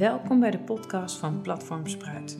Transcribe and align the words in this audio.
Welkom 0.00 0.40
bij 0.40 0.50
de 0.50 0.58
podcast 0.58 1.16
van 1.16 1.40
Platform 1.40 1.86
Spruit. 1.86 2.38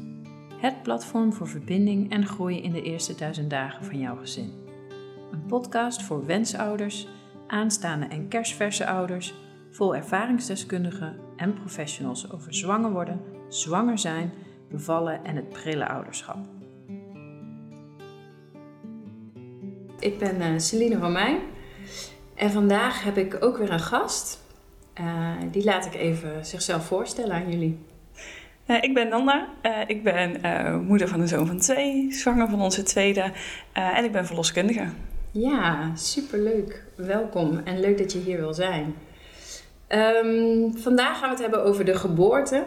Het 0.57 0.83
platform 0.83 1.33
voor 1.33 1.49
verbinding 1.49 2.13
en 2.13 2.27
groei 2.27 2.63
in 2.63 2.73
de 2.73 2.83
eerste 2.83 3.15
duizend 3.15 3.51
dagen 3.51 3.85
van 3.85 3.99
jouw 3.99 4.17
gezin. 4.17 4.53
Een 5.31 5.47
podcast 5.47 6.03
voor 6.03 6.27
wensouders, 6.27 7.09
aanstaande 7.47 8.07
en 8.07 8.29
kerstverse 8.29 8.87
ouders, 8.87 9.35
vol 9.71 9.97
ervaringsdeskundigen 9.97 11.17
en 11.37 11.55
professionals 11.55 12.33
over 12.33 12.55
zwanger 12.55 12.91
worden, 12.93 13.21
zwanger 13.49 13.99
zijn, 13.99 14.33
bevallen 14.71 15.25
en 15.25 15.37
het 15.37 15.49
prille 15.49 15.89
ouderschap. 15.89 16.39
Ik 19.99 20.19
ben 20.19 20.41
uh, 20.41 20.59
Celine 20.59 20.99
van 20.99 21.13
Mij 21.13 21.41
en 22.35 22.51
vandaag 22.51 23.05
heb 23.05 23.17
ik 23.17 23.45
ook 23.45 23.57
weer 23.57 23.73
een 23.73 23.81
gast. 23.81 24.49
Uh, 25.01 25.33
die 25.51 25.65
laat 25.65 25.87
ik 25.87 25.95
even 25.95 26.47
zichzelf 26.47 26.87
voorstellen 26.87 27.33
aan 27.33 27.51
jullie. 27.51 27.79
Uh, 28.67 28.77
ik 28.81 28.95
ben 28.95 29.09
Nanda. 29.09 29.49
Uh, 29.63 29.79
ik 29.87 30.03
ben 30.03 30.41
moeder 30.85 31.09
van 31.09 31.21
een 31.21 31.29
zoon 31.29 31.47
van 31.47 31.59
twee, 31.59 32.13
zwanger 32.13 32.49
van 32.49 32.61
onze 32.61 32.83
tweede 32.83 33.33
en 33.73 34.05
ik 34.05 34.13
ben 34.13 34.27
verloskundige. 34.27 34.85
Ja, 35.31 35.95
superleuk. 35.95 36.85
Welkom 36.97 37.61
en 37.65 37.81
leuk 37.81 37.99
dat 37.99 38.13
je 38.13 38.19
hier 38.19 38.37
wil 38.37 38.55
zijn. 38.55 38.95
Um, 39.89 40.79
vandaag 40.79 41.19
gaan 41.19 41.29
we 41.29 41.35
het 41.35 41.41
hebben 41.41 41.65
over 41.65 41.85
de 41.85 41.95
geboorte. 41.95 42.65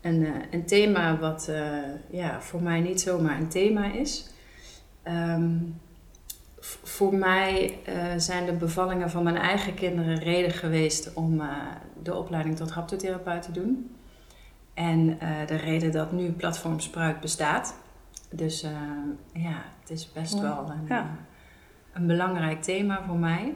Een, 0.00 0.26
een 0.50 0.66
thema 0.66 1.18
wat 1.18 1.50
ja, 2.10 2.40
voor 2.40 2.62
mij 2.62 2.80
niet 2.80 3.00
zomaar 3.00 3.38
een 3.38 3.48
thema 3.48 3.92
is. 3.92 4.30
Um, 5.04 5.80
voor 6.82 7.14
mij 7.14 7.78
uh, 7.88 7.94
zijn 8.16 8.46
de 8.46 8.52
bevallingen 8.52 9.10
van 9.10 9.22
mijn 9.22 9.36
eigen 9.36 9.74
kinderen 9.74 10.18
reden 10.18 10.50
geweest 10.50 11.12
om 11.14 11.40
uh, 11.40 11.52
de 12.02 12.14
opleiding 12.14 12.56
tot 12.56 12.70
haptotherapeut 12.70 13.42
te 13.42 13.52
doen. 13.52 13.96
En 14.74 15.08
uh, 15.08 15.46
de 15.46 15.56
reden 15.56 15.92
dat 15.92 16.12
nu 16.12 16.32
Platform 16.32 16.80
Spruit 16.80 17.20
bestaat. 17.20 17.74
Dus 18.30 18.60
ja, 19.32 19.62
het 19.80 19.90
is 19.90 20.12
best 20.12 20.40
wel 20.40 20.70
een, 20.70 20.86
ja. 20.88 21.16
een, 21.92 22.06
belangrijk 22.06 22.62
thema 22.62 23.02
voor 23.06 23.16
mij. 23.16 23.54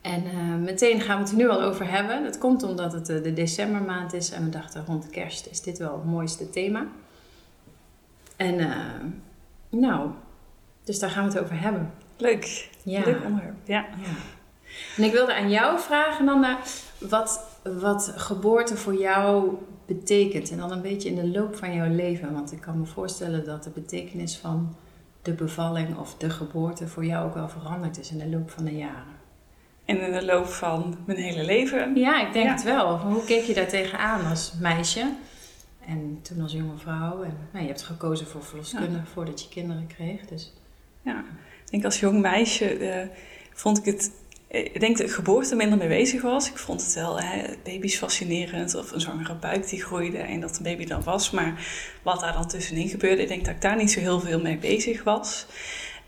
En 0.00 0.22
meteen 0.62 1.00
gaan 1.00 1.16
we 1.16 1.22
het 1.22 1.30
er 1.30 1.36
nu 1.36 1.48
al 1.48 1.62
over 1.62 1.90
hebben. 1.90 2.22
Dat 2.22 2.38
komt 2.38 2.62
omdat 2.62 2.92
het 2.92 3.06
de 3.06 3.32
decembermaand 3.32 4.12
is 4.12 4.30
en 4.30 4.44
we 4.44 4.50
dachten 4.50 4.84
rond 4.86 5.10
kerst 5.10 5.46
is 5.46 5.60
dit 5.60 5.78
wel 5.78 5.92
het 5.92 6.04
mooiste 6.04 6.50
thema. 6.50 6.86
En 8.36 8.56
nou, 9.70 10.10
dus 10.84 10.98
daar 10.98 11.10
gaan 11.10 11.24
we 11.24 11.32
het 11.32 11.42
over 11.42 11.60
hebben. 11.60 11.92
Leuk. 12.16 12.70
Ja. 12.82 13.04
Leuk 13.04 13.24
onderwerp. 13.24 13.56
Ja. 13.64 13.86
ja. 14.02 14.14
En 14.96 15.02
ik 15.02 15.12
wilde 15.12 15.34
aan 15.34 15.50
jou 15.50 15.80
vragen, 15.80 16.24
Nanda, 16.24 16.58
wat, 16.98 17.44
wat 17.62 18.12
geboorte 18.16 18.76
voor 18.76 18.94
jou 18.94 19.58
betekent. 19.86 20.50
En 20.50 20.56
dan 20.56 20.72
een 20.72 20.82
beetje 20.82 21.08
in 21.08 21.14
de 21.14 21.28
loop 21.28 21.56
van 21.56 21.74
jouw 21.74 21.94
leven. 21.94 22.32
Want 22.32 22.52
ik 22.52 22.60
kan 22.60 22.78
me 22.78 22.86
voorstellen 22.86 23.44
dat 23.44 23.64
de 23.64 23.70
betekenis 23.70 24.36
van 24.36 24.76
de 25.22 25.32
bevalling 25.32 25.98
of 25.98 26.14
de 26.14 26.30
geboorte 26.30 26.88
voor 26.88 27.04
jou 27.04 27.26
ook 27.26 27.34
wel 27.34 27.48
veranderd 27.48 27.98
is 27.98 28.10
in 28.10 28.18
de 28.18 28.28
loop 28.28 28.50
van 28.50 28.64
de 28.64 28.76
jaren. 28.76 29.20
En 29.84 30.00
in 30.00 30.12
de 30.12 30.24
loop 30.24 30.46
van 30.46 30.96
mijn 31.04 31.18
hele 31.18 31.44
leven? 31.44 31.96
Ja, 31.96 32.26
ik 32.26 32.32
denk 32.32 32.48
het 32.48 32.62
wel. 32.62 32.98
Hoe 32.98 33.24
keek 33.24 33.44
je 33.44 33.54
daar 33.54 33.68
tegenaan 33.68 34.26
als 34.26 34.52
meisje? 34.60 35.12
En 35.86 36.18
toen 36.22 36.40
als 36.40 36.52
jonge 36.52 36.76
vrouw. 36.76 37.22
En 37.22 37.36
nou, 37.52 37.64
je 37.64 37.70
hebt 37.70 37.82
gekozen 37.82 38.26
voor 38.26 38.44
verloskundige 38.44 38.92
ja. 38.92 39.04
voordat 39.12 39.42
je 39.42 39.48
kinderen 39.48 39.86
kreeg. 39.86 40.26
Dus 40.26 40.52
ja, 41.02 41.24
ik 41.64 41.70
denk 41.70 41.84
als 41.84 42.00
jong 42.00 42.20
meisje 42.20 42.78
uh, 42.78 42.96
vond 43.52 43.78
ik 43.78 43.84
het. 43.84 44.10
Ik 44.48 44.80
denk 44.80 44.96
dat 44.96 45.06
ik 45.06 45.12
geboorte 45.12 45.54
minder 45.54 45.78
mee 45.78 45.88
bezig 45.88 46.22
was. 46.22 46.48
Ik 46.48 46.58
vond 46.58 46.82
het 46.82 46.94
wel 46.94 47.20
hè, 47.20 47.42
baby's 47.64 47.96
fascinerend 47.96 48.74
of 48.74 48.92
een 48.92 49.00
zwangere 49.00 49.34
buik 49.34 49.68
die 49.68 49.82
groeide 49.82 50.18
en 50.18 50.40
dat 50.40 50.56
een 50.56 50.62
baby 50.62 50.86
dan 50.86 51.02
was. 51.02 51.30
Maar 51.30 51.66
wat 52.02 52.20
daar 52.20 52.32
dan 52.32 52.48
tussenin 52.48 52.88
gebeurde, 52.88 53.22
ik 53.22 53.28
denk 53.28 53.44
dat 53.44 53.54
ik 53.54 53.60
daar 53.60 53.76
niet 53.76 53.92
zo 53.92 54.00
heel 54.00 54.20
veel 54.20 54.40
mee 54.40 54.58
bezig 54.58 55.02
was. 55.02 55.46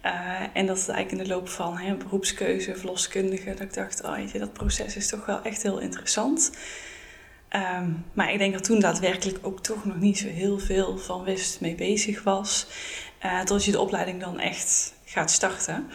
Uh, 0.04 0.40
en 0.52 0.66
dat 0.66 0.78
het 0.78 0.88
eigenlijk 0.88 1.10
in 1.10 1.28
de 1.28 1.34
loop 1.34 1.48
van 1.48 1.76
hè, 1.76 1.94
beroepskeuze, 1.94 2.76
verloskundige, 2.76 3.50
dat 3.50 3.60
ik 3.60 3.74
dacht, 3.74 4.02
oh, 4.02 4.16
je, 4.32 4.38
dat 4.38 4.52
proces 4.52 4.96
is 4.96 5.08
toch 5.08 5.26
wel 5.26 5.42
echt 5.42 5.62
heel 5.62 5.78
interessant. 5.78 6.52
Um, 7.50 8.04
maar 8.12 8.32
ik 8.32 8.38
denk 8.38 8.52
dat 8.52 8.64
toen 8.64 8.80
daadwerkelijk 8.80 9.38
ook 9.42 9.60
toch 9.60 9.84
nog 9.84 10.00
niet 10.00 10.18
zo 10.18 10.28
heel 10.28 10.58
veel 10.58 10.98
van 10.98 11.24
wist 11.24 11.60
mee 11.60 11.74
bezig 11.74 12.22
was. 12.22 12.66
Uh, 13.24 13.40
tot 13.40 13.64
je 13.64 13.70
de 13.70 13.80
opleiding 13.80 14.20
dan 14.20 14.40
echt 14.40 14.94
gaat 15.04 15.30
starten. 15.30 15.90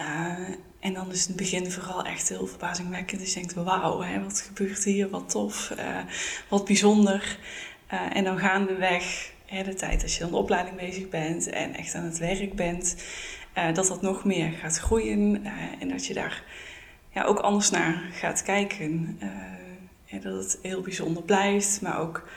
Uh, 0.00 0.48
en 0.80 0.92
dan 0.94 1.10
is 1.10 1.26
het 1.26 1.36
begin 1.36 1.70
vooral 1.70 2.04
echt 2.04 2.28
heel 2.28 2.46
verbazingwekkend. 2.46 3.20
Dus 3.20 3.34
je 3.34 3.38
denkt, 3.38 3.54
wauw, 3.54 4.00
hè, 4.00 4.22
wat 4.22 4.40
gebeurt 4.40 4.84
hier, 4.84 5.10
wat 5.10 5.30
tof, 5.30 5.72
uh, 5.78 5.98
wat 6.48 6.64
bijzonder. 6.64 7.38
en 8.12 8.24
dan 8.24 8.38
gaandeweg, 8.38 9.32
hè, 9.46 9.62
de 9.62 9.74
tijd 9.74 10.02
als 10.02 10.14
je 10.14 10.20
dan 10.20 10.30
de 10.30 10.36
opleiding 10.36 10.76
bezig 10.76 11.08
bent 11.08 11.48
en 11.48 11.74
echt 11.74 11.94
aan 11.94 12.04
het 12.04 12.18
werk 12.18 12.54
bent, 12.54 12.96
dat 13.74 13.86
dat 13.86 14.02
nog 14.02 14.24
meer 14.24 14.50
gaat 14.50 14.78
groeien. 14.78 15.44
en 15.78 15.88
dat 15.88 16.06
je 16.06 16.14
daar 16.14 16.42
ja, 17.10 17.24
ook 17.24 17.38
anders 17.38 17.70
naar 17.70 18.02
gaat 18.12 18.42
kijken. 18.42 19.18
dat 20.22 20.42
het 20.44 20.58
heel 20.62 20.80
bijzonder 20.80 21.22
blijft, 21.22 21.80
maar 21.80 21.98
ook 21.98 22.28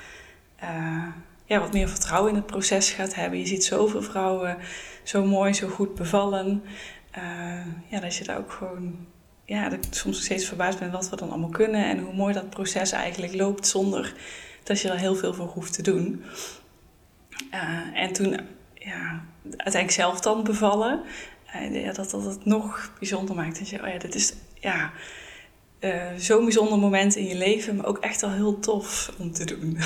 ja, 1.52 1.60
wat 1.60 1.74
meer 1.74 1.90
vertrouwen 1.90 2.30
in 2.30 2.36
het 2.36 2.46
proces 2.46 2.90
gaat 2.90 3.16
hebben. 3.16 3.40
Je 3.40 3.46
ziet 3.46 3.64
zoveel 3.64 4.02
vrouwen 4.02 4.58
zo 5.04 5.26
mooi, 5.26 5.54
zo 5.54 5.68
goed 5.68 5.96
bevallen. 5.96 6.64
Uh, 7.18 7.66
ja, 7.88 8.00
dat 8.00 8.16
je 8.16 8.24
daar 8.24 8.38
ook 8.38 8.52
gewoon, 8.52 9.08
ja, 9.46 9.70
dat 9.70 9.86
ik 9.86 9.94
soms 9.94 10.16
nog 10.16 10.26
steeds 10.26 10.46
verbaasd 10.46 10.80
ben 10.80 10.92
wat 10.92 11.10
we 11.10 11.16
dan 11.16 11.30
allemaal 11.30 11.50
kunnen 11.50 11.86
en 11.86 12.00
hoe 12.00 12.14
mooi 12.14 12.34
dat 12.34 12.50
proces 12.50 12.92
eigenlijk 12.92 13.34
loopt 13.34 13.68
zonder 13.68 14.14
dat 14.64 14.82
je 14.82 14.90
er 14.90 14.98
heel 14.98 15.16
veel 15.16 15.34
voor 15.34 15.48
hoeft 15.48 15.74
te 15.74 15.82
doen. 15.82 16.24
Uh, 17.54 18.02
en 18.02 18.14
toen, 18.14 18.40
ja, 18.74 19.24
uiteindelijk 19.44 19.92
zelf 19.92 20.20
dan 20.20 20.44
bevallen, 20.44 21.02
uh, 21.56 21.84
ja, 21.84 21.94
dat, 21.94 22.10
dat 22.10 22.26
het 22.26 22.46
nog 22.46 22.92
bijzonder 23.00 23.36
maakt. 23.36 23.60
Dat 23.60 23.70
je, 23.70 23.82
oh 23.82 23.88
ja, 23.88 23.98
dit 23.98 24.16
is, 24.16 24.34
ja, 24.60 24.92
uh, 25.82 26.04
zo'n 26.18 26.44
bijzonder 26.44 26.80
moment 26.80 27.16
in 27.16 27.28
je 27.28 27.36
leven, 27.36 27.76
maar 27.76 27.86
ook 27.86 27.98
echt 27.98 28.22
wel 28.22 28.32
heel 28.32 28.60
tof 28.60 29.12
om 29.20 29.32
te 29.32 29.46
doen. 29.46 29.78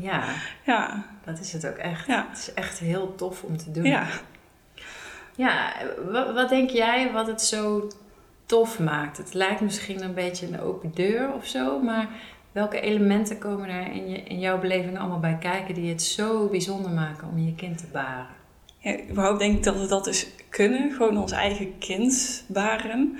Ja, 0.00 0.24
ja. 0.66 1.04
dat 1.24 1.38
is 1.40 1.52
het 1.52 1.66
ook 1.66 1.76
echt. 1.76 2.06
Ja. 2.06 2.26
Het 2.28 2.38
is 2.38 2.54
echt 2.54 2.78
heel 2.78 3.14
tof 3.14 3.42
om 3.42 3.56
te 3.56 3.70
doen. 3.70 3.84
Ja. 3.84 4.06
Ja, 5.36 5.72
wat, 6.10 6.32
wat 6.34 6.48
denk 6.48 6.70
jij 6.70 7.12
wat 7.12 7.26
het 7.26 7.42
zo 7.42 7.90
tof 8.46 8.78
maakt? 8.78 9.16
Het 9.16 9.34
lijkt 9.34 9.60
misschien 9.60 10.02
een 10.02 10.14
beetje 10.14 10.46
een 10.46 10.60
open 10.60 10.90
deur 10.94 11.32
of 11.32 11.46
zo, 11.46 11.80
maar 11.80 12.08
welke 12.52 12.80
elementen 12.80 13.38
komen 13.38 13.68
er 13.68 13.92
in, 13.92 14.08
je, 14.08 14.16
in 14.16 14.38
jouw 14.38 14.58
beleving 14.58 14.98
allemaal 14.98 15.20
bij 15.20 15.36
kijken 15.40 15.74
die 15.74 15.90
het 15.90 16.02
zo 16.02 16.48
bijzonder 16.48 16.90
maken 16.90 17.28
om 17.28 17.38
je 17.38 17.54
kind 17.54 17.78
te 17.78 17.86
baren? 17.92 18.36
Ja, 18.78 19.00
überhaupt 19.10 19.38
denk 19.38 19.56
ik 19.56 19.62
dat 19.62 19.80
we 19.80 19.86
dat 19.86 20.04
dus 20.04 20.26
kunnen, 20.48 20.92
gewoon 20.92 21.18
ons 21.18 21.32
eigen 21.32 21.78
kind 21.78 22.44
baren. 22.48 23.18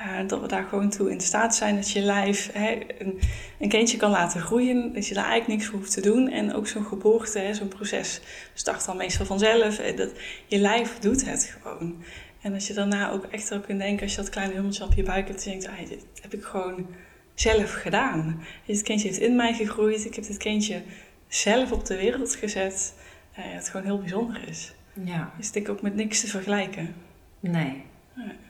Uh, 0.00 0.28
dat 0.28 0.40
we 0.40 0.48
daar 0.48 0.66
gewoon 0.68 0.90
toe 0.90 1.10
in 1.10 1.20
staat 1.20 1.54
zijn 1.54 1.74
dat 1.74 1.90
je 1.90 2.00
lijf 2.00 2.50
hè, 2.52 2.78
een, 2.98 3.20
een, 3.58 3.68
kindje 3.68 3.96
kan 3.96 4.10
laten 4.10 4.40
groeien. 4.40 4.92
Dat 4.92 5.06
je 5.06 5.14
daar 5.14 5.24
eigenlijk 5.24 5.58
niks 5.58 5.70
voor 5.70 5.78
hoeft 5.78 5.92
te 5.92 6.00
doen. 6.00 6.28
En 6.28 6.54
ook 6.54 6.66
zo'n 6.66 6.84
geboorte, 6.84 7.50
zo'n 7.52 7.68
proces 7.68 8.20
start 8.54 8.84
dan 8.84 8.96
meestal 8.96 9.26
vanzelf. 9.26 9.76
Dat, 9.76 10.10
je 10.46 10.58
lijf 10.58 10.98
doet 10.98 11.24
het 11.24 11.56
gewoon. 11.60 11.96
En 12.40 12.54
als 12.54 12.66
je 12.66 12.74
daarna 12.74 13.10
ook 13.10 13.24
echt 13.24 13.50
erop 13.50 13.66
kunt 13.66 13.80
denken, 13.80 14.02
als 14.02 14.14
je 14.14 14.20
dat 14.20 14.30
kleine 14.30 14.54
hummeltje 14.54 14.84
op 14.84 14.92
je 14.92 15.02
buik 15.02 15.28
hebt, 15.28 15.44
denkt, 15.44 15.66
ah, 15.66 15.88
dit 15.88 16.04
heb 16.22 16.34
ik 16.34 16.44
gewoon 16.44 16.86
zelf 17.34 17.72
gedaan. 17.72 18.42
Dit 18.66 18.82
kindje 18.82 19.08
heeft 19.08 19.20
in 19.20 19.36
mij 19.36 19.54
gegroeid. 19.54 20.04
Ik 20.04 20.14
heb 20.14 20.24
dit 20.26 20.36
kindje 20.36 20.82
zelf 21.28 21.72
op 21.72 21.86
de 21.86 21.96
wereld 21.96 22.34
gezet. 22.34 22.94
Uh, 23.38 23.44
het 23.44 23.68
gewoon 23.68 23.86
heel 23.86 23.98
bijzonder 23.98 24.48
is. 24.48 24.74
Ja. 25.04 25.32
Is 25.38 25.50
ik 25.50 25.68
ook 25.68 25.82
met 25.82 25.94
niks 25.94 26.20
te 26.20 26.26
vergelijken. 26.26 26.94
Nee. 27.40 27.84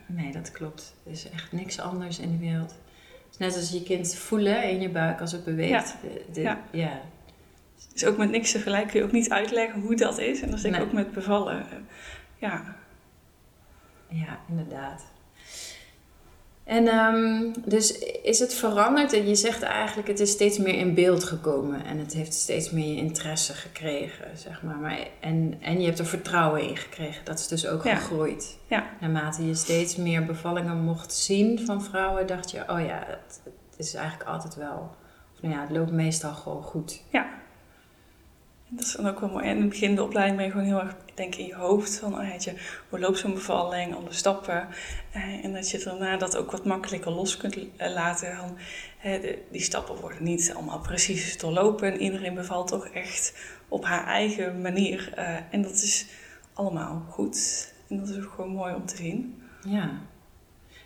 Nee, 0.06 0.32
dat 0.32 0.50
klopt. 0.50 0.94
Er 1.04 1.12
is 1.12 1.30
echt 1.30 1.52
niks 1.52 1.80
anders 1.80 2.18
in 2.18 2.30
de 2.30 2.38
wereld. 2.38 2.74
net 3.38 3.56
als 3.56 3.70
je 3.70 3.82
kind 3.82 4.14
voelen 4.14 4.70
in 4.70 4.80
je 4.80 4.90
buik 4.90 5.20
als 5.20 5.32
het 5.32 5.44
beweegt. 5.44 5.96
Ja. 6.02 6.10
De, 6.32 6.40
ja. 6.40 6.60
ja. 6.70 7.00
Dus 7.92 8.04
ook 8.04 8.16
met 8.16 8.30
niks 8.30 8.52
tegelijk 8.52 8.88
kun 8.88 9.00
je 9.00 9.06
ook 9.06 9.12
niet 9.12 9.30
uitleggen 9.30 9.80
hoe 9.80 9.96
dat 9.96 10.18
is. 10.18 10.40
En 10.40 10.50
dat 10.50 10.58
is 10.58 10.64
ik 10.64 10.80
ook 10.80 10.92
met 10.92 11.12
bevallen. 11.12 11.66
Ja. 12.38 12.76
Ja, 14.08 14.38
inderdaad. 14.48 15.04
En 16.66 16.88
um, 16.88 17.52
dus 17.64 17.98
is 18.22 18.38
het 18.38 18.54
veranderd? 18.54 19.12
En 19.12 19.28
je 19.28 19.34
zegt 19.34 19.62
eigenlijk, 19.62 20.08
het 20.08 20.20
is 20.20 20.30
steeds 20.30 20.58
meer 20.58 20.74
in 20.74 20.94
beeld 20.94 21.24
gekomen 21.24 21.84
en 21.84 21.98
het 21.98 22.12
heeft 22.12 22.34
steeds 22.34 22.70
meer 22.70 22.86
je 22.86 22.96
interesse 22.96 23.52
gekregen, 23.52 24.38
zeg 24.38 24.62
maar. 24.62 24.76
maar 24.76 24.98
en, 25.20 25.54
en 25.60 25.80
je 25.80 25.86
hebt 25.86 25.98
er 25.98 26.06
vertrouwen 26.06 26.68
in 26.68 26.76
gekregen. 26.76 27.24
Dat 27.24 27.38
is 27.38 27.48
dus 27.48 27.66
ook 27.66 27.82
gegroeid. 27.82 28.58
Ja. 28.66 28.86
Naarmate 29.00 29.46
je 29.46 29.54
steeds 29.54 29.96
meer 29.96 30.24
bevallingen 30.24 30.76
mocht 30.76 31.12
zien 31.12 31.66
van 31.66 31.82
vrouwen, 31.82 32.26
dacht 32.26 32.50
je, 32.50 32.60
oh 32.60 32.80
ja, 32.80 33.02
het, 33.06 33.40
het 33.44 33.78
is 33.78 33.94
eigenlijk 33.94 34.30
altijd 34.30 34.54
wel. 34.54 34.96
Of 35.34 35.42
nou 35.42 35.54
ja, 35.54 35.60
het 35.60 35.70
loopt 35.70 35.92
meestal 35.92 36.34
gewoon 36.34 36.62
goed. 36.62 37.02
Ja. 37.10 37.26
En 38.70 38.76
dat 38.76 38.84
is 38.84 38.92
dan 38.92 39.08
ook 39.08 39.20
wel 39.20 39.28
mooi. 39.28 39.44
En 39.44 39.54
in 39.54 39.60
het 39.60 39.68
begin 39.68 39.94
de 39.94 40.02
opleiding 40.02 40.36
ben 40.36 40.46
je 40.46 40.52
gewoon 40.52 40.66
heel 40.66 40.80
erg, 40.80 40.96
denk 41.14 41.34
in 41.34 41.46
je 41.46 41.54
hoofd 41.54 41.98
van, 41.98 42.14
oh, 42.14 42.38
je, 42.38 42.54
hoe 42.88 42.98
loopt 42.98 43.18
zo'n 43.18 43.34
bevalling, 43.34 43.94
alle 43.94 44.12
stappen. 44.12 44.68
Eh, 45.12 45.44
en 45.44 45.52
dat 45.52 45.70
je 45.70 45.78
daarna 45.78 46.16
dat 46.16 46.36
ook 46.36 46.50
wat 46.50 46.64
makkelijker 46.64 47.10
los 47.10 47.36
kunt 47.36 47.56
eh, 47.76 47.92
laten. 47.92 48.36
Dan, 48.36 48.56
de, 49.02 49.38
die 49.50 49.60
stappen 49.60 49.96
worden 50.00 50.22
niet 50.22 50.52
allemaal 50.54 50.80
precies 50.80 51.38
doorlopen. 51.38 52.00
Iedereen 52.00 52.34
bevalt 52.34 52.68
toch 52.68 52.86
echt 52.88 53.34
op 53.68 53.84
haar 53.84 54.06
eigen 54.06 54.60
manier. 54.60 55.12
Eh, 55.14 55.36
en 55.50 55.62
dat 55.62 55.72
is 55.72 56.06
allemaal 56.52 57.04
goed. 57.08 57.72
En 57.88 57.98
dat 57.98 58.08
is 58.08 58.16
ook 58.16 58.32
gewoon 58.34 58.50
mooi 58.50 58.74
om 58.74 58.86
te 58.86 58.96
zien. 58.96 59.42
Ja. 59.64 59.90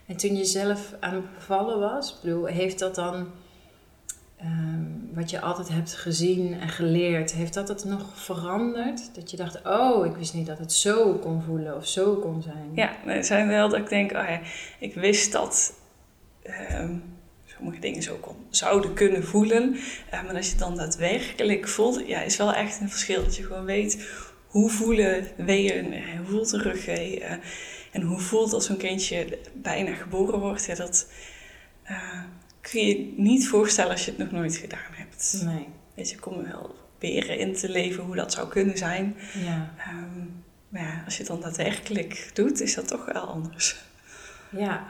En 0.06 0.16
toen 0.16 0.36
je 0.36 0.44
zelf 0.44 0.94
aan 1.00 1.14
het 1.14 1.34
bevallen 1.34 1.78
was, 1.78 2.20
bedoel, 2.20 2.44
heeft 2.44 2.78
dat 2.78 2.94
dan 2.94 3.30
Ehm, 4.40 5.14
wat 5.14 5.30
je 5.30 5.40
altijd 5.40 5.68
hebt 5.68 5.94
gezien 5.94 6.60
en 6.60 6.68
geleerd, 6.68 7.32
heeft 7.32 7.54
dat 7.54 7.68
het 7.68 7.84
nog 7.84 8.04
veranderd? 8.14 9.14
Dat 9.14 9.30
je 9.30 9.36
dacht, 9.36 9.62
oh, 9.64 10.06
ik 10.06 10.16
wist 10.16 10.34
niet 10.34 10.46
dat 10.46 10.58
het 10.58 10.72
zo 10.72 11.14
kon 11.14 11.42
voelen 11.42 11.76
of 11.76 11.86
zo 11.86 12.14
kon 12.14 12.42
zijn. 12.42 12.70
Ja, 12.74 13.04
er 13.06 13.24
zijn 13.24 13.48
wel 13.48 13.68
dat 13.68 13.78
ik 13.78 13.88
denk, 13.88 14.12
oh 14.12 14.36
ik 14.78 14.94
wist 14.94 15.32
dat 15.32 15.72
ehm, 16.42 16.96
sommige 17.44 17.78
dingen 17.80 18.02
zo 18.02 18.16
kon, 18.16 18.36
zouden 18.50 18.94
kunnen 18.94 19.24
voelen. 19.24 19.74
Uh, 19.74 20.22
maar 20.24 20.34
als 20.34 20.44
je 20.44 20.50
het 20.50 20.60
dan 20.60 20.76
daadwerkelijk 20.76 21.68
voelt, 21.68 22.06
ja, 22.06 22.20
is 22.20 22.36
wel 22.36 22.54
echt 22.54 22.80
een 22.80 22.90
verschil. 22.90 23.22
Dat 23.22 23.36
je 23.36 23.44
gewoon 23.44 23.64
weet, 23.64 24.08
hoe 24.46 24.70
voelen 24.70 25.26
weeën, 25.36 25.92
eh, 25.92 26.02
hoe 26.16 26.26
voelt 26.26 26.52
rugwee 26.52 27.20
uh, 27.20 27.32
en 27.90 28.02
hoe 28.02 28.18
voelt 28.18 28.52
als 28.52 28.66
zo'n 28.66 28.76
kindje 28.76 29.38
bijna 29.54 29.94
geboren 29.94 30.40
wordt. 30.40 30.66
Ja, 30.66 30.74
dat 30.74 31.06
kun 32.60 32.86
je 32.86 33.14
niet 33.16 33.48
voorstellen 33.48 33.90
als 33.90 34.04
je 34.04 34.10
het 34.10 34.20
nog 34.20 34.30
nooit 34.30 34.56
gedaan 34.56 34.92
hebt. 34.92 35.42
Nee. 35.44 35.68
Weet 35.94 36.10
je, 36.10 36.18
kom 36.18 36.38
er 36.38 36.52
wel 36.52 36.74
proberen 36.98 37.38
in 37.38 37.54
te 37.54 37.68
leven 37.68 38.04
hoe 38.04 38.14
dat 38.16 38.32
zou 38.32 38.48
kunnen 38.48 38.78
zijn. 38.78 39.16
Ja. 39.34 39.74
Ehm, 39.78 40.26
maar 40.68 40.82
ja, 40.82 41.02
als 41.04 41.16
je 41.16 41.22
het 41.22 41.30
dan 41.30 41.40
daadwerkelijk 41.40 42.30
doet, 42.34 42.60
is 42.60 42.74
dat 42.74 42.88
toch 42.88 43.04
wel 43.12 43.22
anders. 43.22 43.76
Ja. 44.50 44.86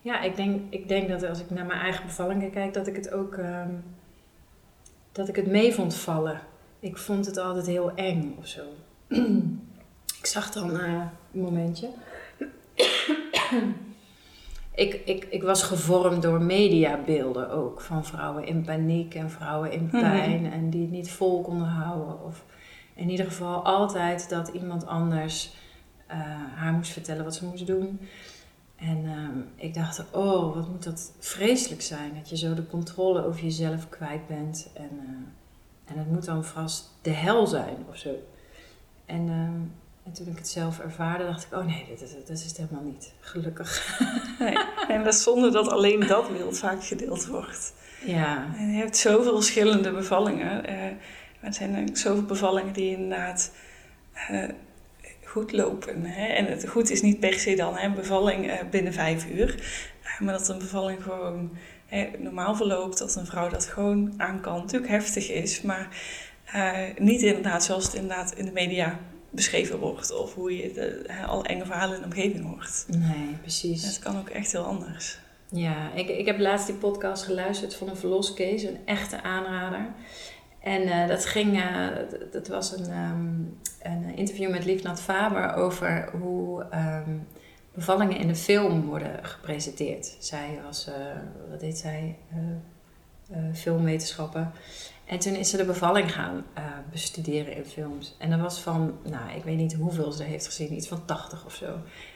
Ja, 0.00 0.20
ik 0.20 0.36
denk, 0.36 0.60
ik 0.70 0.88
denk 0.88 1.08
dat 1.08 1.22
als 1.22 1.40
ik 1.40 1.50
naar 1.50 1.66
mijn 1.66 1.80
eigen 1.80 2.06
bevallingen 2.06 2.50
kijk, 2.50 2.74
dat 2.74 2.86
ik 2.86 2.96
het 2.96 3.10
ook... 3.10 3.34
Ehm, 3.34 3.70
dat 5.12 5.28
ik 5.28 5.36
het 5.36 5.46
mee 5.46 5.74
vond 5.74 5.94
vallen. 5.94 6.40
Ik 6.80 6.96
vond 6.96 7.26
het 7.26 7.36
altijd 7.36 7.66
heel 7.66 7.94
eng 7.94 8.36
of 8.38 8.46
zo. 8.46 8.62
ik 10.20 10.26
zag 10.26 10.50
dan 10.50 10.70
uh, 10.70 11.02
een 11.32 11.40
momentje 11.40 11.88
ik, 14.78 15.00
ik, 15.04 15.24
ik 15.30 15.42
was 15.42 15.62
gevormd 15.62 16.22
door 16.22 16.42
mediabeelden 16.42 17.50
ook. 17.50 17.80
Van 17.80 18.04
vrouwen 18.04 18.46
in 18.46 18.64
paniek 18.64 19.14
en 19.14 19.30
vrouwen 19.30 19.72
in 19.72 19.84
mhm. 19.84 20.00
pijn. 20.00 20.52
En 20.52 20.70
die 20.70 20.80
het 20.80 20.90
niet 20.90 21.10
vol 21.10 21.42
konden 21.42 21.66
houden. 21.66 22.24
Of 22.24 22.44
in 22.94 23.10
ieder 23.10 23.26
geval 23.26 23.64
altijd 23.64 24.28
dat 24.28 24.48
iemand 24.48 24.86
anders 24.86 25.54
uh, 26.10 26.16
haar 26.54 26.72
moest 26.72 26.92
vertellen 26.92 27.24
wat 27.24 27.34
ze 27.34 27.44
moest 27.44 27.66
doen. 27.66 28.00
En 28.76 29.04
uh, 29.04 29.64
ik 29.66 29.74
dacht, 29.74 30.04
oh, 30.10 30.54
wat 30.54 30.68
moet 30.68 30.84
dat 30.84 31.12
vreselijk 31.18 31.82
zijn. 31.82 32.14
Dat 32.14 32.28
je 32.28 32.36
zo 32.36 32.54
de 32.54 32.66
controle 32.66 33.24
over 33.24 33.42
jezelf 33.42 33.88
kwijt 33.88 34.26
bent. 34.26 34.70
En, 34.74 34.90
uh, 34.92 35.92
en 35.92 35.98
het 35.98 36.10
moet 36.10 36.24
dan 36.24 36.44
vast 36.44 36.90
de 37.02 37.10
hel 37.10 37.46
zijn 37.46 37.76
of 37.90 37.96
zo. 37.96 38.10
En 39.06 39.28
ehm, 39.28 39.60
en 40.08 40.14
toen 40.14 40.26
ik 40.26 40.38
het 40.38 40.48
zelf 40.48 40.78
ervaarde, 40.78 41.24
dacht 41.24 41.44
ik, 41.44 41.58
oh 41.58 41.66
nee, 41.66 41.84
dit 41.88 42.02
is, 42.02 42.10
dit 42.10 42.28
is 42.28 42.44
het 42.44 42.56
helemaal 42.56 42.82
niet. 42.82 43.12
Gelukkig. 43.20 43.98
Nee, 44.38 44.56
en 44.88 45.04
dat 45.04 45.14
zonder 45.14 45.52
dat 45.52 45.68
alleen 45.68 46.06
dat 46.06 46.32
beeld 46.32 46.58
vaak 46.58 46.84
gedeeld 46.84 47.26
wordt. 47.26 47.72
Ja. 48.04 48.54
En 48.58 48.72
je 48.72 48.78
hebt 48.78 48.96
zoveel 48.96 49.34
verschillende 49.34 49.92
bevallingen. 49.92 50.70
Uh, 50.70 50.84
er 51.40 51.54
zijn 51.54 51.96
zoveel 51.96 52.24
bevallingen 52.24 52.72
die 52.72 52.96
inderdaad 52.96 53.52
uh, 54.30 54.44
goed 55.24 55.52
lopen. 55.52 56.04
Hè? 56.04 56.26
En 56.26 56.46
het 56.46 56.68
goed 56.68 56.90
is 56.90 57.02
niet 57.02 57.20
per 57.20 57.34
se 57.34 57.56
dan 57.56 57.76
hè, 57.76 57.86
een 57.86 57.94
bevalling 57.94 58.46
uh, 58.46 58.54
binnen 58.70 58.92
vijf 58.92 59.26
uur. 59.26 59.54
maar 60.18 60.32
dat 60.32 60.48
een 60.48 60.58
bevalling 60.58 61.02
gewoon 61.02 61.50
hè, 61.86 62.10
normaal 62.18 62.54
verloopt. 62.54 62.98
Dat 62.98 63.16
een 63.16 63.26
vrouw 63.26 63.48
dat 63.48 63.64
gewoon 63.64 64.14
aan 64.16 64.40
kan. 64.40 64.56
Natuurlijk 64.56 64.92
heftig 64.92 65.30
is, 65.30 65.62
maar 65.62 65.88
niet 66.98 67.22
inderdaad 67.22 67.64
zoals 67.64 67.84
het 67.84 67.94
inderdaad 67.94 68.32
in 68.34 68.44
de 68.44 68.52
media 68.52 68.98
beschreven 69.30 69.78
wordt 69.78 70.12
of 70.12 70.34
hoe 70.34 70.56
je 70.56 70.72
de, 70.72 71.06
al 71.26 71.44
enge 71.44 71.64
verhalen 71.64 71.94
in 71.94 72.00
de 72.00 72.06
omgeving 72.06 72.44
hoort. 72.44 72.84
Nee, 72.88 73.36
precies. 73.40 73.84
Het 73.84 73.98
kan 73.98 74.18
ook 74.18 74.28
echt 74.28 74.52
heel 74.52 74.64
anders. 74.64 75.18
Ja, 75.50 75.92
ik, 75.94 76.08
ik 76.08 76.26
heb 76.26 76.38
laatst 76.38 76.66
die 76.66 76.76
podcast 76.76 77.24
geluisterd 77.24 77.74
van 77.74 77.88
een 77.88 77.96
verloscase, 77.96 78.68
een 78.68 78.80
echte 78.84 79.22
aanrader. 79.22 79.86
En 80.60 80.82
uh, 80.82 81.08
dat 81.08 81.26
ging, 81.26 81.56
uh, 81.56 81.88
dat, 82.32 82.48
was 82.48 82.78
een, 82.78 82.98
um, 82.98 83.58
een 83.82 84.16
interview 84.16 84.50
met 84.50 84.64
Liefnat 84.64 85.00
Faber 85.00 85.54
over 85.54 86.10
hoe 86.20 86.66
um, 86.74 87.26
bevallingen 87.74 88.16
in 88.16 88.28
de 88.28 88.34
film 88.34 88.84
worden 88.86 89.18
gepresenteerd. 89.22 90.16
Zij 90.18 90.60
was, 90.64 90.88
uh, 90.88 90.94
wat 91.50 91.60
deed 91.60 91.78
zij? 91.78 92.16
filmwetenschappen. 93.54 94.52
En 95.08 95.18
toen 95.18 95.34
is 95.34 95.50
ze 95.50 95.56
de 95.56 95.64
bevalling 95.64 96.14
gaan 96.14 96.44
uh, 96.58 96.64
bestuderen 96.90 97.56
in 97.56 97.64
films. 97.64 98.14
En 98.18 98.30
dat 98.30 98.40
was 98.40 98.60
van, 98.60 98.98
nou, 99.02 99.30
ik 99.36 99.44
weet 99.44 99.56
niet 99.56 99.74
hoeveel 99.74 100.12
ze 100.12 100.22
heeft 100.22 100.46
gezien, 100.46 100.74
iets 100.74 100.88
van 100.88 101.04
80 101.04 101.44
of 101.44 101.54
zo. 101.54 101.66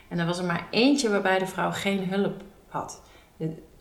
En 0.09 0.19
er 0.19 0.25
was 0.25 0.37
er 0.37 0.45
maar 0.45 0.67
eentje 0.69 1.09
waarbij 1.09 1.39
de 1.39 1.47
vrouw 1.47 1.71
geen 1.71 2.09
hulp 2.09 2.41
had. 2.67 3.01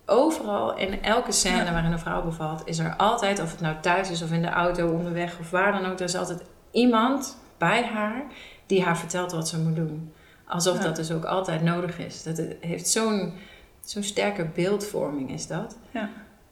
overal, 0.06 0.76
in 0.76 1.03
elke 1.03 1.32
scène 1.32 1.73
waarin 1.73 1.93
een 1.93 1.99
vrouw 1.99 2.23
bevalt, 2.23 2.62
is 2.64 2.79
er 2.79 2.97
altijd, 2.97 3.41
of 3.41 3.50
het 3.50 3.61
nou 3.61 3.76
thuis 3.81 4.11
is 4.11 4.23
of 4.23 4.32
in 4.32 4.43
de 4.43 4.49
auto, 4.49 4.88
onderweg 4.88 5.38
of 5.38 5.50
waar 5.50 5.73
dan 5.73 5.91
ook, 5.91 5.99
er 5.99 6.05
is 6.05 6.17
altijd 6.17 6.43
iemand 6.70 7.38
bij 7.59 7.85
haar 7.85 8.25
die 8.67 8.82
haar 8.82 8.99
vertelt 8.99 9.32
wat 9.32 9.49
ze 9.49 9.59
moet 9.59 9.76
doen. 9.76 10.12
Alsof 10.47 10.79
dat 10.79 10.97
dus 10.97 11.11
ook 11.11 11.25
altijd 11.25 11.62
nodig 11.62 11.99
is. 11.99 12.23
Dat 12.23 12.43
heeft 12.61 12.88
zo'n 12.88 13.32
zo'n 13.81 14.03
sterke 14.03 14.44
beeldvorming, 14.44 15.31
is 15.31 15.47
dat. 15.47 15.79
Ja. 15.91 16.11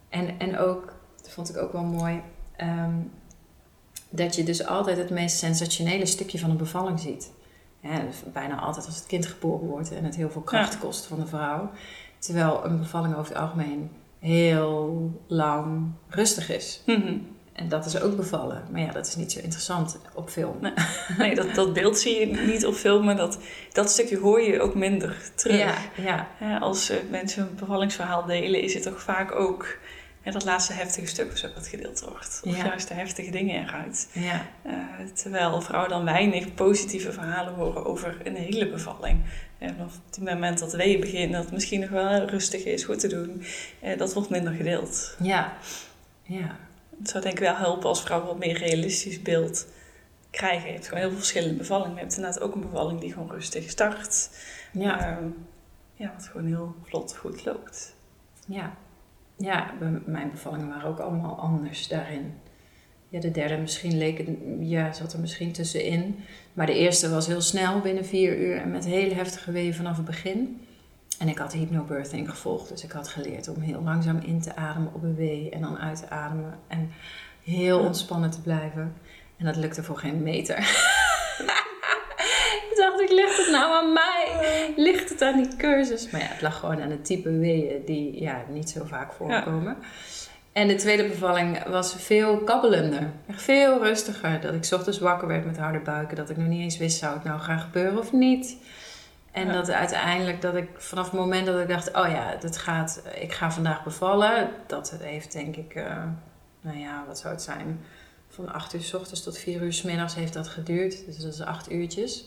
En, 0.09 0.39
en 0.39 0.59
ook, 0.59 0.95
dat 1.23 1.31
vond 1.31 1.51
ik 1.51 1.57
ook 1.57 1.73
wel 1.73 1.85
mooi 1.85 2.23
Ehm, 2.61 2.95
dat 4.11 4.35
je 4.35 4.43
dus 4.43 4.67
altijd 4.67 4.97
het 4.97 5.11
meest 5.11 5.39
sensationele 5.39 6.07
stukje 6.07 6.39
van 6.39 6.51
een 6.51 6.57
bevalling 6.57 7.01
ziet. 7.01 7.33
Bijna 8.33 8.61
altijd 8.61 8.87
als 8.87 8.97
het 8.97 9.07
kind 9.07 9.27
geboren 9.27 9.67
wordt 9.67 9.93
en 9.93 10.05
het 10.05 10.17
heel 10.17 10.31
veel 10.31 10.41
kracht 10.41 10.79
kost 10.79 11.07
van 11.07 11.21
de 11.21 11.27
vrouw. 11.27 11.71
Terwijl 12.19 12.65
een 12.65 12.79
bevalling 12.79 13.17
over 13.17 13.33
het 13.33 13.43
algemeen 13.43 13.91
heel 14.19 15.11
lang 15.27 15.91
rustig 16.09 16.51
is. 16.51 16.83
Mhm. 16.87 17.17
En 17.53 17.69
dat 17.69 17.87
is 17.87 18.01
ook 18.01 18.17
bevallen. 18.17 18.65
Maar 18.71 18.81
ja, 18.81 18.93
dat 18.93 19.07
is 19.07 19.17
niet 19.17 19.33
zo 19.33 19.41
interessant 19.41 19.99
op 20.15 20.29
film. 20.29 20.57
Nee, 21.19 21.35
dat, 21.41 21.55
dat 21.55 21.73
beeld 21.73 21.99
zie 21.99 22.19
je 22.19 22.27
niet 22.27 22.67
op 22.67 22.75
film, 22.75 23.05
maar 23.05 23.17
dat, 23.17 23.39
dat 23.73 23.91
stukje 23.91 24.19
hoor 24.19 24.41
je 24.41 24.61
ook 24.61 24.75
minder 24.75 25.17
terug. 25.35 25.59
Ja, 25.59 25.75
ja. 25.97 26.29
ja 26.41 26.59
als 26.59 26.91
uh, 26.91 26.97
mensen 27.11 27.43
een 27.43 27.55
bevallingsverhaal 27.59 28.25
delen, 28.25 28.63
is 28.63 28.75
het 28.75 28.83
toch 28.83 29.03
vaak 29.03 29.35
ook 29.35 29.79
en 30.23 30.33
dat 30.33 30.45
laatste 30.45 30.73
heftige 30.73 31.07
stuk 31.07 31.39
zo 31.39 31.49
wat 31.55 31.67
gedeeld 31.67 32.01
wordt. 32.01 32.41
Of 32.45 32.57
juist 32.57 32.89
de 32.89 32.95
heftige 32.95 33.31
dingen 33.31 33.63
eruit. 33.63 34.09
Ja. 34.13 34.47
Uh, 34.67 34.73
terwijl 35.15 35.61
vrouwen 35.61 35.91
dan 35.91 36.05
weinig 36.05 36.55
positieve 36.55 37.13
verhalen 37.13 37.55
horen 37.55 37.85
over 37.85 38.21
een 38.25 38.37
hele 38.37 38.69
bevalling. 38.71 39.21
En 39.59 39.77
op 39.81 39.91
het 40.07 40.25
moment 40.25 40.59
dat 40.59 40.73
weeën 40.73 41.01
beginnen, 41.01 41.33
dat 41.33 41.43
het 41.45 41.53
misschien 41.53 41.81
nog 41.81 41.91
wel 41.91 42.25
rustig 42.25 42.65
is, 42.65 42.85
goed 42.85 43.01
te 43.01 43.09
doen, 43.09 43.43
uh, 43.83 43.99
dat 43.99 44.15
wordt 44.15 44.31
minder 44.31 44.53
gedeeld. 44.53 45.17
Ja. 45.23 45.57
ja. 46.23 46.57
Het 46.99 47.09
zou 47.09 47.23
denk 47.23 47.35
ik 47.35 47.45
wel 47.45 47.57
helpen 47.57 47.89
als 47.89 48.03
vrouwen 48.03 48.29
wat 48.29 48.39
meer 48.39 48.59
realistisch 48.59 49.23
beeld 49.23 49.67
krijgen. 50.31 50.67
Je 50.67 50.73
hebt 50.73 50.85
gewoon 50.85 51.01
heel 51.01 51.11
veel 51.11 51.19
verschillende 51.19 51.55
bevallingen. 51.55 51.95
Je 51.95 52.01
hebt 52.01 52.17
inderdaad 52.17 52.41
ook 52.41 52.55
een 52.55 52.61
bevalling 52.61 53.01
die 53.01 53.13
gewoon 53.13 53.31
rustig 53.31 53.71
start. 53.71 54.31
Ja. 54.73 55.11
Uh, 55.11 55.27
ja, 55.95 56.13
wat 56.17 56.27
gewoon 56.27 56.47
heel 56.47 56.75
vlot 56.83 57.17
goed 57.17 57.45
loopt. 57.45 57.95
Ja. 58.47 58.77
Ja, 59.41 59.75
mijn 60.05 60.31
bevallingen 60.31 60.69
waren 60.69 60.89
ook 60.89 60.99
allemaal 60.99 61.39
anders 61.39 61.89
daarin. 61.89 62.35
Ja, 63.09 63.21
de 63.21 63.31
derde 63.31 63.57
misschien 63.57 63.99
leek 63.99 64.19
het, 64.19 64.29
ja, 64.61 64.93
zat 64.93 65.13
er 65.13 65.21
misschien 65.21 65.53
tussenin. 65.53 66.17
Maar 66.53 66.67
de 66.67 66.75
eerste 66.75 67.11
was 67.11 67.27
heel 67.27 67.41
snel, 67.41 67.81
binnen 67.81 68.05
vier 68.05 68.39
uur 68.39 68.57
en 68.57 68.71
met 68.71 68.85
hele 68.85 69.15
heftige 69.15 69.53
weeën 69.53 69.75
vanaf 69.75 69.97
het 69.97 70.07
begin. 70.07 70.61
En 71.19 71.29
ik 71.29 71.39
had 71.39 71.53
hypnobirthing 71.53 72.31
gevolgd, 72.31 72.69
dus 72.69 72.85
ik 72.85 72.93
had 72.93 73.09
geleerd 73.09 73.49
om 73.49 73.61
heel 73.61 73.83
langzaam 73.83 74.19
in 74.19 74.41
te 74.41 74.57
ademen 74.57 74.95
op 74.95 75.03
een 75.03 75.17
wee 75.17 75.51
en 75.51 75.61
dan 75.61 75.79
uit 75.79 75.99
te 75.99 76.09
ademen. 76.09 76.59
En 76.67 76.91
heel 77.43 77.79
ontspannen 77.79 78.31
te 78.31 78.41
blijven. 78.41 78.95
En 79.37 79.45
dat 79.45 79.57
lukte 79.57 79.83
voor 79.83 79.99
geen 79.99 80.23
meter. 80.23 80.59
dacht 82.83 83.01
ik, 83.01 83.11
ligt 83.11 83.37
het 83.37 83.51
nou 83.51 83.73
aan 83.73 83.93
mij? 83.93 84.29
Ligt 84.77 85.09
het 85.09 85.23
aan 85.23 85.43
die 85.43 85.57
cursus? 85.57 86.11
Maar 86.11 86.21
ja, 86.21 86.27
het 86.27 86.43
lag 86.43 86.59
gewoon 86.59 86.83
aan 86.83 86.91
het 86.91 87.05
type 87.05 87.39
weeën 87.39 87.85
die 87.85 88.21
ja, 88.21 88.43
niet 88.49 88.71
zo 88.71 88.85
vaak 88.85 89.13
voorkomen. 89.13 89.77
En 90.53 90.69
de 90.69 90.75
tweede 90.75 91.05
bevalling 91.05 91.65
was 91.69 91.95
veel 91.95 92.39
kabbelender. 92.39 93.11
Echt 93.29 93.43
veel 93.43 93.83
rustiger. 93.83 94.41
Dat 94.41 94.55
ik 94.55 94.73
ochtends 94.73 94.99
wakker 94.99 95.29
werd 95.29 95.47
met 95.47 95.59
harde 95.59 95.79
buiken. 95.79 96.17
Dat 96.17 96.31
ik 96.31 96.37
nog 96.37 96.47
niet 96.47 96.63
eens 96.63 96.79
wist, 96.79 96.99
zou 96.99 97.15
het 97.15 97.25
nou 97.25 97.41
gaan 97.41 97.61
gebeuren 97.61 97.99
of 97.99 98.13
niet? 98.13 98.57
En 99.33 99.53
dat 99.53 99.71
uiteindelijk, 99.71 100.41
dat 100.41 100.57
ik 100.57 100.69
vanaf 100.77 101.05
het 101.05 101.21
moment 101.21 101.47
dat 101.47 101.61
ik 101.61 101.69
dacht, 101.69 101.89
oh 101.89 102.09
ja, 102.09 102.37
dat 102.41 102.57
gaat, 102.57 103.03
ik 103.21 103.33
ga 103.33 103.51
vandaag 103.51 103.85
bevallen. 103.85 104.49
Dat 104.67 104.97
heeft 105.03 105.33
denk 105.33 105.57
ik, 105.57 105.75
uh, 105.75 105.85
nou 106.61 106.79
ja, 106.79 107.05
wat 107.07 107.19
zou 107.19 107.35
het 107.35 107.43
zijn? 107.43 107.81
van 108.31 108.53
8 108.53 108.75
uur 108.75 108.83
s 108.83 108.95
ochtends 108.95 109.23
tot 109.23 109.39
4 109.39 109.63
uur 109.63 109.73
s 109.73 109.83
middags 109.83 110.15
heeft 110.15 110.33
dat 110.33 110.49
geduurd. 110.49 111.07
Dus 111.07 111.19
dat 111.19 111.33
is 111.33 111.41
8 111.41 111.73
uurtjes. 111.73 112.25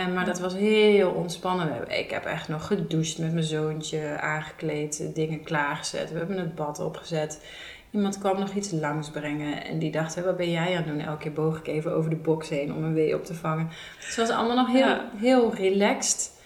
En, 0.00 0.14
maar 0.14 0.24
dat 0.24 0.38
was 0.40 0.54
heel 0.54 1.10
ontspannen. 1.10 1.98
Ik 1.98 2.10
heb 2.10 2.24
echt 2.24 2.48
nog 2.48 2.66
gedoucht 2.66 3.18
met 3.18 3.32
mijn 3.32 3.44
zoontje, 3.44 4.18
aangekleed, 4.20 5.10
dingen 5.14 5.42
klaargezet. 5.42 6.12
We 6.12 6.18
hebben 6.18 6.38
het 6.38 6.54
bad 6.54 6.78
opgezet. 6.80 7.44
Iemand 7.90 8.18
kwam 8.18 8.38
nog 8.38 8.52
iets 8.54 8.70
langs 8.70 9.10
brengen 9.10 9.64
en 9.64 9.78
die 9.78 9.90
dacht, 9.92 10.24
wat 10.24 10.36
ben 10.36 10.50
jij 10.50 10.68
aan 10.76 10.82
het 10.82 10.86
doen? 10.86 11.00
Elke 11.00 11.22
keer 11.22 11.32
boog 11.32 11.58
ik 11.58 11.66
even 11.66 11.92
over 11.94 12.10
de 12.10 12.16
box 12.16 12.48
heen 12.48 12.74
om 12.74 12.84
een 12.84 12.94
wee 12.94 13.14
op 13.14 13.24
te 13.24 13.34
vangen. 13.34 13.68
Dus 13.96 14.06
het 14.06 14.16
was 14.16 14.30
allemaal 14.36 14.56
nog 14.56 14.72
heel, 14.72 14.86
Ja. 14.86 15.10
heel 15.16 15.54
relaxed. 15.54 16.38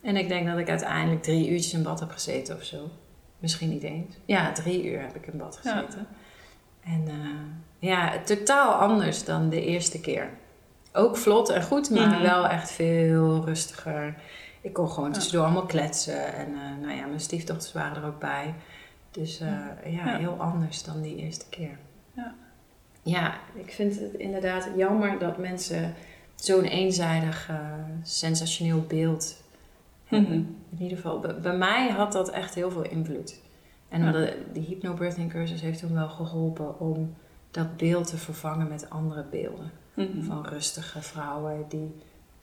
En 0.00 0.16
ik 0.16 0.28
denk 0.28 0.46
dat 0.46 0.58
ik 0.58 0.68
uiteindelijk 0.68 1.22
drie 1.22 1.48
uurtjes 1.50 1.72
in 1.72 1.82
bad 1.82 2.00
heb 2.00 2.10
gezeten 2.10 2.56
of 2.56 2.62
zo. 2.62 2.90
Misschien 3.38 3.68
niet 3.68 3.82
eens. 3.82 4.14
Ja, 4.24 4.52
drie 4.52 4.90
uur 4.90 5.00
heb 5.00 5.14
ik 5.16 5.26
in 5.26 5.38
bad 5.38 5.60
Ja. 5.62 5.70
gezeten. 5.72 6.06
En 6.84 7.02
eh, 7.06 7.88
ja, 7.90 8.12
totaal 8.24 8.72
anders 8.72 9.24
dan 9.24 9.48
de 9.48 9.64
eerste 9.64 10.00
keer. 10.00 10.30
Ook 10.92 11.16
vlot 11.16 11.48
en 11.48 11.62
goed, 11.62 11.90
maar 11.90 12.08
Mhm. 12.08 12.22
wel 12.22 12.46
echt 12.48 12.70
veel 12.70 13.44
rustiger. 13.44 14.14
Ik 14.60 14.72
kon 14.72 14.88
gewoon 14.90 15.12
tussendoor 15.12 15.44
allemaal 15.44 15.66
kletsen. 15.66 16.34
En 16.34 16.46
eh, 16.48 16.82
nou 16.86 16.96
ja, 16.96 17.06
mijn 17.06 17.20
stiefdochters 17.20 17.72
waren 17.72 18.02
er 18.02 18.08
ook 18.08 18.18
bij. 18.18 18.54
Dus 19.10 19.40
eh, 19.40 19.48
ja, 19.92 20.06
Ja. 20.10 20.16
heel 20.18 20.36
anders 20.38 20.82
dan 20.82 21.00
die 21.00 21.16
eerste 21.16 21.44
keer. 21.48 21.78
Ja. 22.12 22.34
Ja, 23.02 23.34
ik 23.54 23.72
vind 23.72 24.00
het 24.00 24.12
inderdaad 24.14 24.68
jammer 24.76 25.18
dat 25.18 25.38
mensen 25.38 25.94
zo'n 26.34 26.64
eenzijdig, 26.64 27.48
eh, 27.48 27.56
sensationeel 28.02 28.84
beeld 28.88 29.42
hebben. 30.04 30.30
Mhm. 30.38 30.44
In 30.70 30.78
ieder 30.82 30.96
geval, 30.96 31.18
bij, 31.20 31.40
bij 31.40 31.56
mij 31.56 31.88
had 31.90 32.12
dat 32.12 32.30
echt 32.30 32.54
heel 32.54 32.70
veel 32.70 32.82
invloed. 32.84 33.40
En 33.88 34.04
Ja. 34.04 34.12
de, 34.12 34.42
die 34.52 34.64
hypnobirthing 34.64 35.30
cursus 35.30 35.60
heeft 35.60 35.78
toen 35.78 35.94
wel 35.94 36.08
geholpen 36.08 36.80
om 36.80 37.14
dat 37.50 37.76
beeld 37.76 38.06
te 38.06 38.16
vervangen 38.18 38.68
met 38.68 38.90
andere 38.90 39.24
beelden. 39.30 39.70
Van 40.20 40.46
rustige 40.46 41.02
vrouwen 41.02 41.64
die 41.68 41.94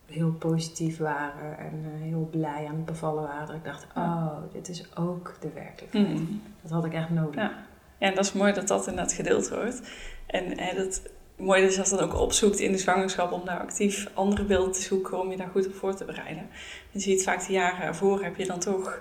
heel 0.06 0.32
positief 0.32 0.98
waren 0.98 1.58
en 1.58 1.84
eh, 1.84 2.02
heel 2.02 2.28
blij 2.30 2.66
aan 2.68 2.76
het 2.76 2.84
bevallen 2.84 3.22
waren. 3.22 3.46
Dat 3.46 3.56
ik 3.56 3.64
dacht, 3.64 3.86
oh, 3.96 4.36
dit 4.52 4.68
is 4.68 4.96
ook 4.96 5.34
de 5.40 5.50
werkelijkheid. 5.54 6.20
Dat 6.62 6.70
had 6.70 6.84
ik 6.84 6.92
echt 6.92 7.10
nodig. 7.10 7.34
Ja. 7.34 7.68
Ja, 8.00 8.06
en 8.08 8.14
dat 8.14 8.24
is 8.24 8.32
mooi 8.32 8.52
dat 8.52 8.68
dat 8.68 8.86
inderdaad 8.86 9.12
gedeeld 9.12 9.48
wordt. 9.48 9.80
En 10.26 10.58
hè, 10.58 10.76
dat, 10.76 11.02
mooi 11.36 11.62
dat 11.62 11.74
je 11.74 11.76
dat 11.76 11.88
dan 11.88 11.98
ook 11.98 12.14
opzoekt 12.14 12.58
in 12.58 12.72
de 12.72 12.78
zwangerschap 12.78 13.32
om 13.32 13.44
daar 13.44 13.60
actief 13.60 14.10
andere 14.14 14.44
beelden 14.44 14.72
te 14.72 14.80
zoeken 14.80 15.20
om 15.20 15.30
je 15.30 15.36
daar 15.36 15.48
goed 15.48 15.66
op 15.66 15.74
voor 15.74 15.94
te 15.94 16.04
bereiden. 16.04 16.48
Je 16.90 17.00
ziet 17.00 17.22
vaak 17.22 17.46
de 17.46 17.52
jaren 17.52 17.86
ervoor 17.86 18.22
heb 18.22 18.36
je 18.36 18.46
dan 18.46 18.58
toch 18.58 18.98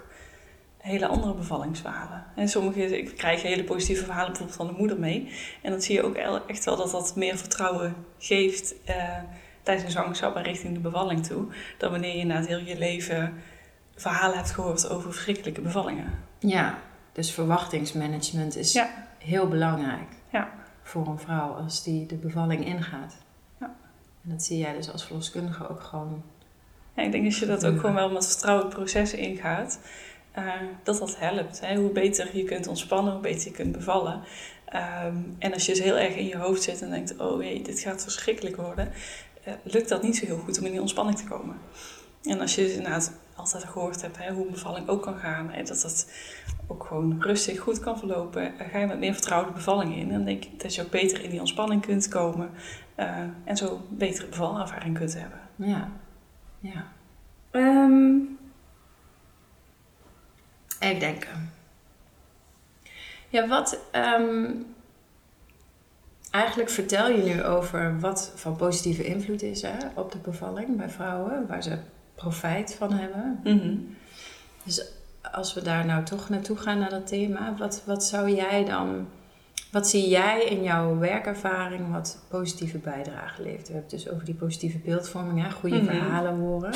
hele 0.79 1.07
andere 1.07 1.33
bevallingsverhalen. 1.33 2.24
En 2.36 2.50
sommige, 2.50 2.98
ik 2.98 3.17
krijg 3.17 3.41
hele 3.41 3.63
positieve 3.63 4.03
verhalen 4.03 4.27
bijvoorbeeld 4.27 4.57
van 4.57 4.67
de 4.67 4.74
moeder 4.74 5.00
mee. 5.00 5.31
En 5.62 5.71
dan 5.71 5.81
zie 5.81 5.95
je 5.95 6.03
ook 6.03 6.15
echt 6.48 6.65
wel 6.65 6.75
dat 6.75 6.91
dat 6.91 7.15
meer 7.15 7.38
vertrouwen 7.38 7.95
geeft 8.17 8.83
eh, 8.86 9.17
tijdens 9.63 9.86
een 9.86 9.91
zwangerschap 9.91 10.36
en 10.36 10.43
richting 10.43 10.74
de 10.74 10.79
bevalling 10.79 11.25
toe. 11.25 11.45
Dan 11.77 11.91
wanneer 11.91 12.17
je 12.17 12.25
na 12.25 12.36
het 12.36 12.48
heel 12.48 12.59
je 12.59 12.77
leven 12.77 13.33
verhalen 13.95 14.38
hebt 14.38 14.51
gehoord 14.51 14.89
over 14.89 15.12
verschrikkelijke 15.12 15.62
bevallingen. 15.62 16.19
Ja, 16.39 16.77
dus 17.12 17.31
verwachtingsmanagement 17.31 18.55
is 18.55 18.74
Ja. 18.74 18.89
heel 19.17 19.48
belangrijk 19.48 20.09
Ja. 20.31 20.50
voor 20.83 21.07
een 21.07 21.19
vrouw 21.19 21.51
als 21.51 21.83
die 21.83 22.05
de 22.05 22.15
bevalling 22.15 22.65
ingaat. 22.65 23.17
Ja. 23.59 23.75
En 24.24 24.29
dat 24.29 24.43
zie 24.43 24.57
jij 24.57 24.74
dus 24.74 24.91
als 24.91 25.05
verloskundige 25.05 25.69
ook 25.69 25.81
gewoon. 25.83 26.24
Ja, 26.95 27.03
ik 27.03 27.12
denk 27.12 27.25
als 27.25 27.39
je 27.39 27.45
dat 27.45 27.65
ook 27.65 27.79
gewoon 27.79 27.95
wel 27.95 28.12
met 28.12 28.27
vertrouwen 28.27 28.65
het 28.65 28.74
proces 28.75 29.13
ingaat, 29.13 29.79
eh, 30.46 30.67
dat 30.84 31.00
dat 31.00 31.19
helpt. 31.19 31.60
Hè? 31.60 31.75
Hoe 31.75 31.91
beter 31.91 32.38
je 32.38 32.43
kunt 32.43 32.67
ontspannen, 32.67 33.13
hoe 33.13 33.22
beter 33.22 33.48
je 33.48 33.53
kunt 33.53 33.72
bevallen. 33.72 34.22
Ehm, 34.65 35.15
en 35.39 35.53
als 35.53 35.65
je 35.65 35.72
dus 35.72 35.81
heel 35.81 35.98
erg 35.98 36.15
in 36.15 36.27
je 36.27 36.38
hoofd 36.38 36.63
zit 36.63 36.81
en 36.81 36.89
denkt, 36.89 37.17
oh 37.17 37.43
jee, 37.43 37.62
dit 37.62 37.79
gaat 37.79 38.03
verschrikkelijk 38.03 38.55
worden, 38.55 38.91
eh, 39.43 39.53
lukt 39.63 39.89
dat 39.89 40.03
niet 40.03 40.17
zo 40.17 40.25
heel 40.25 40.38
goed 40.38 40.60
om 40.60 40.65
in 40.65 40.72
die 40.72 40.81
ontspanning 40.81 41.17
te 41.17 41.24
komen. 41.24 41.55
En 42.24 42.39
als 42.39 42.55
je 42.55 42.62
dus 42.62 42.74
inderdaad 42.74 43.12
altijd 43.36 43.63
gehoord 43.63 44.01
hebt 44.01 44.17
hè, 44.17 44.34
hoe 44.34 44.46
een 44.46 44.51
bevalling 44.51 44.88
ook 44.88 45.01
kan 45.01 45.17
gaan, 45.17 45.51
en 45.51 45.65
dat 45.65 45.81
dat 45.81 46.12
ook 46.67 46.84
gewoon 46.84 47.22
rustig 47.22 47.60
goed 47.60 47.79
kan 47.79 47.98
verlopen, 47.98 48.60
eh, 48.60 48.67
ga 48.72 48.79
je 48.79 48.88
met 48.88 49.00
meer 49.00 49.13
vertrouwen 49.13 49.50
de 49.50 49.55
bevalling 49.55 49.96
in. 49.96 50.08
En 50.08 50.13
dan 50.13 50.25
denk 50.25 50.46
ik 50.46 50.62
dat 50.62 50.75
je 50.75 50.81
ook 50.81 50.89
beter 50.89 51.24
in 51.24 51.29
die 51.29 51.39
ontspanning 51.39 51.81
kunt 51.81 52.08
komen 52.08 52.50
eh, 52.96 53.17
en 53.43 53.58
zo 53.58 53.74
een 53.74 53.98
betere 53.98 54.27
bevalervaring 54.27 54.98
kunt 54.98 55.17
hebben. 55.19 55.39
Ja. 55.55 55.91
Ja. 56.60 56.88
Ehm, 57.51 58.17
even 60.79 61.00
denken. 61.00 61.51
Ja, 63.29 63.48
wat. 63.48 63.79
ehm, 63.91 64.45
eigenlijk 66.31 66.69
vertel 66.69 67.09
je 67.09 67.24
nu 67.24 67.43
over 67.43 68.00
wat 68.00 68.31
van 68.36 68.55
positieve 68.55 69.03
invloed 69.03 69.41
is 69.41 69.62
hè, 69.62 69.75
op 69.95 70.12
de 70.12 70.17
bevalling 70.17 70.77
bij 70.77 70.89
vrouwen, 70.89 71.48
waar 71.48 71.63
ze 71.63 71.77
profijt 72.15 72.74
van 72.75 72.91
hebben. 72.93 73.39
Mhm. 73.43 73.75
Als 75.31 75.53
we 75.53 75.62
daar 75.62 75.86
nou 75.86 76.03
toch 76.03 76.29
naartoe 76.29 76.57
gaan 76.57 76.79
naar 76.79 76.89
dat 76.89 77.07
thema, 77.07 77.55
wat, 77.57 77.83
wat 77.86 78.03
zou 78.05 78.29
jij 78.31 78.65
dan. 78.65 79.07
Wat 79.71 79.88
zie 79.88 80.07
jij 80.09 80.43
in 80.43 80.63
jouw 80.63 80.98
werkervaring 80.98 81.91
wat 81.91 82.19
positieve 82.29 82.77
bijdrage 82.77 83.41
levert? 83.41 83.67
We 83.67 83.74
hebben 83.74 83.91
het 83.91 84.03
dus 84.03 84.09
over 84.09 84.25
die 84.25 84.33
positieve 84.36 84.77
beeldvorming, 84.77 85.43
hè? 85.43 85.51
goede 85.51 85.75
Mhm. 85.75 85.86
verhalen 85.86 86.36
horen. 86.39 86.74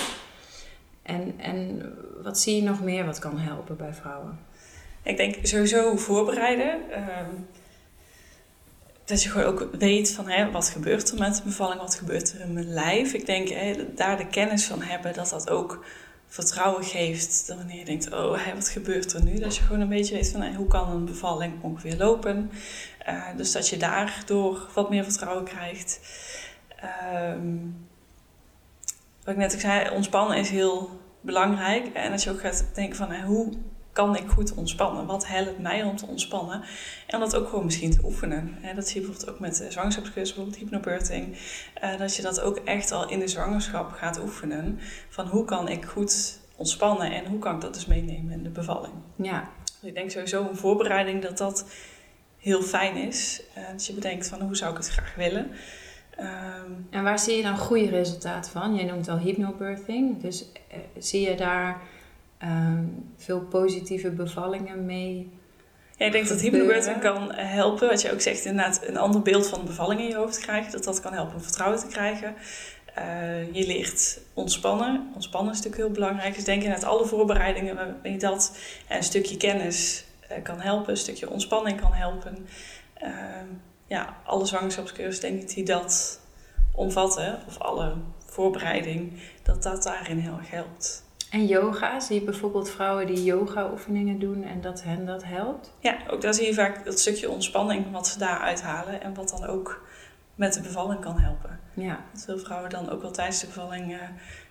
En, 1.04 1.40
en 1.40 1.94
wat 2.24 2.40
zie 2.40 2.56
je 2.56 2.62
nog 2.62 2.82
meer 2.82 3.06
wat 3.06 3.20
kan 3.20 3.38
helpen 3.38 3.78
bij 3.78 3.94
vrouwen? 3.94 4.40
Ik 5.04 5.18
denk 5.18 5.36
sowieso 5.42 5.96
voorbereiden. 5.96 6.92
ehm, 6.92 7.30
dat 9.06 9.24
je 9.24 9.30
gewoon 9.30 9.48
ook 9.48 9.68
weet 9.78 10.12
van 10.12 10.30
hè, 10.30 10.52
wat 10.52 10.70
gebeurt 10.70 11.12
er 11.12 11.18
met 11.18 11.36
de 11.36 11.42
bevalling, 11.44 11.82
wat 11.82 11.96
gebeurt 11.96 12.34
er 12.34 12.40
in 12.40 12.54
mijn 12.54 12.74
lijf. 12.74 13.14
Ik 13.14 13.26
denk 13.26 13.50
hè, 13.50 13.94
daar 13.94 14.18
de 14.18 14.28
kennis 14.28 14.66
van 14.66 14.82
hebben, 14.82 15.14
dat 15.14 15.30
dat 15.30 15.50
ook 15.50 15.86
vertrouwen 16.28 16.84
geeft. 16.84 17.48
Dat 17.48 17.58
wanneer 17.58 17.78
je 17.78 17.86
denkt, 17.86 18.14
oh 18.14 18.46
hè, 18.46 18.54
wat 18.54 18.70
gebeurt 18.70 19.14
er 19.14 19.24
nu? 19.24 19.40
Dat 19.40 19.56
je 19.56 19.62
gewoon 19.64 19.82
een 19.82 19.90
beetje 19.90 20.16
weet 20.16 20.32
van 20.32 20.56
hoe 20.56 20.68
kan 20.68 20.90
een 20.90 21.06
bevalling 21.06 21.54
ongeveer 21.62 21.98
lopen. 21.98 22.52
Eh, 23.00 23.28
dus 23.38 23.52
dat 23.52 23.70
je 23.70 23.78
daardoor 23.78 24.70
wat 24.74 24.90
meer 24.90 25.04
vertrouwen 25.04 25.44
krijgt. 25.44 26.00
Ehm, 26.76 27.58
wat 29.24 29.34
ik 29.34 29.40
net 29.40 29.54
ook 29.54 29.60
zei, 29.60 29.90
ontspannen 29.90 30.38
is 30.38 30.50
heel 30.50 30.90
belangrijk. 31.22 31.88
En 31.94 32.12
dat 32.12 32.24
je 32.24 32.32
ook 32.32 32.40
gaat 32.40 32.66
denken 32.74 32.96
van 32.96 33.12
hè, 33.12 33.26
hoe 33.26 33.54
kan 33.92 34.16
ik 34.16 34.28
goed 34.28 34.54
ontspannen? 34.54 35.06
Wat 35.06 35.28
helpt 35.28 35.60
mij 35.60 35.84
om 35.84 35.96
te 35.96 36.06
ontspannen? 36.06 36.64
En 37.08 37.20
dat 37.20 37.36
ook 37.36 37.50
gewoon 37.50 37.66
misschien 37.66 37.92
te 37.92 38.04
oefenen. 38.04 38.58
Dat 38.76 38.88
zie 38.88 39.02
je 39.02 39.08
bijvoorbeeld 39.08 39.36
ook 39.36 39.40
met 39.40 39.58
de 39.58 39.72
zwangerschapscursus, 39.72 40.36
bijvoorbeeld 40.36 40.64
hypnobirthing. 40.64 41.38
Eh, 41.74 41.98
dat 41.98 42.16
je 42.16 42.22
dat 42.22 42.42
ook 42.42 42.58
echt 42.58 42.92
al 42.92 43.10
in 43.10 43.20
de 43.20 43.28
zwangerschap 43.28 43.92
gaat 43.92 44.20
oefenen. 44.20 44.80
Van 45.10 45.28
hoe 45.28 45.46
kan 45.46 45.68
ik 45.68 45.86
goed 45.86 46.40
ontspannen 46.56 47.12
en 47.12 47.26
hoe 47.26 47.40
kan 47.40 47.56
ik 47.56 47.62
dat 47.62 47.74
dus 47.74 47.86
meenemen 47.86 48.32
in 48.32 48.44
de 48.44 48.50
bevalling? 48.50 48.94
Ja, 49.16 49.50
Dus 49.80 49.90
ik 49.90 49.96
denk 49.96 50.12
sowieso 50.12 50.48
een 50.50 50.58
voorbereiding 50.58 51.22
dat 51.22 51.38
dat 51.38 51.66
heel 52.38 52.62
fijn 52.62 52.96
is. 52.96 53.42
Eh, 53.54 53.64
dat 53.72 53.86
je 53.86 53.94
bedenkt 53.94 54.28
van 54.28 54.42
hoe 54.42 54.56
zou 54.56 54.72
ik 54.72 54.78
het 54.78 54.90
graag 54.90 55.16
willen. 55.16 55.52
Ehm, 56.16 56.72
en 56.90 57.04
waar 57.04 57.20
zie 57.20 57.36
je 57.36 57.44
dan 57.44 57.58
goede 57.58 57.90
resultaten 57.90 58.52
van? 58.52 58.76
Jij 58.76 58.86
noemt 58.86 59.08
al 59.08 59.18
hypnobirthing, 59.18 60.22
dus 60.22 60.46
eh, 60.68 60.78
zie 60.98 61.30
je 61.30 61.36
daar 61.36 61.82
ehm, 62.38 62.84
veel 63.18 63.40
positieve 63.40 64.10
bevallingen 64.10 64.86
mee? 64.86 65.32
Ja, 65.98 66.06
ik 66.06 66.12
denk 66.12 66.28
dat 66.28 66.42
hypnobirthing 66.42 67.00
kan 67.00 67.34
helpen. 67.34 67.88
Wat 67.90 68.02
je 68.02 68.12
ook 68.12 68.22
zegt, 68.22 68.46
inderdaad 68.46 68.88
een 68.88 68.98
ander 68.98 69.22
beeld 69.22 69.48
van 69.48 69.66
bevalling 69.66 70.00
in 70.00 70.08
je 70.08 70.16
hoofd 70.16 70.40
krijgen. 70.40 70.72
Dat 70.72 70.84
dat 70.84 71.00
kan 71.00 71.14
helpen 71.14 71.36
om 71.36 71.42
vertrouwen 71.42 71.80
te 71.80 71.88
krijgen. 71.88 72.36
Eh, 72.94 73.54
je 73.54 73.68
leert 73.68 74.20
ontspannen. 74.34 75.12
Ontspannen 75.14 75.54
is 75.54 75.58
natuurlijk 75.58 75.84
heel 75.84 75.94
belangrijk. 75.94 76.36
Dus 76.36 76.44
denk 76.44 76.64
inderdaad 76.64 76.90
alle 76.90 77.06
voorbereidingen 77.06 77.76
waarbij 77.76 78.18
dat 78.18 78.58
en 78.88 78.98
een 78.98 79.04
stukje 79.04 79.38
kennis 79.38 80.06
eh, 80.28 80.44
kan 80.44 80.60
helpen. 80.60 80.90
Een 80.90 80.98
stukje 80.98 81.30
ontspanning 81.30 81.82
kan 81.82 81.94
helpen. 81.94 82.48
Ja, 83.88 84.18
alle 84.26 84.46
zwangerschapscursus 84.46 85.20
denk 85.20 85.42
ik 85.42 85.54
die 85.54 85.66
dat 85.66 86.20
omvatten. 86.76 87.40
Of 87.48 87.58
alle 87.58 87.96
voorbereiding. 88.26 89.22
Dat 89.44 89.64
dat 89.64 89.84
daarin 89.84 90.18
heel 90.18 90.38
erg 90.38 90.50
helpt. 90.50 91.04
En 91.30 91.46
yoga, 91.46 92.00
zie 92.00 92.20
je 92.20 92.26
bijvoorbeeld 92.26 92.70
vrouwen 92.70 93.08
die 93.08 93.24
yoga 93.24 93.72
oefeningen 93.72 94.20
doen 94.20 94.44
en 94.44 94.62
dat 94.62 94.84
hen 94.84 95.06
dat 95.06 95.24
helpt? 95.24 95.74
Ja, 95.80 95.98
ook 96.10 96.22
daar 96.22 96.34
zie 96.34 96.46
je 96.46 96.54
vaak 96.54 96.86
dat 96.86 97.00
stukje 97.00 97.30
ontspanning 97.30 97.92
wat 97.92 98.08
ze 98.08 98.20
daar 98.20 98.40
uithalen 98.40 99.02
en 99.02 99.14
wat 99.14 99.30
dan 99.30 99.46
ook 99.46 99.86
met 100.36 100.54
de 100.54 100.62
bevalling 100.62 101.00
kan 101.00 101.20
helpen. 101.20 101.60
Ja, 101.74 102.00
Dat 102.14 102.24
veel 102.24 102.40
vrouwen 102.40 102.70
dan 102.70 102.90
ook 102.90 103.02
wel 103.02 103.12
tijdens 103.12 103.40
de 103.40 103.48
bevalling 103.48 103.94
eh, 103.94 104.00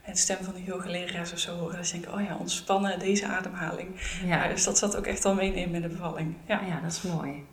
het 0.01 0.19
stem 0.19 0.37
van 0.41 0.55
de 0.55 0.63
yogalerares 0.63 1.33
of 1.33 1.39
zo 1.39 1.57
horen. 1.57 1.77
Dat 1.77 1.87
ze 1.87 1.93
denken, 1.93 2.15
oh 2.15 2.25
ja, 2.25 2.37
ontspannen, 2.37 2.99
deze 2.99 3.27
ademhaling. 3.27 4.01
Ja. 4.25 4.49
dus 4.49 4.65
dat 4.65 4.79
zat 4.79 4.97
ook 4.97 5.07
echt 5.07 5.23
wel 5.23 5.35
meenemen 5.35 5.75
in 5.75 5.83
de 5.83 5.89
bevalling. 5.89 6.37
Ja. 6.47 6.61
ja 6.61 6.81
dat 6.81 6.93
is 6.93 7.03
mooi. 7.03 7.47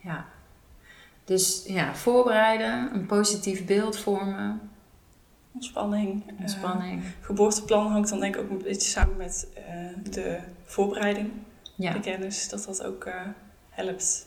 Ja. 0.00 0.26
Dus 1.26 1.62
ja, 1.66 1.94
voorbereiden, 1.94 2.94
een 2.94 3.06
positief 3.06 3.64
beeld 3.66 3.98
vormen, 3.98 4.60
Ontspanning. 5.54 6.22
eh, 6.26 6.40
ontspanning. 6.40 7.02
geboorteplan 7.20 7.86
hangt 7.86 8.08
dan 8.08 8.20
denk 8.20 8.36
ik 8.36 8.42
ook 8.42 8.50
een 8.50 8.62
beetje 8.62 8.88
samen 8.90 9.16
met 9.16 9.48
eh, 9.54 10.12
de 10.12 10.38
voorbereiding, 10.64 11.30
Ja. 11.74 11.92
de 11.92 12.00
kennis, 12.00 12.48
dat 12.48 12.64
dat 12.64 12.84
ook 12.84 13.04
eh, 13.04 13.20
helpt. 13.70 14.26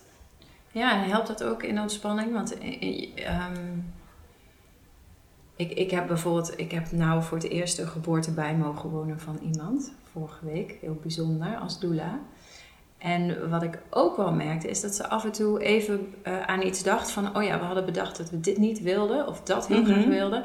Ja, 0.72 1.04
en 1.04 1.10
helpt 1.10 1.28
dat 1.28 1.44
ook 1.44 1.64
in 1.64 1.80
ontspanning? 1.80 2.34
Want 2.34 2.58
ehm, 2.58 3.78
ik, 5.56 5.72
ik 5.72 5.92
heb 5.92 6.08
bijvoorbeeld, 6.08 6.60
ik 6.60 6.72
heb 6.72 6.92
nou 6.92 7.24
voor 7.24 7.38
het 7.38 7.50
eerst 7.50 7.80
een 7.80 7.88
geboorte 7.88 8.32
bij 8.32 8.56
mogen 8.56 8.90
wonen 8.90 9.20
van 9.20 9.38
iemand. 9.42 9.92
Vorige 10.12 10.46
week, 10.46 10.78
heel 10.82 11.00
bijzonder, 11.02 11.58
als 11.58 11.80
doula. 11.80 12.20
En 13.00 13.50
wat 13.50 13.64
ik 13.64 13.80
ook 13.90 14.18
wel 14.18 14.32
merkte, 14.32 14.70
is 14.70 14.82
dat 14.82 14.96
ze 14.96 15.08
af 15.08 15.24
en 15.24 15.32
toe 15.32 15.64
even 15.64 16.14
uh, 16.28 16.42
aan 16.42 16.62
iets 16.62 16.84
dacht 16.84 17.12
van... 17.12 17.38
oh 17.38 17.44
ja, 17.44 17.60
we 17.60 17.66
hadden 17.66 17.86
bedacht 17.86 18.18
dat 18.18 18.30
we 18.30 18.40
dit 18.40 18.58
niet 18.58 18.82
wilden 18.82 19.28
of 19.28 19.42
dat 19.42 19.68
heel 19.68 19.84
graag 19.84 19.98
mhm. 19.98 20.10
wilden. 20.10 20.44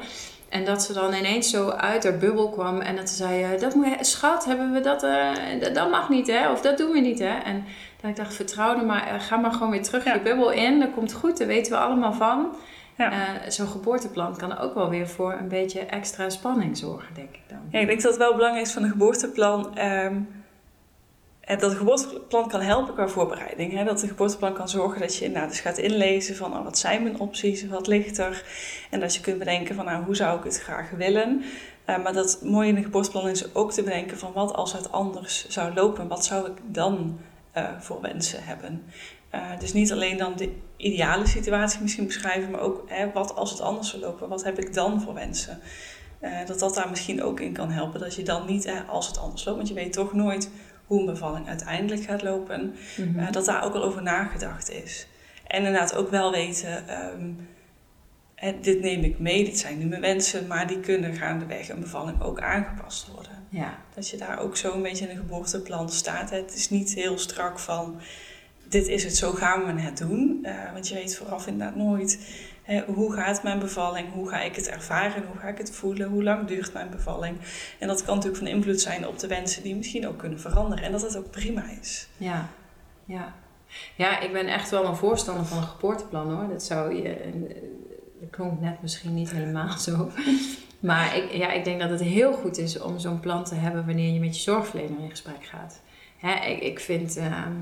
En 0.49 0.65
dat 0.65 0.83
ze 0.83 0.93
dan 0.93 1.13
ineens 1.13 1.49
zo 1.49 1.69
uit 1.69 2.03
haar 2.03 2.17
bubbel 2.17 2.49
kwam 2.49 2.79
en 2.79 2.95
dat 2.95 3.09
ze 3.09 3.15
zei... 3.15 3.43
Eh, 3.43 3.59
dat 3.59 3.75
moet, 3.75 3.87
schat, 3.99 4.45
hebben 4.45 4.71
we 4.71 4.79
dat, 4.79 5.03
uh, 5.03 5.31
dat, 5.73 5.89
mag 5.89 6.09
niet 6.09 6.27
hè, 6.27 6.51
of 6.51 6.61
dat 6.61 6.77
doen 6.77 6.91
we 6.91 6.99
niet 6.99 7.19
hè. 7.19 7.37
En 7.37 7.65
dat 8.01 8.09
ik 8.09 8.15
dacht, 8.15 8.33
vertrouw 8.33 8.77
er 8.77 8.85
maar, 8.85 9.19
ga 9.19 9.37
maar 9.37 9.51
gewoon 9.51 9.71
weer 9.71 9.83
terug 9.83 10.03
je 10.03 10.21
bubbel 10.23 10.51
in. 10.51 10.79
Dat 10.79 10.91
komt 10.93 11.13
goed, 11.13 11.37
daar 11.37 11.47
weten 11.47 11.71
we 11.71 11.77
allemaal 11.77 12.13
van. 12.13 12.55
Ja. 12.97 13.11
Zo'n 13.47 13.67
geboorteplan 13.67 14.37
kan 14.37 14.57
ook 14.57 14.73
wel 14.73 14.89
weer 14.89 15.07
voor 15.07 15.33
een 15.33 15.47
beetje 15.47 15.79
extra 15.79 16.29
spanning 16.29 16.77
zorgen, 16.77 17.13
denk 17.13 17.29
ik 17.33 17.41
dan. 17.47 17.59
Ja, 17.69 17.79
ik 17.79 17.87
denk 17.87 18.01
dat 18.01 18.11
het 18.11 18.21
wel 18.21 18.35
belangrijk 18.35 18.65
is 18.65 18.73
van 18.73 18.83
een 18.83 18.89
geboorteplan... 18.89 19.77
Ehm, 19.77 20.15
en 21.45 21.59
dat 21.59 21.73
geboorteplan 21.73 22.47
kan 22.47 22.61
helpen 22.61 22.93
qua 22.93 23.07
voorbereiding. 23.07 23.73
Hè? 23.73 23.83
Dat 23.83 24.01
een 24.01 24.07
geboorteplan 24.07 24.53
kan 24.53 24.69
zorgen 24.69 25.01
dat 25.01 25.15
je 25.15 25.29
nou, 25.29 25.47
dus 25.47 25.59
gaat 25.59 25.77
inlezen 25.77 26.35
van 26.35 26.57
oh, 26.57 26.63
wat 26.63 26.77
zijn 26.77 27.03
mijn 27.03 27.19
opties, 27.19 27.67
wat 27.67 27.87
ligt 27.87 28.17
er. 28.17 28.43
En 28.89 28.99
dat 28.99 29.15
je 29.15 29.21
kunt 29.21 29.39
bedenken 29.39 29.75
van 29.75 29.85
nou, 29.85 30.03
hoe 30.03 30.15
zou 30.15 30.37
ik 30.37 30.43
het 30.43 30.61
graag 30.61 30.89
willen. 30.89 31.43
Uh, 31.89 32.03
maar 32.03 32.13
dat 32.13 32.39
mooie 32.43 32.67
in 32.67 32.75
een 32.75 32.83
geboorteplan 32.83 33.27
is 33.27 33.55
ook 33.55 33.71
te 33.71 33.83
bedenken 33.83 34.17
van 34.17 34.33
wat 34.33 34.53
als 34.53 34.73
het 34.73 34.91
anders 34.91 35.47
zou 35.47 35.73
lopen. 35.73 36.07
Wat 36.07 36.25
zou 36.25 36.47
ik 36.47 36.57
dan 36.65 37.19
uh, 37.57 37.69
voor 37.79 38.01
wensen 38.01 38.43
hebben. 38.43 38.83
Uh, 39.35 39.59
dus 39.59 39.73
niet 39.73 39.91
alleen 39.91 40.17
dan 40.17 40.33
de 40.35 40.51
ideale 40.77 41.27
situatie 41.27 41.81
misschien 41.81 42.05
beschrijven, 42.05 42.51
maar 42.51 42.61
ook 42.61 42.83
hè, 42.87 43.11
wat 43.11 43.35
als 43.35 43.51
het 43.51 43.61
anders 43.61 43.89
zou 43.89 44.01
lopen. 44.01 44.29
Wat 44.29 44.43
heb 44.43 44.59
ik 44.59 44.73
dan 44.73 45.01
voor 45.01 45.13
wensen? 45.13 45.59
dat 46.45 46.59
dat 46.59 46.75
daar 46.75 46.89
misschien 46.89 47.23
ook 47.23 47.39
in 47.39 47.53
kan 47.53 47.69
helpen. 47.69 47.99
Dat 47.99 48.15
je 48.15 48.23
dan 48.23 48.45
niet 48.45 48.71
als 48.87 49.07
het 49.07 49.17
anders 49.17 49.45
loopt, 49.45 49.57
want 49.57 49.69
je 49.69 49.73
weet 49.73 49.93
toch 49.93 50.13
nooit 50.13 50.49
hoe 50.85 50.99
een 50.99 51.05
bevalling 51.05 51.47
uiteindelijk 51.47 52.03
gaat 52.03 52.21
lopen, 52.21 52.75
mhm. 52.97 53.19
eh, 53.19 53.31
dat 53.31 53.45
daar 53.45 53.63
ook 53.63 53.73
al 53.73 53.83
over 53.83 54.01
nagedacht 54.01 54.71
is. 54.71 55.07
En 55.47 55.57
inderdaad 55.57 55.95
ook 55.95 56.09
wel 56.09 56.31
weten, 56.31 56.87
ehm, 56.87 57.31
dit 58.61 58.81
neem 58.81 59.03
ik 59.03 59.19
mee, 59.19 59.45
dit 59.45 59.59
zijn 59.59 59.77
nu 59.77 59.85
mijn 59.85 60.01
wensen, 60.01 60.47
maar 60.47 60.67
die 60.67 60.79
kunnen 60.79 61.15
gaandeweg 61.15 61.69
een 61.69 61.79
bevalling 61.79 62.21
ook 62.21 62.39
aangepast 62.39 63.07
worden. 63.13 63.31
Ja. 63.49 63.77
Dat 63.93 64.09
je 64.09 64.17
daar 64.17 64.39
ook 64.39 64.57
zo 64.57 64.73
een 64.73 64.81
beetje 64.81 65.05
in 65.05 65.11
een 65.11 65.23
geboorteplan 65.23 65.89
staat. 65.89 66.29
Het 66.29 66.55
is 66.55 66.69
niet 66.69 66.93
heel 66.93 67.17
strak 67.17 67.59
van, 67.59 67.99
dit 68.75 68.87
is 68.87 69.03
het, 69.03 69.17
zo 69.17 69.31
gaan 69.31 69.65
we 69.65 69.81
het 69.81 69.97
doen. 69.97 70.39
Uh, 70.43 70.71
want 70.73 70.87
je 70.87 70.93
weet 70.93 71.15
vooraf 71.15 71.47
inderdaad 71.47 71.75
nooit 71.75 72.19
hoe 72.85 73.13
gaat 73.13 73.43
mijn 73.43 73.59
bevalling? 73.59 74.13
Hoe 74.13 74.29
ga 74.29 74.41
ik 74.41 74.55
het 74.55 74.69
ervaren? 74.69 75.23
Hoe 75.27 75.39
ga 75.39 75.47
ik 75.47 75.57
het 75.57 75.71
voelen? 75.71 76.09
Hoe 76.09 76.23
lang 76.23 76.47
duurt 76.47 76.73
mijn 76.73 76.89
bevalling? 76.89 77.37
En 77.79 77.87
dat 77.87 78.03
kan 78.03 78.15
natuurlijk 78.15 78.43
van 78.43 78.53
invloed 78.53 78.81
zijn 78.81 79.07
op 79.07 79.19
de 79.19 79.27
wensen 79.27 79.63
die 79.63 79.75
misschien 79.75 80.07
ook 80.07 80.17
kunnen 80.17 80.39
veranderen. 80.39 80.85
En 80.85 80.91
dat 80.91 81.01
het 81.01 81.17
ook 81.17 81.31
prima 81.31 81.63
is. 81.81 82.07
Ja, 82.17 82.49
ja. 83.05 83.33
Ja, 83.95 84.19
ik 84.19 84.33
ben 84.33 84.47
echt 84.47 84.69
wel 84.69 84.85
een 84.85 84.95
voorstander 84.95 85.45
van 85.45 85.57
een 85.57 85.63
geboorteplan 85.63 86.33
hoor. 86.33 86.49
Dat 86.49 86.63
zou 86.63 86.95
je. 86.95 87.17
Klonk 88.29 88.61
net 88.61 88.81
misschien 88.81 89.13
niet 89.13 89.31
helemaal 89.31 89.77
zo. 89.77 90.11
Maar 90.79 91.17
ik, 91.17 91.31
ja, 91.31 91.51
ik 91.51 91.63
denk 91.63 91.79
dat 91.79 91.89
het 91.89 92.01
heel 92.01 92.33
goed 92.33 92.57
is 92.57 92.79
om 92.79 92.99
zo'n 92.99 93.19
plan 93.19 93.43
te 93.43 93.55
hebben 93.55 93.85
wanneer 93.85 94.13
je 94.13 94.19
met 94.19 94.35
je 94.35 94.41
zorgverlener 94.41 94.99
in 94.99 95.09
gesprek 95.09 95.45
gaat. 95.45 95.81
Hè, 96.17 96.45
ik, 96.45 96.59
ik 96.61 96.79
vind, 96.79 97.17
ehm, 97.17 97.53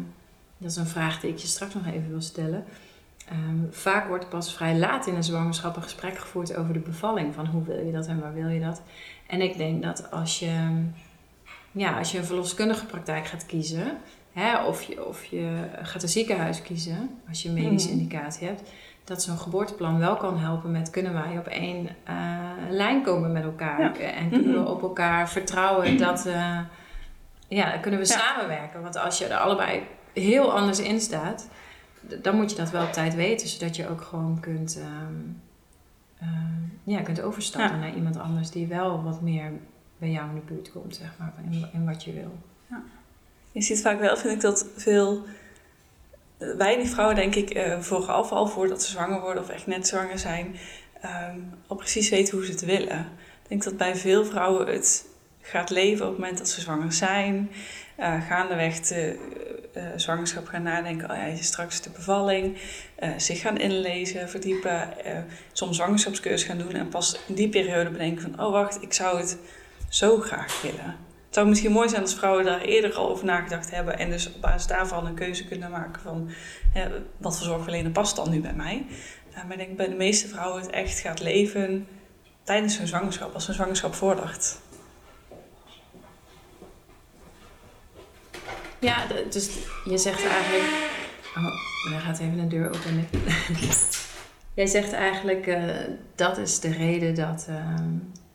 dat 0.63 0.71
is 0.71 0.77
een 0.77 0.85
vraag 0.85 1.19
die 1.19 1.29
ik 1.29 1.37
je 1.37 1.47
straks 1.47 1.73
nog 1.73 1.85
even 1.85 2.09
wil 2.09 2.21
stellen. 2.21 2.65
Ehm, 3.29 3.71
vaak 3.71 4.07
wordt 4.07 4.29
pas 4.29 4.53
vrij 4.53 4.77
laat 4.77 5.07
in 5.07 5.15
een 5.15 5.23
zwangerschap 5.23 5.75
een 5.75 5.83
gesprek 5.83 6.17
gevoerd 6.17 6.55
over 6.55 6.73
de 6.73 6.79
bevalling. 6.79 7.33
Van 7.33 7.45
hoe 7.45 7.63
wil 7.63 7.85
je 7.85 7.91
dat 7.91 8.07
en 8.07 8.19
waar 8.19 8.33
wil 8.33 8.47
je 8.47 8.59
dat? 8.59 8.81
En 9.27 9.41
ik 9.41 9.57
denk 9.57 9.83
dat 9.83 10.11
als 10.11 10.39
je, 10.39 10.85
ja, 11.71 11.97
als 11.97 12.11
je 12.11 12.17
een 12.17 12.25
verloskundige 12.25 12.85
praktijk 12.85 13.25
gaat 13.25 13.45
kiezen, 13.45 13.97
hè, 14.33 14.65
of, 14.65 14.81
je, 14.81 15.05
of 15.05 15.25
je 15.25 15.69
gaat 15.81 16.03
een 16.03 16.09
ziekenhuis 16.09 16.61
kiezen, 16.61 17.09
als 17.29 17.41
je 17.41 17.49
een 17.49 17.55
medische 17.55 17.89
mhm. 17.89 17.99
indicatie 17.99 18.47
hebt, 18.47 18.61
dat 19.03 19.23
zo'n 19.23 19.37
geboorteplan 19.37 19.99
wel 19.99 20.17
kan 20.17 20.39
helpen 20.39 20.71
met 20.71 20.89
kunnen 20.89 21.13
wij 21.13 21.37
op 21.37 21.47
één 21.47 21.89
uh, 22.09 22.49
lijn 22.69 23.03
komen 23.03 23.31
met 23.31 23.43
elkaar. 23.43 23.95
En 23.95 24.29
kunnen 24.29 24.53
we 24.53 24.59
mhm. 24.59 24.71
op 24.71 24.81
elkaar 24.81 25.29
vertrouwen 25.29 25.97
dat, 25.97 26.25
uh, 26.27 26.59
ja, 27.47 27.77
kunnen 27.77 27.99
we 27.99 28.05
samenwerken. 28.05 28.81
Want 28.81 28.97
als 28.97 29.17
je 29.17 29.25
er 29.25 29.37
allebei 29.37 29.83
heel 30.13 30.53
anders 30.53 30.79
in 30.79 30.99
staat, 30.99 31.47
dan 32.21 32.35
moet 32.35 32.49
je 32.49 32.57
dat 32.57 32.71
wel 32.71 32.85
op 32.85 32.93
tijd 32.93 33.15
weten, 33.15 33.47
zodat 33.47 33.75
je 33.75 33.89
ook 33.89 34.01
gewoon 34.01 34.39
kunt, 34.39 34.77
ehm, 34.79 35.13
ehm, 36.19 36.61
ja, 36.83 37.01
kunt 37.01 37.21
overstappen 37.21 37.79
naar 37.79 37.95
iemand 37.95 38.17
anders 38.17 38.49
die 38.49 38.67
wel 38.67 39.03
wat 39.03 39.21
meer 39.21 39.51
bij 39.97 40.09
jou 40.09 40.29
in 40.29 40.35
de 40.35 40.53
buurt 40.53 40.71
komt, 40.71 40.95
zeg 40.95 41.15
maar, 41.19 41.33
in, 41.51 41.69
in 41.73 41.85
wat 41.85 42.03
je 42.03 42.13
wil. 42.13 42.37
Ja. 42.69 42.83
Je 43.51 43.61
ziet 43.61 43.81
vaak 43.81 43.99
wel, 43.99 44.17
vind 44.17 44.33
ik, 44.33 44.41
dat 44.41 44.67
veel, 44.75 45.23
weinig 46.57 46.89
vrouwen, 46.89 47.15
denk 47.15 47.35
ik, 47.35 47.55
uh, 47.55 47.79
vooraf 47.79 48.31
al 48.31 48.47
voordat 48.47 48.83
ze 48.83 48.91
zwanger 48.91 49.21
worden 49.21 49.43
of 49.43 49.49
echt 49.49 49.67
net 49.67 49.87
zwanger 49.87 50.19
zijn, 50.19 50.55
um, 51.05 51.53
al 51.67 51.75
precies 51.75 52.09
weten 52.09 52.37
hoe 52.37 52.45
ze 52.45 52.51
het 52.51 52.65
willen. 52.65 52.99
Ik 53.43 53.49
denk 53.49 53.63
dat 53.63 53.77
bij 53.77 53.95
veel 53.95 54.25
vrouwen 54.25 54.67
het 54.67 55.05
gaat 55.41 55.69
leven 55.69 56.05
op 56.05 56.11
het 56.11 56.19
moment 56.19 56.37
dat 56.37 56.49
ze 56.49 56.61
zwanger 56.61 56.93
zijn. 56.93 57.51
Uh, 57.99 58.27
gaandeweg 58.27 58.79
de 58.79 59.19
uh, 59.77 59.83
zwangerschap 59.95 60.47
gaan 60.47 60.63
nadenken. 60.63 61.11
Oh 61.11 61.17
ja, 61.17 61.35
straks 61.35 61.81
de 61.81 61.89
bevalling. 61.89 62.57
Uh, 62.99 63.09
zich 63.17 63.39
gaan 63.41 63.57
inlezen, 63.57 64.29
verdiepen. 64.29 64.89
soms 65.51 65.75
zwangerschapscursus 65.75 66.47
gaan 66.47 66.57
doen. 66.57 66.73
En 66.73 66.89
pas 66.89 67.19
in 67.27 67.35
die 67.35 67.49
periode 67.49 67.89
bedenken 67.89 68.21
van... 68.21 68.45
Oh 68.45 68.51
wacht, 68.51 68.81
ik 68.81 68.93
zou 68.93 69.17
het 69.17 69.37
zo 69.89 70.17
graag 70.17 70.61
willen. 70.61 70.95
Het 71.25 71.41
zou 71.41 71.47
misschien 71.47 71.71
mooi 71.71 71.89
zijn 71.89 72.01
als 72.01 72.15
vrouwen 72.15 72.45
daar 72.45 72.61
eerder 72.61 72.93
al 72.93 73.09
over 73.09 73.25
nagedacht 73.25 73.71
hebben. 73.71 73.99
En 73.99 74.09
dus 74.09 74.27
op 74.27 74.41
basis 74.41 74.67
daarvan 74.67 75.05
een 75.05 75.13
keuze 75.13 75.47
kunnen 75.47 75.71
maken 75.71 76.01
van... 76.01 76.29
wat 77.17 77.37
voor 77.37 77.45
zorgverlener 77.45 77.91
past 77.91 78.15
dan 78.15 78.29
nu 78.29 78.41
bij 78.41 78.53
mij? 78.53 78.85
maar 79.33 79.51
ik 79.51 79.57
denk 79.57 79.77
bij 79.77 79.89
de 79.89 79.95
meeste 79.95 80.27
vrouwen 80.27 80.61
het 80.61 80.71
echt 80.71 80.99
gaat 80.99 81.19
leven 81.21 81.87
tijdens 82.43 82.77
hun 82.77 82.87
zwangerschap. 82.87 83.33
Als 83.33 83.45
hun 83.45 83.55
zwangerschap 83.55 83.93
vordert. 83.93 84.57
Ja, 88.83 89.05
dus 89.29 89.49
je 89.85 89.97
zegt 89.97 90.25
eigenlijk. 90.25 90.91
Oh, 91.35 91.91
daar 91.91 92.01
gaat 92.01 92.19
even 92.19 92.39
een 92.39 92.49
deur 92.49 92.67
open. 92.67 93.07
Jij 94.53 94.67
zegt 94.67 94.93
eigenlijk 94.93 95.47
uh, 95.47 95.69
dat 96.15 96.37
is 96.37 96.59
de 96.59 96.71
reden 96.71 97.15
dat, 97.15 97.47
uh, 97.49 97.75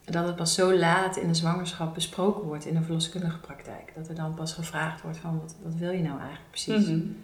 dat 0.05 0.27
het 0.27 0.37
pas 0.37 0.55
zo 0.55 0.75
laat 0.75 1.17
in 1.17 1.29
de 1.29 1.35
zwangerschap 1.35 1.95
besproken 1.95 2.43
wordt 2.43 2.67
in 2.67 2.75
de 2.75 2.83
verloskundige 2.83 3.39
praktijk. 3.39 3.93
Dat 3.97 4.09
er 4.09 4.15
dan 4.15 4.35
pas 4.35 4.53
gevraagd 4.53 5.03
wordt 5.03 5.19
van 5.19 5.41
wat, 5.41 5.55
wat 5.63 5.75
wil 5.75 5.91
je 5.91 6.03
nou 6.03 6.19
eigenlijk 6.19 6.51
precies? 6.51 6.87
Mm 6.87 7.17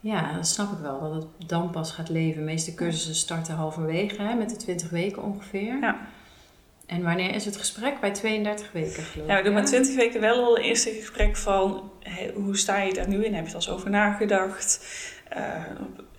Ja, 0.00 0.32
dat 0.32 0.46
snap 0.46 0.72
ik 0.72 0.78
wel, 0.78 1.00
dat 1.00 1.14
het 1.38 1.48
dan 1.48 1.70
pas 1.70 1.92
gaat 1.92 2.08
leven. 2.08 2.38
De 2.38 2.44
meeste 2.44 2.74
cursussen 2.74 3.14
starten 3.14 3.54
halverwege, 3.54 4.22
hè, 4.22 4.34
met 4.34 4.50
de 4.50 4.56
20 4.56 4.90
weken 4.90 5.22
ongeveer. 5.22 5.78
Ja. 5.80 6.08
En 6.88 7.02
wanneer 7.02 7.34
is 7.34 7.44
het 7.44 7.56
gesprek? 7.56 8.00
Bij 8.00 8.10
32 8.12 8.72
weken 8.72 9.02
geloof 9.02 9.14
ik. 9.14 9.26
Ja, 9.26 9.36
we 9.36 9.42
doen 9.42 9.52
maar 9.52 9.64
20 9.64 9.94
weken 9.96 10.20
wel 10.20 10.44
al 10.44 10.56
een 10.56 10.62
eerste 10.62 10.90
gesprek 10.90 11.36
van 11.36 11.90
hoe 12.34 12.56
sta 12.56 12.82
je 12.82 12.92
daar 12.92 13.08
nu 13.08 13.24
in? 13.24 13.34
Heb 13.34 13.46
je 13.46 13.56
er 13.56 13.66
al 13.66 13.74
over 13.74 13.90
nagedacht? 13.90 14.86
Uh, 15.36 15.64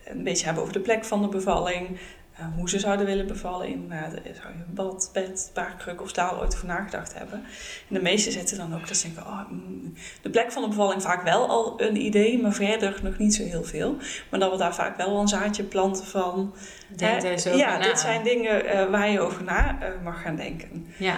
een 0.06 0.24
beetje 0.24 0.46
hebben 0.46 0.64
over 0.64 0.74
de 0.76 0.80
plek 0.80 1.06
van 1.06 1.22
de 1.22 1.28
bevalling. 1.28 2.00
Eh, 2.40 2.46
hoe 2.56 2.70
ze 2.70 2.80
zouden 2.80 3.06
willen 3.06 3.28
bevallen. 3.28 3.68
Inderdaad, 3.68 4.12
zou 4.12 4.24
je 4.24 4.64
een 4.68 4.74
bad, 4.74 5.10
bed, 5.14 5.52
baarkruk 5.54 6.02
of 6.02 6.10
staal 6.10 6.40
ooit 6.40 6.56
over 6.56 6.68
nagedacht 6.68 7.14
hebben. 7.18 7.44
En 7.90 7.96
de 7.96 8.02
meesten 8.02 8.32
zitten 8.32 8.58
dan 8.58 8.74
ook 8.76 8.88
dat 8.88 8.98
ze 8.98 9.08
denken, 9.08 9.26
oh, 9.26 9.50
mm, 9.50 9.94
de 10.22 10.30
plek 10.30 10.52
van 10.52 10.62
de 10.62 10.68
bevalling 10.68 11.02
vaak 11.02 11.24
wel 11.24 11.48
al 11.48 11.82
een 11.82 11.96
idee, 11.96 12.42
maar 12.42 12.54
verder 12.54 13.00
nog 13.04 13.18
niet 13.18 13.36
zo 13.36 13.44
heel 13.44 13.64
veel. 13.64 13.98
Maar 14.30 14.40
dat 14.40 14.52
we 14.52 14.58
daar 14.58 14.76
vaak 14.76 14.98
wel 14.98 15.20
een 15.20 15.28
zaadje 15.28 15.64
planten 15.64 16.06
van. 16.06 16.54
Denk 16.88 17.22
hè, 17.22 17.38
zo 17.38 17.56
ja, 17.56 17.80
dit 17.80 18.00
zijn 18.00 18.24
dingen 18.24 18.66
uh, 18.66 18.90
waar 18.90 19.10
je 19.10 19.20
over 19.20 19.44
na 19.44 19.78
uh, 19.82 19.88
mag 20.04 20.22
gaan 20.22 20.36
denken. 20.36 20.88
Ja. 20.98 21.18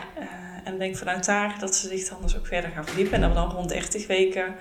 en 0.63 0.77
denk 0.77 0.97
vanuit 0.97 1.25
daar 1.25 1.55
dat 1.59 1.75
ze 1.75 1.87
zich 1.87 2.09
dan 2.09 2.21
dus 2.21 2.37
ook 2.37 2.47
verder 2.47 2.69
gaan 2.69 2.85
verdiepen. 2.85 3.13
En 3.13 3.21
dat 3.21 3.29
we 3.29 3.35
dan 3.35 3.51
rond 3.51 3.69
30 3.69 4.07
weken 4.07 4.55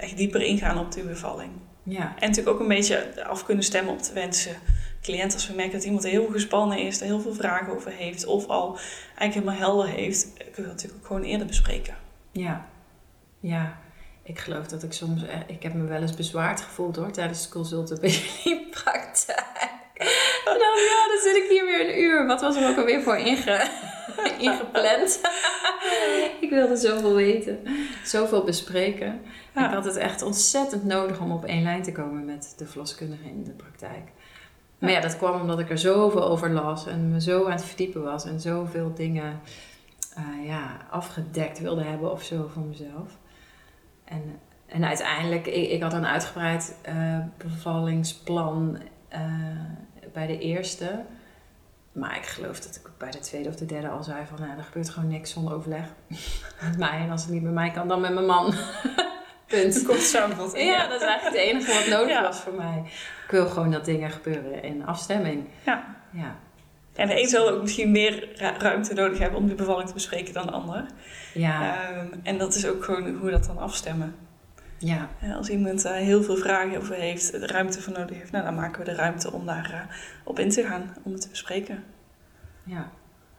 echt 0.00 0.16
dieper 0.16 0.42
ingaan 0.42 0.78
op 0.78 0.92
die 0.92 1.02
bevalling. 1.02 1.50
Ja. 1.82 2.14
En 2.18 2.28
natuurlijk 2.28 2.48
ook 2.48 2.60
een 2.60 2.68
beetje 2.68 3.24
af 3.24 3.44
kunnen 3.44 3.64
stemmen 3.64 3.92
op 3.92 4.02
de 4.02 4.12
wensen 4.12 4.56
cliënt, 5.04 5.32
als 5.32 5.46
we 5.48 5.54
merken 5.54 5.72
dat 5.72 5.84
iemand 5.84 6.04
heel 6.04 6.26
gespannen 6.26 6.78
is, 6.78 7.00
er 7.00 7.06
heel 7.06 7.20
veel 7.20 7.34
vragen 7.34 7.74
over 7.74 7.90
heeft, 7.90 8.26
of 8.26 8.46
al 8.46 8.78
eigenlijk 9.16 9.34
helemaal 9.34 9.70
helder 9.70 9.86
heeft, 9.86 10.32
kunnen 10.32 10.54
we 10.54 10.62
dat 10.62 10.66
natuurlijk 10.66 11.00
ook 11.00 11.06
gewoon 11.06 11.22
eerder 11.22 11.46
bespreken. 11.46 11.96
Ja, 12.32 12.68
ja. 13.40 13.82
Ik 14.22 14.38
geloof 14.38 14.66
dat 14.66 14.82
ik 14.82 14.92
soms, 14.92 15.26
eh, 15.26 15.38
ik 15.46 15.62
heb 15.62 15.74
me 15.74 15.84
wel 15.84 16.00
eens 16.00 16.14
bezwaard 16.14 16.60
gevoeld 16.60 16.96
hoor, 16.96 17.10
tijdens 17.10 17.42
de 17.42 17.48
consulten 17.48 18.00
bij 18.00 18.10
jullie 18.44 18.68
praktijk. 18.70 19.82
En 20.44 20.58
dan, 20.58 20.74
ja, 20.90 21.08
dan 21.08 21.20
zit 21.22 21.36
ik 21.36 21.46
hier 21.48 21.64
weer 21.64 21.88
een 21.88 22.00
uur. 22.00 22.26
Wat 22.26 22.40
was 22.40 22.56
er 22.56 22.68
ook 22.68 22.76
alweer 22.76 23.02
voor 23.02 23.16
inge, 23.16 23.68
ingepland? 24.38 25.20
ik 26.40 26.50
wilde 26.50 26.76
zoveel 26.76 27.14
weten, 27.14 27.62
zoveel 28.04 28.44
bespreken. 28.44 29.20
Ja. 29.54 29.66
Ik 29.66 29.74
had 29.74 29.84
het 29.84 29.96
echt 29.96 30.22
ontzettend 30.22 30.84
nodig 30.84 31.20
om 31.20 31.32
op 31.32 31.44
één 31.44 31.62
lijn 31.62 31.82
te 31.82 31.92
komen 31.92 32.24
met 32.24 32.54
de 32.56 32.66
verloskundige 32.66 33.24
in 33.24 33.44
de 33.44 33.52
praktijk. 33.52 34.08
Maar 34.84 34.92
ja, 34.92 35.00
dat 35.00 35.16
kwam 35.16 35.40
omdat 35.40 35.58
ik 35.58 35.70
er 35.70 35.78
zoveel 35.78 36.24
over 36.24 36.50
las 36.50 36.86
en 36.86 37.10
me 37.10 37.20
zo 37.20 37.44
aan 37.44 37.50
het 37.50 37.64
verdiepen 37.64 38.02
was 38.02 38.24
en 38.24 38.40
zoveel 38.40 38.94
dingen 38.94 39.40
eh, 40.14 40.46
ja, 40.46 40.76
afgedekt 40.90 41.58
wilde 41.60 41.82
hebben 41.82 42.12
of 42.12 42.22
zo 42.22 42.50
voor 42.52 42.62
mezelf. 42.62 43.18
En, 44.04 44.40
en 44.66 44.84
uiteindelijk, 44.84 45.46
ik, 45.46 45.70
ik 45.70 45.82
had 45.82 45.92
een 45.92 46.06
uitgebreid 46.06 46.76
eh, 46.82 47.18
bevallingsplan 47.36 48.78
eh, 49.08 49.20
bij 50.12 50.26
de 50.26 50.38
eerste. 50.38 51.04
Maar 51.92 52.16
ik 52.16 52.26
geloof 52.26 52.60
dat 52.60 52.76
ik 52.76 52.90
bij 52.98 53.10
de 53.10 53.18
tweede 53.18 53.48
of 53.48 53.56
de 53.56 53.66
derde 53.66 53.88
al 53.88 54.02
zei 54.02 54.26
van... 54.26 54.40
Nou, 54.40 54.58
er 54.58 54.64
gebeurt 54.64 54.90
gewoon 54.90 55.08
niks 55.08 55.30
zonder 55.30 55.54
overleg 55.54 55.84
met 56.68 56.78
mij. 56.78 56.98
En 56.98 57.10
als 57.10 57.22
het 57.22 57.30
niet 57.32 57.42
met 57.42 57.52
mij 57.52 57.70
kan, 57.70 57.88
dan 57.88 58.00
met 58.00 58.14
mijn 58.14 58.26
man. 58.26 58.54
Punt. 59.46 59.82
Korte 59.86 60.00
samenvatting. 60.00 60.68
Ja, 60.68 60.86
dat 60.88 61.00
is 61.00 61.06
eigenlijk 61.06 61.36
het 61.42 61.54
enige 61.54 61.74
wat 61.74 61.98
nodig 61.98 62.14
Ja. 62.16 62.22
was 62.22 62.38
voor 62.38 62.54
mij. 62.54 62.82
Ik 63.24 63.30
wil 63.30 63.46
gewoon 63.46 63.70
dat 63.70 63.84
dingen 63.84 64.10
gebeuren 64.10 64.62
in 64.62 64.86
afstemming. 64.86 65.44
Ja. 65.64 65.96
Ja. 66.10 66.36
En 66.94 67.08
de 67.08 67.20
een 67.20 67.28
zal 67.28 67.48
ook 67.50 67.60
misschien 67.60 67.90
meer 67.90 68.28
ru- 68.36 68.56
ruimte 68.58 68.94
nodig 68.94 69.18
hebben 69.18 69.38
om 69.38 69.46
die 69.46 69.54
bevalling 69.54 69.88
te 69.88 69.94
bespreken 69.94 70.34
dan 70.34 70.46
de 70.46 70.52
ander. 70.52 70.86
Ja. 71.34 71.76
Ehm, 71.90 72.06
en 72.22 72.38
dat 72.38 72.54
is 72.54 72.66
ook 72.66 72.84
gewoon 72.84 73.14
hoe 73.14 73.24
we 73.24 73.30
dat 73.30 73.44
dan 73.44 73.58
afstemmen. 73.58 74.14
ja. 74.78 75.08
Als 75.36 75.48
iemand 75.48 75.82
daar 75.82 75.94
heel 75.94 76.22
veel 76.22 76.36
vragen 76.36 76.76
over 76.78 76.94
heeft, 76.94 77.30
de 77.32 77.46
ruimte 77.46 77.80
voor 77.82 77.92
nodig 77.92 78.16
heeft, 78.18 78.30
nou, 78.32 78.44
dan 78.44 78.54
maken 78.54 78.78
we 78.78 78.84
de 78.90 78.94
ruimte 78.96 79.32
om 79.32 79.46
daar 79.46 79.70
eh, 79.72 79.96
op 80.24 80.38
in 80.38 80.50
te 80.50 80.62
gaan, 80.64 80.94
om 81.02 81.12
het 81.12 81.20
te 81.20 81.28
bespreken. 81.28 81.84
Ja. 82.64 82.90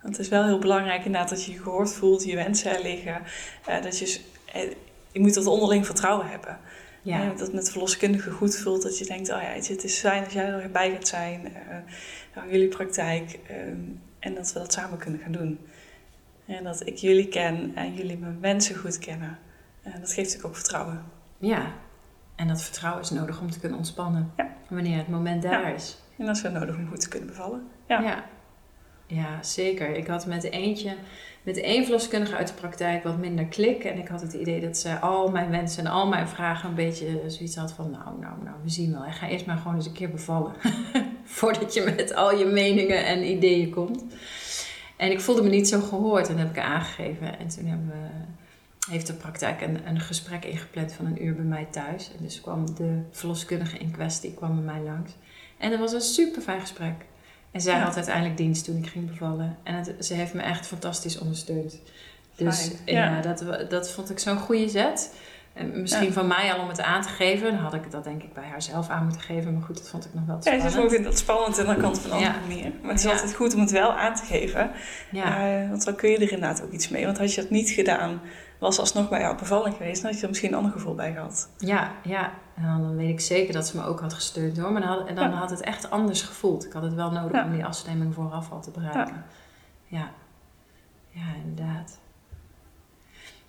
Want 0.02 0.18
het 0.18 0.26
is 0.26 0.32
wel 0.32 0.46
heel 0.46 0.60
belangrijk 0.60 1.06
inderdaad 1.06 1.30
dat 1.30 1.46
je 1.46 1.52
je 1.52 1.60
gehoord 1.60 1.94
voelt, 1.94 2.24
je 2.24 2.36
wensen 2.36 2.76
er 2.76 2.82
liggen. 2.82 3.22
eh, 3.66 3.82
dat 3.82 4.00
je, 4.00 4.20
eh, 4.54 4.62
je 5.12 5.20
moet 5.20 5.34
dat 5.34 5.46
onderling 5.46 5.86
vertrouwen 5.86 6.28
hebben. 6.30 6.58
Ja. 7.06 7.22
Eh, 7.22 7.30
dat 7.30 7.40
het 7.40 7.54
met 7.54 7.72
verloskundige 7.72 8.32
goed 8.32 8.58
voelt, 8.58 8.82
dat 8.82 8.98
je 8.98 9.06
denkt, 9.06 9.30
oh 9.30 9.42
ja, 9.42 9.48
het 9.48 9.84
is 9.84 10.00
fijn 10.00 10.24
als 10.24 10.34
jij 10.34 10.46
erbij 10.46 10.92
gaat 10.92 11.08
zijn, 11.08 11.54
nou, 12.36 12.52
jullie 12.52 12.68
praktijk, 12.68 13.40
ehm, 13.48 13.80
en 14.20 14.36
dat 14.36 14.54
we 14.54 14.60
dat 14.60 14.74
samen 14.74 14.98
kunnen 14.98 15.20
gaan 15.20 15.32
doen. 15.32 15.60
En 16.46 16.64
dat 16.64 16.88
ik 16.88 16.96
jullie 16.98 17.28
ken 17.28 17.72
en 17.76 17.94
jullie 17.94 18.18
mijn 18.18 18.40
wensen 18.40 18.76
goed 18.76 19.00
kennen. 19.00 19.38
En 19.82 19.92
dat 19.92 20.14
geeft 20.14 20.18
natuurlijk 20.18 20.46
ook 20.46 20.56
vertrouwen. 20.56 21.04
Ja. 21.38 21.74
En 22.36 22.48
dat 22.48 22.64
vertrouwen 22.64 23.02
is 23.02 23.10
nodig 23.10 23.42
om 23.42 23.52
te 23.52 23.60
kunnen 23.60 23.78
ontspannen. 23.78 24.32
Ja. 24.38 24.54
Wanneer 24.70 24.98
het 24.98 25.08
moment 25.08 25.42
daar 25.42 25.74
is. 25.74 25.98
En 26.18 26.26
dat 26.26 26.36
is 26.36 26.42
wel 26.42 26.52
nodig 26.52 26.76
om 26.76 26.88
goed 26.88 27.00
te 27.00 27.10
kunnen 27.10 27.28
bevallen. 27.28 27.68
Ja. 27.88 28.02
Ja. 28.02 28.26
Ja, 29.08 29.44
zeker. 29.44 29.96
Ik 29.96 30.08
had 30.08 30.26
met 30.26 30.44
eentje, 30.44 30.96
met 31.46 31.58
één 31.58 31.84
verloskundige 31.84 32.36
uit 32.36 32.48
de 32.48 32.54
praktijk 32.54 33.04
wat 33.04 33.18
minder 33.18 33.46
klik. 33.46 33.84
En 33.84 33.98
ik 33.98 34.08
had 34.08 34.22
het 34.22 34.34
idee 34.34 34.62
dat 34.62 34.78
ze 34.78 35.00
al 35.00 35.32
mijn 35.32 35.50
wensen 35.50 35.86
en 35.86 35.92
al 35.92 36.08
mijn 36.08 36.28
vragen 36.28 36.70
een 36.70 36.76
beetje 36.76 37.22
zoiets 37.28 37.56
had 37.56 37.72
van... 37.72 37.92
Nou, 37.92 38.20
nou, 38.20 38.34
nou, 38.44 38.56
we 38.64 38.70
zien 38.70 38.92
wel. 38.92 39.06
Ik 39.06 39.14
ga 39.14 39.28
eerst 39.28 39.46
maar 39.46 39.58
gewoon 39.58 39.76
eens 39.76 39.86
een 39.86 39.92
keer 39.92 40.10
bevallen. 40.10 40.54
Voordat 41.24 41.74
je 41.74 41.94
met 41.96 42.16
al 42.16 42.38
je 42.38 42.46
meningen 42.46 43.06
en 43.06 43.30
ideeën 43.32 43.70
komt. 43.70 44.04
En 44.96 45.12
ik 45.12 45.22
voelde 45.22 45.44
me 45.44 45.50
niet 45.50 45.68
zo 45.68 45.82
gehoord 45.82 46.30
en 46.30 46.38
heb 46.38 46.50
ik 46.50 46.60
aangegeven. 46.60 47.40
En 47.40 47.48
toen 47.48 47.66
hebben 47.66 47.94
heeft 48.90 49.08
de 49.08 49.14
praktijk 49.14 49.62
een, 49.62 49.88
een 49.88 50.00
gesprek 50.00 50.46
ingepland 50.46 50.94
van 50.94 51.06
een 51.06 51.26
uur 51.26 51.36
bij 51.36 51.44
mij 51.44 51.68
thuis. 51.72 52.12
En 52.18 52.24
dus 52.24 52.42
kwam 52.42 52.76
de 52.76 53.02
verloskundige 53.12 53.78
in 53.78 53.92
kwestie 53.92 54.34
kwam 54.34 54.56
bij 54.56 54.74
mij 54.74 54.84
langs. 54.84 55.12
En 55.58 55.70
dat 55.70 55.80
was 55.80 55.94
een 55.94 56.02
super 56.02 56.42
fijn 56.42 56.62
gesprek. 56.62 57.06
En 57.56 57.62
zij 57.62 57.78
Ja. 57.78 57.84
had 57.84 57.96
uiteindelijk 57.96 58.38
dienst 58.38 58.66
toen 58.66 58.78
ik 58.78 58.88
ging 58.88 59.10
bevallen. 59.10 59.58
En 59.64 59.76
het, 59.76 60.06
ze 60.06 60.14
heeft 60.14 60.34
me 60.34 60.42
echt 60.42 60.68
fantastisch 60.68 61.18
ondersteund. 61.18 61.78
Dus 62.36 62.60
Fijn, 62.86 62.96
ja, 62.96 63.22
dat, 63.22 63.70
dat 63.70 63.92
vond 63.92 64.10
ik 64.10 64.20
zo'n 64.20 64.38
goede 64.38 64.70
zet. 64.70 65.14
En 65.56 65.82
misschien 65.82 66.06
Ja. 66.06 66.12
van 66.12 66.28
mij 66.28 66.54
al 66.54 66.60
om 66.62 66.68
het 66.68 66.82
aan 66.82 67.02
te 67.02 67.08
geven. 67.10 67.52
Dan 67.52 67.60
had 67.60 67.74
ik 67.74 67.92
dat 67.92 68.04
denk 68.04 68.24
ik 68.24 68.34
bij 68.34 68.44
haar 68.44 68.62
zelf 68.62 68.90
aan 68.90 69.04
moeten 69.04 69.22
geven. 69.22 69.54
Maar 69.54 69.62
goed, 69.64 69.78
dat 69.78 69.90
vond 69.90 70.06
ik 70.06 70.14
nog 70.14 70.26
wel 70.26 70.40
te 70.40 70.50
Ja, 70.50 70.56
het 70.56 70.66
is 70.66 70.72
spannend. 70.72 70.98
ook 70.98 71.04
dat 71.04 71.18
spannend 71.18 71.60
aan 71.60 71.76
de 71.76 71.82
kant 71.82 72.00
van 72.00 72.12
een 72.12 72.20
Ja. 72.20 72.28
andere 72.28 72.48
manier. 72.48 72.72
Maar 72.82 72.90
het 72.90 73.00
is 73.00 73.06
Ja. 73.06 73.12
altijd 73.12 73.36
goed 73.36 73.54
om 73.54 73.60
het 73.60 73.72
wel 73.72 73.94
aan 73.94 74.16
te 74.16 74.24
geven. 74.26 74.72
Ja, 75.12 75.38
Eh, 75.62 75.70
want 75.70 75.86
dan 75.86 75.96
kun 75.96 76.10
je 76.10 76.16
er 76.16 76.22
inderdaad 76.32 76.64
ook 76.64 76.72
iets 76.72 76.90
mee. 76.90 77.06
Want 77.06 77.18
had 77.18 77.34
je 77.34 77.42
dat 77.42 77.50
niet 77.50 77.70
gedaan, 77.70 78.22
was 78.60 78.80
alsnog 78.80 79.10
bij 79.10 79.20
jouw 79.20 79.36
bevalling 79.36 79.76
geweest, 79.76 80.02
dan 80.02 80.06
had 80.06 80.16
je 80.20 80.24
er 80.24 80.30
misschien 80.30 80.50
een 80.52 80.58
ander 80.58 80.72
gevoel 80.72 80.96
bij 80.96 81.14
gehad. 81.14 81.50
ja, 81.58 81.92
ja. 82.04 82.32
En 82.56 82.64
dan, 82.64 82.82
dan 82.82 82.96
weet 82.96 83.10
ik 83.10 83.20
zeker 83.22 83.54
dat 83.54 83.68
ze 83.68 83.78
me 83.78 83.84
ook 83.86 84.00
had 84.00 84.14
gesteund 84.14 84.58
hoor. 84.58 84.72
Maar 84.72 84.82
dan 84.82 84.90
had, 84.92 85.08
en 85.08 85.16
dan 85.16 85.30
Ja. 85.30 85.36
had 85.36 85.50
het 85.50 85.62
echt 85.62 85.90
anders 85.90 86.22
gevoeld. 86.22 86.66
Ik 86.66 86.74
had 86.74 86.84
het 86.84 86.94
wel 86.94 87.12
nodig 87.12 87.32
Ja. 87.32 87.44
om 87.46 87.52
die 87.52 87.66
afstemming 87.66 88.14
vooraf 88.14 88.52
al 88.52 88.62
te 88.62 88.72
bereiken. 88.72 89.24
Ja, 89.88 90.10
ja, 91.10 91.24
inderdaad. 91.46 92.00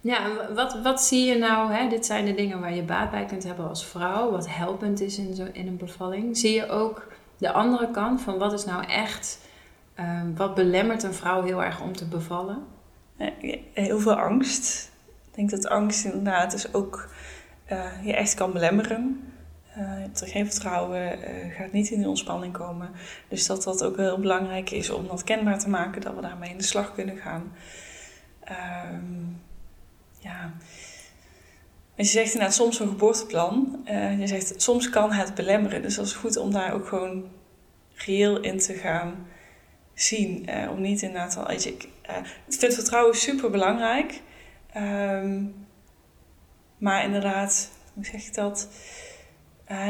Ja, 0.07 0.53
wat, 0.55 0.83
wat 0.83 1.03
zie 1.03 1.25
je 1.25 1.39
nou? 1.39 1.73
Hè? 1.73 1.89
Dit 1.89 2.07
zijn 2.07 2.25
de 2.25 2.35
dingen 2.35 2.61
waar 2.61 2.75
je 2.75 2.83
baat 2.83 3.11
bij 3.11 3.25
kunt 3.25 3.45
hebben 3.45 3.69
als 3.69 3.87
vrouw. 3.87 4.31
Wat 4.31 4.49
helpend 4.49 5.01
is 5.01 5.19
in, 5.19 5.35
zo, 5.35 5.47
in 5.53 5.67
een 5.67 5.77
bevalling. 5.77 6.37
Zie 6.37 6.55
je 6.55 6.69
ook 6.69 7.09
de 7.39 7.53
andere 7.53 7.91
kant 7.91 8.21
van 8.21 8.39
wat 8.39 8.53
is 8.53 8.65
nou 8.65 8.87
echt... 8.87 9.39
ehm, 9.95 10.35
wat 10.35 10.55
belemmert 10.55 11.03
een 11.03 11.15
vrouw 11.15 11.43
heel 11.43 11.63
erg 11.63 11.83
om 11.83 11.93
te 11.93 12.09
bevallen? 12.09 12.65
Eh, 13.17 13.59
heel 13.73 13.99
veel 13.99 14.15
angst. 14.15 14.93
Ik 15.29 15.35
denk 15.35 15.51
dat 15.51 15.69
angst 15.69 16.05
inderdaad 16.05 16.51
dus 16.51 16.75
ook 16.75 17.09
eh, 17.65 18.05
je 18.05 18.15
echt 18.15 18.35
kan 18.35 18.53
belemmeren. 18.53 19.33
Eh, 19.75 19.83
je 19.83 20.01
hebt 20.01 20.21
er 20.21 20.29
geen 20.29 20.47
vertrouwen, 20.47 21.23
eh, 21.23 21.55
gaat 21.57 21.73
niet 21.73 21.91
in 21.91 21.99
die 21.99 22.09
ontspanning 22.09 22.53
komen. 22.53 22.91
Dus 23.29 23.47
dat 23.47 23.63
dat 23.63 23.85
ook 23.85 23.97
heel 23.97 24.19
belangrijk 24.19 24.71
is 24.71 24.91
om 24.91 25.07
dat 25.07 25.25
kenbaar 25.25 25.59
te 25.59 25.69
maken, 25.69 26.01
dat 26.01 26.15
we 26.15 26.21
daarmee 26.21 26.51
in 26.51 26.59
de 26.59 26.65
slag 26.65 26.95
kunnen 26.95 27.17
gaan. 27.17 27.53
Ehm, 28.45 29.45
ja. 30.27 30.53
En 31.97 32.05
je 32.05 32.11
zegt 32.11 32.33
inderdaad 32.33 32.55
soms 32.55 32.81
een 32.81 32.89
geboorteplan. 32.89 33.81
Eh, 33.85 34.21
je 34.21 34.27
zegt 34.27 34.63
soms 34.63 34.91
kan 34.91 35.13
het 35.13 35.35
belemmeren. 35.35 35.83
Dus 35.83 35.95
dat 35.95 36.07
is 36.07 36.13
goed 36.13 36.37
om 36.37 36.53
daar 36.53 36.73
ook 36.73 36.87
gewoon 36.87 37.25
reëel 37.95 38.41
in 38.41 38.59
te 38.59 38.75
gaan 38.75 39.27
zien. 39.95 40.47
Eh, 40.47 40.71
om 40.71 40.81
niet 40.81 41.03
inderdaad 41.03 41.37
al. 41.37 41.47
Weet 41.47 41.67
ik, 41.67 41.89
eh, 42.03 42.17
ik 42.49 42.59
vind 42.59 42.75
vertrouwen 42.75 43.17
super 43.17 43.51
belangrijk. 43.51 44.21
Ehm, 44.73 45.45
maar 46.79 47.05
inderdaad, 47.05 47.71
hoe 47.95 48.05
zeg 48.05 48.27
ik 48.27 48.35
dat? 48.35 48.69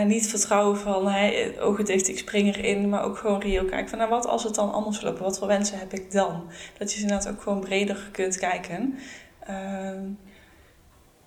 Niet 0.04 0.28
vertrouwen 0.28 0.78
van 0.78 1.08
hey, 1.08 1.60
ogen 1.60 1.84
dicht, 1.84 2.08
ik 2.08 2.18
spring 2.18 2.56
erin, 2.56 2.88
maar 2.88 3.02
ook 3.04 3.18
gewoon 3.18 3.40
reëel 3.40 3.64
kijken 3.64 3.88
van 3.88 3.98
nou, 3.98 4.10
wat 4.10 4.26
als 4.26 4.44
het 4.44 4.54
dan 4.54 4.72
anders 4.72 5.00
loopt? 5.00 5.18
Wat 5.18 5.38
voor 5.38 5.48
wensen 5.48 5.78
heb 5.78 5.92
ik 5.92 6.12
dan? 6.12 6.50
Dat 6.78 6.92
je 6.92 7.00
inderdaad 7.00 7.28
ook 7.28 7.42
gewoon 7.42 7.60
breder 7.60 8.08
kunt 8.12 8.38
kijken. 8.38 8.98
Ehm, 9.46 10.04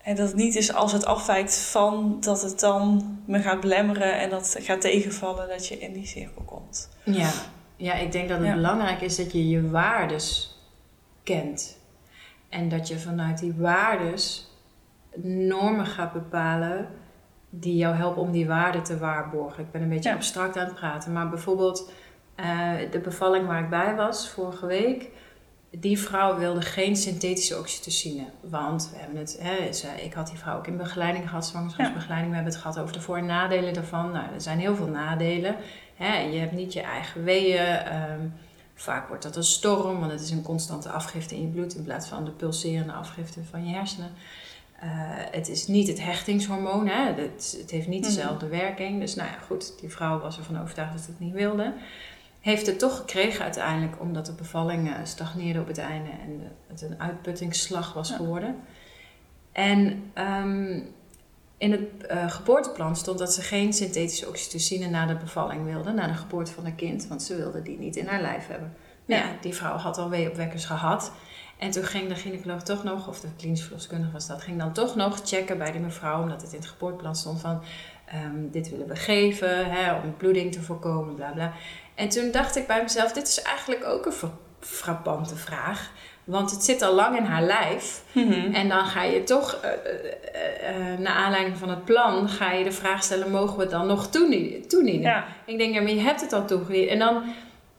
en 0.02 0.16
dat 0.16 0.28
het 0.28 0.36
niet 0.36 0.56
is 0.56 0.74
als 0.74 0.92
het 0.92 1.06
afwijkt 1.06 1.58
van 1.60 2.18
dat 2.20 2.42
het 2.42 2.60
dan 2.60 3.18
me 3.26 3.40
gaat 3.42 3.60
belemmeren 3.60 4.20
en 4.20 4.30
dat 4.30 4.54
het 4.54 4.64
gaat 4.66 4.82
tegenvallen 4.82 5.48
dat 5.48 5.68
je 5.68 5.80
in 5.80 5.94
die 5.94 6.06
cirkel 6.08 6.42
komt. 6.46 6.90
Ja, 7.04 7.30
ja 7.76 7.94
ik 7.94 8.12
denk 8.12 8.30
dat 8.30 8.38
het 8.38 8.48
Ja. 8.48 8.54
belangrijk 8.56 9.02
is 9.02 9.16
dat 9.16 9.32
je 9.32 9.50
je 9.50 9.70
waardes 9.70 10.58
kent. 11.24 11.78
En 12.50 12.70
dat 12.70 12.88
je 12.88 13.00
vanuit 13.00 13.40
die 13.40 13.54
waardes 13.58 14.48
normen 15.24 15.86
gaat 15.86 16.14
bepalen 16.14 16.88
die 17.50 17.76
jou 17.76 17.96
helpen 17.96 18.22
om 18.22 18.32
die 18.32 18.48
waarden 18.48 18.84
te 18.84 18.98
waarborgen. 18.98 19.64
Ik 19.64 19.72
ben 19.72 19.82
een 19.82 19.90
beetje 19.90 20.10
Ja. 20.10 20.16
abstract 20.16 20.58
aan 20.58 20.66
het 20.66 20.76
praten, 20.76 21.14
maar 21.14 21.30
bijvoorbeeld 21.30 21.92
eh, 22.36 22.72
de 22.92 23.00
bevalling 23.00 23.48
waar 23.48 23.64
ik 23.64 23.70
bij 23.70 23.96
was 23.96 24.30
vorige 24.30 24.66
week. 24.66 25.10
Die 25.72 26.00
vrouw 26.00 26.38
wilde 26.38 26.62
geen 26.62 26.96
synthetische 26.96 27.58
oxytocine. 27.60 28.24
Want 28.42 28.90
we 28.94 28.98
hebben 29.00 29.18
het, 29.20 29.38
hè, 29.42 29.74
ze, 29.74 29.88
ik 30.04 30.14
had 30.14 30.28
die 30.28 30.38
vrouw 30.38 30.58
ook 30.58 30.68
in 30.68 30.78
begeleiding 30.78 31.28
gehad, 31.30 31.46
zwangerschapsbegeleiding. 31.48 32.30
We 32.30 32.36
hebben 32.36 32.54
het 32.54 32.62
gehad 32.62 32.80
over 32.80 32.94
de 32.94 33.02
voor- 33.02 33.18
en 33.18 33.26
nadelen 33.26 33.74
daarvan. 33.74 34.12
Nou, 34.12 34.34
er 34.34 34.42
zijn 34.42 34.60
heel 34.60 34.76
veel 34.76 34.88
nadelen. 34.88 35.56
Hè, 35.96 36.18
je 36.20 36.40
hebt 36.40 36.52
niet 36.52 36.74
je 36.74 36.82
eigen 36.82 37.24
weeën. 37.24 37.66
ehm, 37.66 38.20
vaak 38.76 39.08
wordt 39.08 39.24
dat 39.24 39.36
een 39.36 39.44
storm, 39.44 40.00
want 40.00 40.12
het 40.12 40.22
is 40.22 40.32
een 40.32 40.42
constante 40.42 40.90
afgifte 40.90 41.36
in 41.36 41.42
je 41.42 41.48
bloed 41.48 41.76
in 41.76 41.84
plaats 41.84 42.08
van 42.08 42.26
de 42.26 42.32
pulserende 42.32 42.94
afgifte 42.94 43.40
van 43.50 43.68
je 43.68 43.74
hersenen. 43.76 44.12
Eh, 44.80 44.90
het 45.32 45.50
is 45.50 45.68
niet 45.68 45.88
het 45.88 46.04
hechtingshormoon, 46.04 46.88
hè? 46.88 47.14
Het, 47.14 47.56
het 47.62 47.72
heeft 47.72 47.88
niet 47.88 48.02
Mhm. 48.02 48.10
dezelfde 48.10 48.48
werking. 48.48 49.00
Dus 49.00 49.16
nou 49.16 49.30
ja, 49.30 49.38
goed, 49.48 49.80
die 49.80 49.90
vrouw 49.90 50.20
was 50.20 50.38
ervan 50.38 50.62
overtuigd 50.62 50.94
dat 50.94 51.02
ze 51.02 51.10
het 51.10 51.20
niet 51.20 51.34
wilde. 51.34 51.74
Heeft 52.40 52.66
het 52.68 52.80
toch 52.80 52.98
gekregen 52.98 53.44
uiteindelijk, 53.44 54.02
omdat 54.02 54.26
de 54.26 54.34
bevalling 54.34 54.88
eh, 54.90 54.94
stagneerde 55.04 55.60
op 55.60 55.68
het 55.68 55.78
einde 55.78 56.10
en 56.10 56.52
het 56.68 56.82
een 56.82 57.00
uitputtingsslag 57.00 57.94
was 57.94 58.10
Ja. 58.10 58.16
geworden. 58.16 58.56
En 59.52 60.04
ehm, 60.14 60.80
in 61.58 61.72
het 61.72 62.06
eh, 62.08 62.30
geboorteplan 62.30 62.96
stond 62.96 63.20
dat 63.20 63.34
ze 63.34 63.42
geen 63.42 63.74
synthetische 63.74 64.28
oxytocine 64.28 64.90
na 64.90 65.06
de 65.06 65.16
bevalling 65.16 65.66
wilde, 65.66 65.92
na 65.92 66.08
de 66.08 66.14
geboorte 66.14 66.52
van 66.52 66.64
haar 66.64 66.74
kind, 66.74 67.08
want 67.08 67.24
ze 67.24 67.36
wilde 67.36 67.62
die 67.62 67.78
niet 67.80 67.96
in 67.96 68.08
haar 68.08 68.22
lijf 68.22 68.48
hebben. 68.48 68.74
Ja, 69.06 69.18
Ja. 69.18 69.24
die 69.42 69.54
vrouw 69.56 69.76
had 69.78 69.98
al 69.98 70.10
weeopwekkers 70.10 70.66
gehad. 70.66 71.12
En 71.58 71.72
toen 71.72 71.84
ging 71.84 72.08
de 72.08 72.16
gynaecoloog 72.16 72.64
toch 72.64 72.84
nog, 72.84 73.08
of 73.08 73.20
de 73.20 73.28
klinisch 73.38 73.62
verloskundige 73.64 74.12
was 74.12 74.28
dat, 74.28 74.42
ging 74.42 74.58
dan 74.60 74.74
toch 74.74 74.96
nog 74.96 75.22
checken 75.24 75.58
bij 75.58 75.72
die 75.72 75.82
mevrouw, 75.82 76.22
omdat 76.22 76.42
het 76.42 76.52
in 76.54 76.60
het 76.60 76.68
geboorteplan 76.68 77.16
stond 77.16 77.40
van, 77.42 77.62
ehm, 78.06 78.50
dit 78.52 78.70
willen 78.70 78.88
we 78.88 78.96
geven, 78.96 79.72
hè, 79.72 79.94
om 79.94 80.16
bloeding 80.18 80.52
te 80.52 80.62
voorkomen, 80.62 81.16
bla 81.16 81.32
bla. 81.32 81.54
En 82.00 82.10
toen 82.10 82.32
dacht 82.32 82.56
ik 82.56 82.68
bij 82.68 82.82
mezelf, 82.82 83.12
dit 83.12 83.28
is 83.28 83.42
eigenlijk 83.42 83.86
ook 83.86 84.06
een 84.06 84.12
fra- 84.12 84.38
frappante 84.60 85.36
vraag. 85.36 85.92
Want 86.24 86.52
het 86.52 86.64
zit 86.64 86.82
al 86.82 86.94
lang 86.94 87.18
in 87.18 87.24
haar 87.24 87.42
lijf. 87.42 88.04
Mhm. 88.12 88.54
En 88.54 88.70
dan 88.70 88.86
ga 88.86 89.04
je 89.04 89.24
toch, 89.24 89.60
uh, 89.64 89.70
uh, 89.72 91.00
naar 91.00 91.14
aanleiding 91.14 91.58
van 91.58 91.70
het 91.70 91.86
plan, 91.86 92.30
ga 92.30 92.52
je 92.52 92.64
de 92.64 92.72
vraag 92.72 93.04
stellen: 93.04 93.32
mogen 93.32 93.56
we 93.56 93.62
het 93.62 93.72
dan 93.72 93.88
nog 93.88 94.08
toedienen? 94.08 94.68
toedienen? 94.68 95.02
Ja. 95.02 95.26
Ik 95.46 95.58
denk, 95.58 95.74
ja, 95.74 95.82
maar 95.82 95.92
je 95.92 96.00
hebt 96.00 96.22
het 96.22 96.34
al 96.34 96.46
toegediend. 96.46 96.90
En 96.90 97.00
dan, 97.00 97.24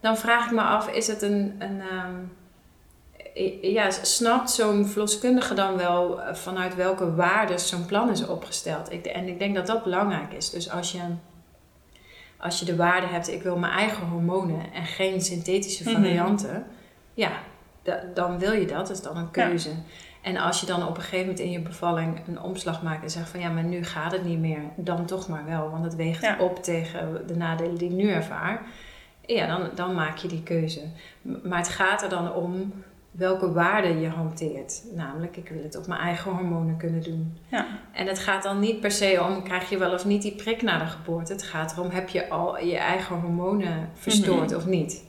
dan 0.01 0.17
vraag 0.17 0.45
ik 0.45 0.53
me 0.53 0.63
af: 0.63 0.89
is 0.89 1.07
het 1.07 1.23
een. 1.23 1.55
een 1.59 1.81
um, 1.81 2.39
ja, 3.63 3.91
snapt 3.91 4.51
zo'n 4.51 4.87
verloskundige 4.87 5.55
dan 5.55 5.77
wel 5.77 6.21
vanuit 6.33 6.75
welke 6.75 7.15
waarden 7.15 7.61
zo'n 7.61 7.87
plan 7.87 8.11
is 8.11 8.27
opgesteld? 8.27 8.93
Ik, 8.93 9.07
en 9.07 9.29
ik 9.29 9.39
denk 9.39 9.55
dat 9.55 9.67
dat 9.67 9.85
belangrijk 9.85 10.33
is. 10.33 10.51
Dus 10.51 10.71
als 10.71 10.93
je, 10.93 11.01
als 12.41 12.59
je 12.59 12.65
de 12.65 12.77
waarde 12.77 13.07
hebt, 13.07 13.31
ik 13.31 13.43
wil 13.43 13.59
mijn 13.59 13.73
eigen 13.73 14.07
hormonen 14.07 14.73
en 14.73 14.85
geen 14.85 15.21
synthetische 15.21 15.85
varianten, 15.85 16.51
mm 16.51 16.55
-hmm. 16.55 16.65
ja, 17.15 17.31
dan 18.15 18.39
wil 18.39 18.53
je 18.53 18.67
dat, 18.67 18.77
dat 18.87 18.91
is 18.91 19.03
dan 19.03 19.17
een 19.17 19.31
keuze. 19.31 19.69
Ja. 19.69 19.77
En 20.23 20.37
als 20.37 20.61
je 20.61 20.67
dan 20.67 20.83
op 20.87 20.97
een 20.97 21.03
gegeven 21.03 21.21
moment 21.21 21.39
in 21.39 21.51
je 21.51 21.61
bevalling 21.61 22.21
een 22.27 22.41
omslag 22.41 22.83
maakt 22.83 23.03
en 23.03 23.11
zegt 23.11 23.29
van 23.29 23.41
ja, 23.41 23.49
maar 23.49 23.65
nu 23.65 23.85
gaat 23.85 24.13
het 24.13 24.25
niet 24.25 24.39
meer, 24.39 24.61
dan 24.77 25.07
toch 25.07 25.29
maar 25.29 25.45
wel, 25.45 25.71
want 25.71 25.85
het 25.85 25.95
weegt 25.95 26.23
Ja. 26.23 26.37
op 26.39 26.63
tegen 26.63 27.27
de 27.27 27.37
nadelen 27.37 27.79
die 27.79 27.89
ik 27.89 27.95
nu 27.95 28.11
ervaar. 28.11 28.63
Ja, 29.27 29.47
dan, 29.47 29.71
dan 29.75 29.95
maak 29.95 30.17
je 30.17 30.29
die 30.29 30.43
keuze. 30.43 30.81
Maar 31.23 31.59
het 31.59 31.69
gaat 31.69 32.03
er 32.03 32.09
dan 32.09 32.33
om 32.33 32.73
welke 33.11 33.53
waarden 33.53 34.01
je 34.01 34.09
hanteert. 34.09 34.83
Namelijk, 34.95 35.37
ik 35.37 35.49
wil 35.49 35.63
het 35.63 35.77
op 35.77 35.87
mijn 35.87 36.01
eigen 36.01 36.31
hormonen 36.31 36.77
kunnen 36.77 37.03
doen. 37.03 37.39
Ja. 37.49 37.67
En 37.93 38.07
het 38.07 38.19
gaat 38.19 38.43
dan 38.43 38.59
niet 38.61 38.81
per 38.81 38.91
se 38.91 39.23
om, 39.29 39.43
krijg 39.43 39.71
je 39.71 39.79
wel 39.79 39.93
of 39.93 40.05
niet 40.05 40.23
die 40.23 40.35
prik 40.35 40.63
na 40.63 40.79
de 40.79 40.87
geboorte. 40.87 41.33
Het 41.33 41.43
gaat 41.43 41.73
erom, 41.73 41.91
heb 41.91 42.09
je 42.09 42.29
al 42.29 42.59
je 42.65 42.77
eigen 42.77 43.21
hormonen 43.21 43.91
verstoord 43.95 44.47
Mhm. 44.51 44.57
of 44.57 44.67
niet. 44.67 45.05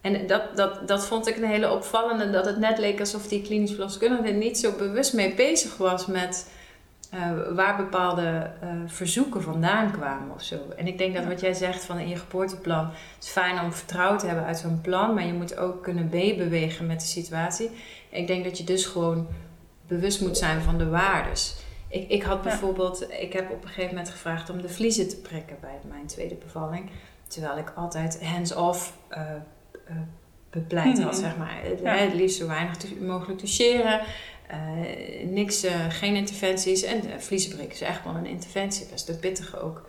En 0.00 0.26
dat, 0.26 0.56
dat, 0.56 0.88
dat 0.88 1.06
vond 1.06 1.26
ik 1.28 1.36
een 1.36 1.44
hele 1.44 1.72
opvallende, 1.72 2.30
dat 2.30 2.44
het 2.46 2.58
net 2.58 2.78
leek 2.78 3.00
alsof 3.00 3.28
die 3.28 3.42
klinisch 3.42 3.70
verloskundige 3.70 4.28
er 4.28 4.34
niet 4.34 4.58
zo 4.58 4.72
bewust 4.78 5.14
mee 5.14 5.34
bezig 5.34 5.76
was 5.76 6.06
met 6.06 6.50
eh, 7.16 7.54
waar 7.54 7.76
bepaalde 7.76 8.50
eh, 8.60 8.68
verzoeken 8.86 9.42
vandaan 9.42 9.90
kwamen 9.92 10.34
of 10.34 10.42
zo. 10.42 10.56
En 10.76 10.86
ik 10.86 10.98
denk 10.98 11.14
dat 11.14 11.24
wat 11.24 11.40
jij 11.40 11.54
zegt 11.54 11.84
van 11.84 11.98
in 11.98 12.08
je 12.08 12.16
geboorteplan, 12.16 12.84
het 12.86 13.24
is 13.24 13.28
fijn 13.28 13.60
om 13.60 13.72
vertrouwd 13.72 14.18
te 14.18 14.26
hebben 14.26 14.44
uit 14.44 14.58
zo'n 14.58 14.80
plan, 14.80 15.14
maar 15.14 15.26
je 15.26 15.32
moet 15.32 15.56
ook 15.58 15.82
kunnen 15.82 16.08
meebewegen 16.12 16.86
met 16.86 17.00
de 17.00 17.06
situatie. 17.06 17.70
Ik 18.10 18.26
denk 18.26 18.44
dat 18.44 18.58
je 18.58 18.64
dus 18.64 18.86
gewoon 18.86 19.26
bewust 19.86 20.20
moet 20.20 20.38
zijn 20.38 20.60
van 20.60 20.78
de 20.78 20.88
waardes. 20.88 21.56
Ik, 21.88 22.08
ik 22.10 22.22
had 22.22 22.42
bijvoorbeeld, 22.42 23.06
ik 23.20 23.32
heb 23.32 23.50
op 23.50 23.62
een 23.62 23.68
gegeven 23.68 23.90
moment 23.94 24.10
gevraagd 24.10 24.50
om 24.50 24.60
de 24.62 24.68
vliezen 24.68 25.08
te 25.08 25.16
prikken 25.16 25.56
bij 25.60 25.78
mijn 25.88 26.06
tweede 26.06 26.34
bevalling. 26.34 26.90
Terwijl 27.28 27.58
ik 27.58 27.72
altijd 27.76 28.24
hands-off 28.24 28.96
eh, 29.08 29.20
bepleit 30.50 31.02
had, 31.02 31.12
Mhm. 31.12 31.20
zeg 31.20 31.36
maar. 31.36 31.58
Het- 31.62 31.80
Ja. 31.82 31.94
Het 31.94 32.14
liefst 32.14 32.36
zo 32.38 32.46
weinig 32.46 32.76
mogelijk 33.00 33.38
toucheren. 33.38 34.00
Eh, 34.48 34.58
niks, 35.28 35.62
eh, 35.64 35.72
geen 35.88 36.14
interventies. 36.16 36.82
En 36.82 36.96
uh, 37.06 37.12
vliezen 37.18 37.50
prikken 37.54 37.74
is 37.74 37.80
echt 37.80 38.04
wel 38.04 38.14
een 38.14 38.26
interventie. 38.26 38.86
Best 38.90 39.08
een 39.08 39.18
pittige 39.18 39.60
ook. 39.60 39.88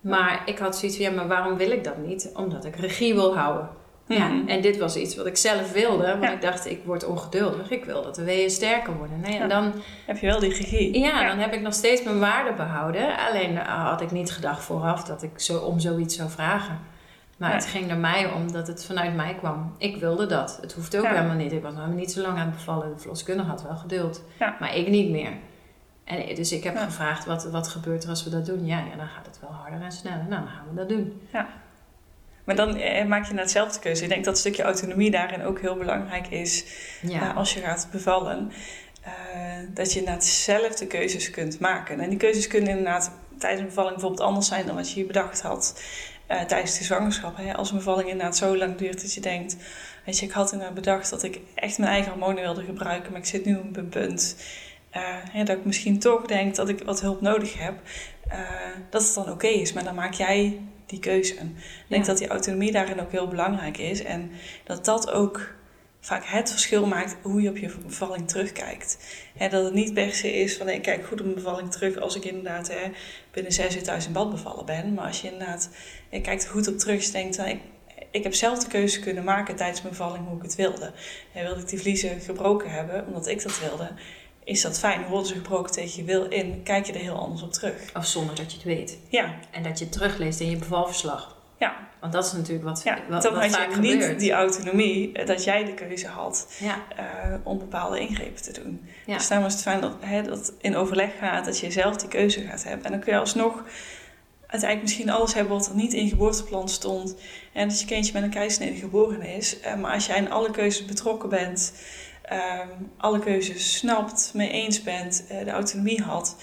Maar 0.00 0.42
ik 0.46 0.58
had 0.58 0.76
zoiets 0.76 0.96
van, 0.96 1.06
ja, 1.06 1.12
maar 1.12 1.28
waarom 1.28 1.56
wil 1.56 1.70
ik 1.70 1.84
dat 1.84 1.96
niet? 2.06 2.30
Omdat 2.34 2.64
ik 2.64 2.76
regie 2.76 3.14
wil 3.14 3.36
houden. 3.36 3.68
Ja, 4.06 4.28
Mhm. 4.28 4.48
en 4.48 4.60
dit 4.60 4.78
was 4.78 4.96
iets 4.96 5.16
wat 5.16 5.26
ik 5.26 5.36
zelf 5.36 5.72
wilde. 5.72 6.06
Want 6.06 6.22
Ja. 6.22 6.32
ik 6.32 6.40
dacht, 6.42 6.66
ik 6.70 6.80
word 6.84 7.04
ongeduldig. 7.04 7.70
Ik 7.70 7.84
wil 7.84 8.02
dat 8.02 8.14
de 8.14 8.24
weeën 8.24 8.50
sterker 8.50 8.96
worden. 8.96 9.20
Nee, 9.20 9.32
Ja. 9.34 9.40
en 9.40 9.48
dan, 9.48 9.72
Heb 10.06 10.18
je 10.18 10.26
wel 10.26 10.38
die 10.40 10.48
regie? 10.54 10.98
ja, 10.98 11.28
dan 11.28 11.38
heb 11.38 11.52
ik 11.52 11.60
nog 11.60 11.74
steeds 11.74 12.02
mijn 12.02 12.18
waarde 12.18 12.52
behouden. 12.52 13.16
Alleen 13.28 13.58
eh, 13.58 13.88
had 13.88 14.00
ik 14.00 14.10
niet 14.10 14.30
gedacht 14.32 14.62
vooraf 14.64 15.04
dat 15.04 15.22
ik 15.22 15.30
zo 15.36 15.58
om 15.58 15.78
zoiets 15.80 16.16
zou 16.16 16.30
vragen. 16.30 16.78
Maar 17.42 17.50
Ja. 17.50 17.56
het 17.56 17.66
ging 17.66 17.90
er 17.90 17.96
mij 17.96 18.30
om 18.32 18.52
dat 18.52 18.66
het 18.66 18.84
vanuit 18.84 19.14
mij 19.14 19.34
kwam. 19.34 19.74
Ik 19.78 19.96
wilde 19.96 20.26
dat. 20.26 20.58
Het 20.60 20.72
hoeft 20.72 20.96
ook 20.96 21.04
Ja. 21.04 21.10
helemaal 21.14 21.36
niet. 21.36 21.52
Ik 21.52 21.62
was 21.62 21.74
helemaal 21.74 21.96
niet 21.96 22.12
zo 22.12 22.20
lang 22.20 22.38
aan 22.38 22.46
het 22.46 22.54
bevallen. 22.56 22.88
De 22.94 22.98
verloskundige 22.98 23.48
had 23.48 23.62
wel 23.62 23.76
geduld. 23.76 24.22
Ja. 24.38 24.56
Maar 24.60 24.76
ik 24.76 24.88
niet 24.88 25.10
meer. 25.10 25.32
En, 26.04 26.34
dus 26.34 26.52
ik 26.52 26.64
heb 26.64 26.74
Ja. 26.74 26.84
gevraagd, 26.84 27.24
wat, 27.24 27.44
wat 27.44 27.68
gebeurt 27.68 28.02
er 28.04 28.08
als 28.10 28.24
we 28.24 28.30
dat 28.30 28.46
doen? 28.46 28.66
Ja, 28.66 28.78
ja, 28.78 28.96
dan 28.96 29.06
gaat 29.06 29.26
het 29.26 29.38
wel 29.40 29.50
harder 29.50 29.82
en 29.82 29.92
sneller. 29.92 30.18
Nou, 30.28 30.42
dan 30.42 30.48
gaan 30.48 30.64
we 30.70 30.74
dat 30.74 30.88
doen. 30.88 31.20
Maar 32.44 32.56
dan 32.56 32.76
eh, 32.76 33.04
maak 33.06 33.24
je 33.26 33.32
naar 33.32 33.42
hetzelfde 33.42 33.78
keuze. 33.78 34.02
Ik 34.02 34.08
denk 34.08 34.24
dat 34.24 34.34
een 34.34 34.40
stukje 34.40 34.62
autonomie 34.62 35.10
daarin 35.10 35.42
ook 35.44 35.60
heel 35.60 35.76
belangrijk 35.76 36.26
is. 36.26 36.64
Ja, 37.02 37.20
eh, 37.30 37.36
als 37.36 37.54
je 37.54 37.60
gaat 37.60 37.88
bevallen. 37.92 38.52
eh, 39.02 39.12
dat 39.74 39.92
je 39.92 39.98
inderdaad 39.98 40.24
zelf 40.24 40.74
de 40.74 40.86
keuzes 40.86 41.30
kunt 41.30 41.60
maken. 41.60 42.00
En 42.00 42.08
die 42.08 42.18
keuzes 42.18 42.46
kunnen 42.46 42.68
inderdaad 42.70 43.12
tijdens 43.38 43.60
een 43.62 43.66
bevalling 43.68 43.92
bijvoorbeeld 43.94 44.28
anders 44.28 44.46
zijn 44.48 44.66
dan 44.66 44.74
wat 44.74 44.88
je 44.88 44.94
hier 44.94 45.06
bedacht 45.06 45.42
had. 45.42 45.82
Eh, 46.32 46.40
tijdens 46.46 46.78
de 46.78 46.84
zwangerschap. 46.84 47.36
Hè? 47.36 47.54
Als 47.56 47.70
een 47.70 47.76
bevalling 47.76 48.08
inderdaad 48.08 48.36
zo 48.36 48.56
lang 48.56 48.76
duurt 48.76 49.00
dat 49.00 49.14
je 49.14 49.20
denkt... 49.20 49.56
Weet 50.04 50.18
je, 50.18 50.26
ik 50.26 50.32
had 50.32 50.52
inderdaad 50.52 50.74
bedacht 50.74 51.10
dat 51.10 51.22
ik 51.22 51.40
echt 51.54 51.78
mijn 51.78 51.90
eigen 51.90 52.10
hormonen 52.10 52.42
wilde 52.42 52.64
gebruiken. 52.64 53.12
Maar 53.12 53.20
ik 53.20 53.26
zit 53.26 53.44
nu 53.44 53.56
op 53.56 53.76
een 53.76 53.88
punt 53.88 54.36
eh, 54.90 55.02
hè, 55.30 55.44
dat 55.44 55.56
ik 55.56 55.64
misschien 55.64 55.98
toch 55.98 56.26
denk 56.26 56.54
dat 56.54 56.68
ik 56.68 56.82
wat 56.84 57.00
hulp 57.00 57.20
nodig 57.20 57.58
heb. 57.58 57.74
eh, 58.28 58.38
dat 58.90 59.02
het 59.04 59.14
dan 59.14 59.30
oké 59.30 59.46
is. 59.46 59.72
Maar 59.72 59.84
dan 59.84 59.94
maak 59.94 60.12
jij 60.14 60.60
die 60.86 60.98
keuze. 60.98 61.32
Ik 61.34 61.40
denk 61.88 62.02
Ja. 62.02 62.08
dat 62.08 62.18
die 62.18 62.28
autonomie 62.28 62.72
daarin 62.72 63.00
ook 63.00 63.10
heel 63.10 63.28
belangrijk 63.28 63.78
is. 63.78 64.02
En 64.02 64.30
dat 64.64 64.84
dat 64.84 65.10
ook 65.10 65.54
vaak 66.04 66.24
het 66.24 66.50
verschil 66.50 66.86
maakt 66.86 67.16
hoe 67.22 67.42
je 67.42 67.48
op 67.48 67.56
je 67.56 67.74
bevalling 67.86 68.28
terugkijkt. 68.28 68.98
Hè, 69.36 69.48
dat 69.48 69.64
het 69.64 69.74
niet 69.74 69.94
per 69.94 70.12
se 70.14 70.32
is 70.32 70.56
van 70.56 70.68
ik 70.68 70.82
kijk 70.82 71.06
goed 71.06 71.18
op 71.18 71.24
mijn 71.24 71.34
bevalling 71.42 71.70
terug 71.72 71.96
als 71.96 72.16
ik 72.16 72.24
inderdaad 72.24 72.72
binnen 73.30 73.52
zes 73.52 73.76
uur 73.76 73.82
thuis 73.82 74.06
in 74.06 74.12
bad 74.12 74.30
bevallen 74.30 74.66
ben. 74.66 74.94
Maar 74.94 75.06
als 75.06 75.20
je 75.20 75.30
inderdaad 75.32 75.70
je 76.10 76.20
kijkt 76.20 76.44
er 76.44 76.50
goed 76.50 76.68
op 76.68 76.78
terug, 76.78 77.04
je 77.04 77.12
denkt 77.12 77.36
van, 77.36 77.46
ik, 77.46 77.60
ik 78.10 78.22
heb 78.22 78.34
zelf 78.34 78.58
de 78.58 78.68
keuze 78.68 79.00
kunnen 79.00 79.24
maken 79.24 79.56
tijdens 79.56 79.82
mijn 79.82 79.94
bevalling 79.94 80.26
hoe 80.26 80.36
ik 80.36 80.42
het 80.42 80.54
wilde. 80.54 80.92
En 81.32 81.44
wilde 81.44 81.60
ik 81.60 81.68
die 81.68 81.80
vliezen 81.80 82.20
gebroken 82.20 82.70
hebben 82.70 83.06
omdat 83.06 83.26
ik 83.26 83.42
dat 83.42 83.60
wilde, 83.60 83.90
is 84.44 84.60
dat 84.60 84.78
fijn. 84.78 85.06
Worden 85.06 85.26
ze 85.28 85.34
gebroken 85.34 85.72
tegen 85.72 85.96
je 85.96 86.04
wil 86.04 86.24
in, 86.24 86.62
kijk 86.62 86.86
je 86.86 86.92
er 86.92 87.00
heel 87.00 87.18
anders 87.18 87.42
op 87.42 87.52
terug. 87.52 87.90
of 87.96 88.06
zonder 88.06 88.34
dat 88.34 88.50
je 88.50 88.56
het 88.56 88.66
weet. 88.66 88.98
Ja, 89.08 89.34
En 89.50 89.62
dat 89.62 89.78
je 89.78 89.84
het 89.84 89.92
terugleest 89.92 90.40
in 90.40 90.50
je 90.50 90.56
bevalverslag. 90.56 91.36
ja. 91.58 91.90
Want 92.02 92.14
dat 92.14 92.24
is 92.24 92.32
natuurlijk 92.32 92.64
wat, 92.64 92.82
ja. 92.84 92.98
wat, 93.08 93.22
dan 93.22 93.34
wat 93.34 93.56
had 93.56 93.74
je 93.74 93.80
niet 93.80 94.18
die 94.18 94.32
autonomie 94.32 95.12
eh, 95.12 95.26
dat 95.26 95.44
jij 95.44 95.64
de 95.64 95.74
keuze 95.74 96.06
had. 96.06 96.46
Ja, 96.58 96.82
eh, 96.96 97.34
om 97.42 97.58
bepaalde 97.58 98.00
ingrepen 98.00 98.42
te 98.42 98.52
doen. 98.52 98.88
Ja. 99.06 99.16
Dus 99.16 99.28
daarom 99.28 99.46
is 99.46 99.52
het 99.52 99.62
fijn 99.62 99.80
dat, 99.80 99.92
hè, 100.00 100.22
dat 100.22 100.38
het 100.38 100.52
in 100.60 100.76
overleg 100.76 101.18
gaat, 101.18 101.44
dat 101.44 101.58
je 101.58 101.70
zelf 101.70 101.96
die 101.96 102.08
keuze 102.08 102.40
gaat 102.40 102.64
hebben. 102.64 102.84
En 102.84 102.90
dan 102.90 103.00
kun 103.00 103.12
je 103.12 103.18
alsnog 103.18 103.64
uiteindelijk 104.46 104.82
misschien 104.82 105.10
alles 105.10 105.34
hebben 105.34 105.52
wat 105.52 105.68
er 105.68 105.74
niet 105.74 105.92
in 105.92 106.04
je 106.04 106.10
geboorteplan 106.10 106.68
stond. 106.68 107.14
En 107.52 107.68
dat 107.68 107.80
je 107.80 107.86
kindje 107.86 108.12
met 108.12 108.22
een 108.22 108.30
keizersnede 108.30 108.78
geboren 108.78 109.22
is. 109.22 109.60
Eh, 109.60 109.74
maar 109.74 109.92
als 109.92 110.06
jij 110.06 110.16
in 110.16 110.30
alle 110.30 110.50
keuzes 110.50 110.84
betrokken 110.84 111.28
bent, 111.28 111.72
ehm, 112.22 112.68
alle 112.96 113.18
keuzes 113.18 113.76
snapt, 113.76 114.30
mee 114.34 114.50
eens 114.50 114.82
bent, 114.82 115.24
de 115.44 115.50
autonomie 115.50 116.02
had, 116.02 116.36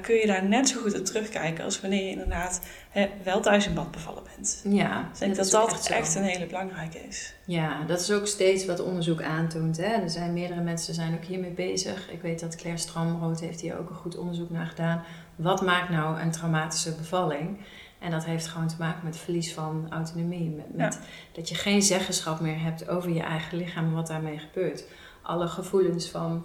kun 0.00 0.14
je 0.14 0.26
daar 0.26 0.44
net 0.44 0.68
zo 0.68 0.80
goed 0.80 0.98
op 0.98 1.04
terugkijken 1.04 1.64
als 1.64 1.80
wanneer 1.80 2.02
je 2.02 2.10
inderdaad 2.10 2.60
hè, 2.94 3.08
wel 3.24 3.40
thuis 3.40 3.66
in 3.66 3.74
bad 3.74 3.90
bevallen 3.90 4.22
bent. 4.36 4.60
ja. 4.68 5.08
Dus 5.10 5.20
ik 5.20 5.26
denk 5.26 5.36
dat 5.36 5.50
dat 5.50 5.86
echt, 5.86 6.14
een 6.14 6.22
hele 6.22 6.46
belangrijke 6.46 6.98
is. 6.98 7.34
Ja, 7.44 7.84
dat 7.84 8.00
is 8.00 8.10
ook 8.10 8.26
steeds 8.26 8.66
wat 8.66 8.80
onderzoek 8.80 9.22
aantoont. 9.22 9.76
Hè? 9.76 9.92
Er 9.92 10.10
zijn 10.10 10.32
meerdere 10.32 10.60
mensen 10.60 10.94
zijn 10.94 11.14
ook 11.14 11.24
hiermee 11.24 11.50
bezig. 11.50 12.10
Ik 12.10 12.22
weet 12.22 12.40
dat 12.40 12.56
Claire 12.56 12.80
Stramrood 12.80 13.40
heeft 13.40 13.60
hier 13.60 13.78
ook 13.78 13.90
een 13.90 13.96
goed 13.96 14.16
onderzoek 14.16 14.50
naar 14.50 14.66
gedaan. 14.66 15.02
Wat 15.36 15.62
maakt 15.62 15.90
nou 15.90 16.20
een 16.20 16.30
traumatische 16.30 16.94
bevalling? 16.94 17.58
En 17.98 18.10
dat 18.10 18.24
heeft 18.24 18.46
gewoon 18.46 18.68
te 18.68 18.74
maken 18.78 19.04
met 19.04 19.16
verlies 19.16 19.52
van 19.52 19.86
autonomie. 19.90 20.50
Met, 20.50 20.74
met 20.76 20.98
Dat 21.32 21.48
je 21.48 21.54
geen 21.54 21.82
zeggenschap 21.82 22.40
meer 22.40 22.60
hebt 22.60 22.88
over 22.88 23.10
je 23.10 23.22
eigen 23.22 23.58
lichaam 23.58 23.84
en 23.84 23.94
wat 23.94 24.06
daarmee 24.06 24.38
gebeurt. 24.38 24.84
Alle 25.22 25.46
gevoelens 25.46 26.08
van 26.08 26.44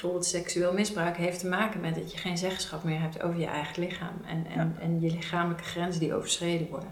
bijvoorbeeld 0.00 0.26
seksueel 0.26 0.72
misbruik 0.72 1.16
heeft 1.16 1.40
te 1.40 1.46
maken 1.46 1.80
met 1.80 1.94
dat 1.94 2.12
je 2.12 2.18
geen 2.18 2.38
zeggenschap 2.38 2.84
meer 2.84 3.00
hebt 3.00 3.22
over 3.22 3.40
je 3.40 3.46
eigen 3.46 3.82
lichaam. 3.82 4.20
En, 4.26 4.46
en, 4.56 4.76
en 4.80 5.00
je 5.00 5.10
lichamelijke 5.10 5.64
grenzen 5.64 6.00
die 6.00 6.14
overschreden 6.14 6.68
worden. 6.68 6.88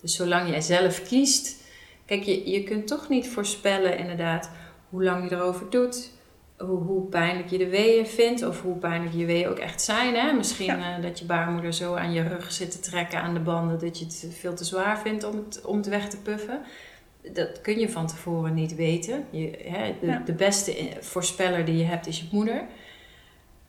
Dus 0.00 0.16
zolang 0.16 0.48
jij 0.48 0.60
zelf 0.60 1.02
kiest. 1.02 1.62
Kijk, 2.06 2.22
je, 2.22 2.50
je 2.50 2.62
kunt 2.62 2.86
toch 2.86 3.08
niet 3.08 3.28
voorspellen 3.28 3.98
inderdaad 3.98 4.50
hoe 4.88 5.04
lang 5.04 5.28
je 5.28 5.36
erover 5.36 5.70
doet. 5.70 6.10
Hoe, 6.58 6.78
hoe 6.78 7.08
pijnlijk 7.08 7.50
je 7.50 7.58
de 7.58 7.68
weeën 7.68 8.06
vindt. 8.06 8.46
Of 8.46 8.62
hoe 8.62 8.76
pijnlijk 8.76 9.14
je 9.14 9.24
weeën 9.24 9.48
ook 9.48 9.58
echt 9.58 9.82
zijn. 9.82 10.14
Hè? 10.14 10.32
Misschien 10.32 10.82
eh, 10.82 11.02
dat 11.02 11.18
je 11.18 11.24
baarmoeder 11.24 11.72
zo 11.72 11.94
aan 11.94 12.12
je 12.12 12.22
rug 12.22 12.52
zit 12.52 12.70
te 12.70 12.80
trekken 12.80 13.20
aan 13.20 13.34
de 13.34 13.40
banden. 13.40 13.78
Dat 13.78 13.98
je 13.98 14.04
het 14.04 14.26
veel 14.38 14.54
te 14.54 14.64
zwaar 14.64 14.98
vindt 14.98 15.24
om 15.24 15.36
het, 15.36 15.64
om 15.64 15.76
het 15.76 15.88
weg 15.88 16.08
te 16.08 16.20
puffen. 16.20 16.60
Dat 17.32 17.60
kun 17.60 17.78
je 17.78 17.88
van 17.90 18.06
tevoren 18.06 18.54
niet 18.54 18.74
weten. 18.74 19.24
Je, 19.30 19.58
hè, 19.64 19.94
de, 20.00 20.06
Ja. 20.06 20.22
de 20.24 20.32
beste 20.32 20.96
voorspeller 21.00 21.64
die 21.64 21.76
je 21.76 21.84
hebt 21.84 22.06
is 22.06 22.18
je 22.20 22.26
moeder. 22.32 22.64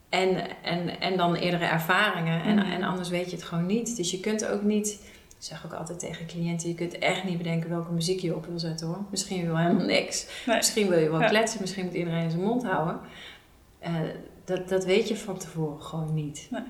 En, 0.08 0.62
en, 0.62 1.00
en 1.00 1.16
dan 1.16 1.34
eerdere 1.34 1.64
ervaringen. 1.64 2.42
En, 2.42 2.54
Mhm. 2.56 2.70
en 2.72 2.82
anders 2.82 3.08
weet 3.08 3.30
je 3.30 3.36
het 3.36 3.44
gewoon 3.44 3.66
niet. 3.66 3.96
Dus 3.96 4.10
je 4.10 4.20
kunt 4.20 4.46
ook 4.46 4.62
niet... 4.62 4.88
Ik 5.38 5.48
zeg 5.48 5.64
ook 5.66 5.72
altijd 5.72 5.98
tegen 5.98 6.26
cliënten... 6.26 6.68
Je 6.68 6.74
kunt 6.74 6.98
echt 6.98 7.24
niet 7.24 7.38
bedenken 7.38 7.70
welke 7.70 7.92
muziek 7.92 8.20
je 8.20 8.34
op 8.36 8.46
wil 8.46 8.58
zetten 8.58 8.86
hoor. 8.86 9.04
Misschien 9.10 9.46
wil 9.46 9.56
je 9.56 9.62
helemaal 9.62 9.86
niks. 9.86 10.26
Nee. 10.46 10.56
Misschien 10.56 10.88
wil 10.88 10.98
je 10.98 11.10
wel 11.10 11.20
Ja. 11.20 11.28
kletsen. 11.28 11.60
Misschien 11.60 11.84
moet 11.84 11.94
iedereen 11.94 12.30
zijn 12.30 12.42
mond 12.42 12.64
houden. 12.64 13.00
Eh, 13.78 13.94
dat, 14.44 14.68
dat 14.68 14.84
weet 14.84 15.08
je 15.08 15.16
van 15.16 15.38
tevoren 15.38 15.82
gewoon 15.82 16.14
niet. 16.14 16.46
Nee. 16.50 16.62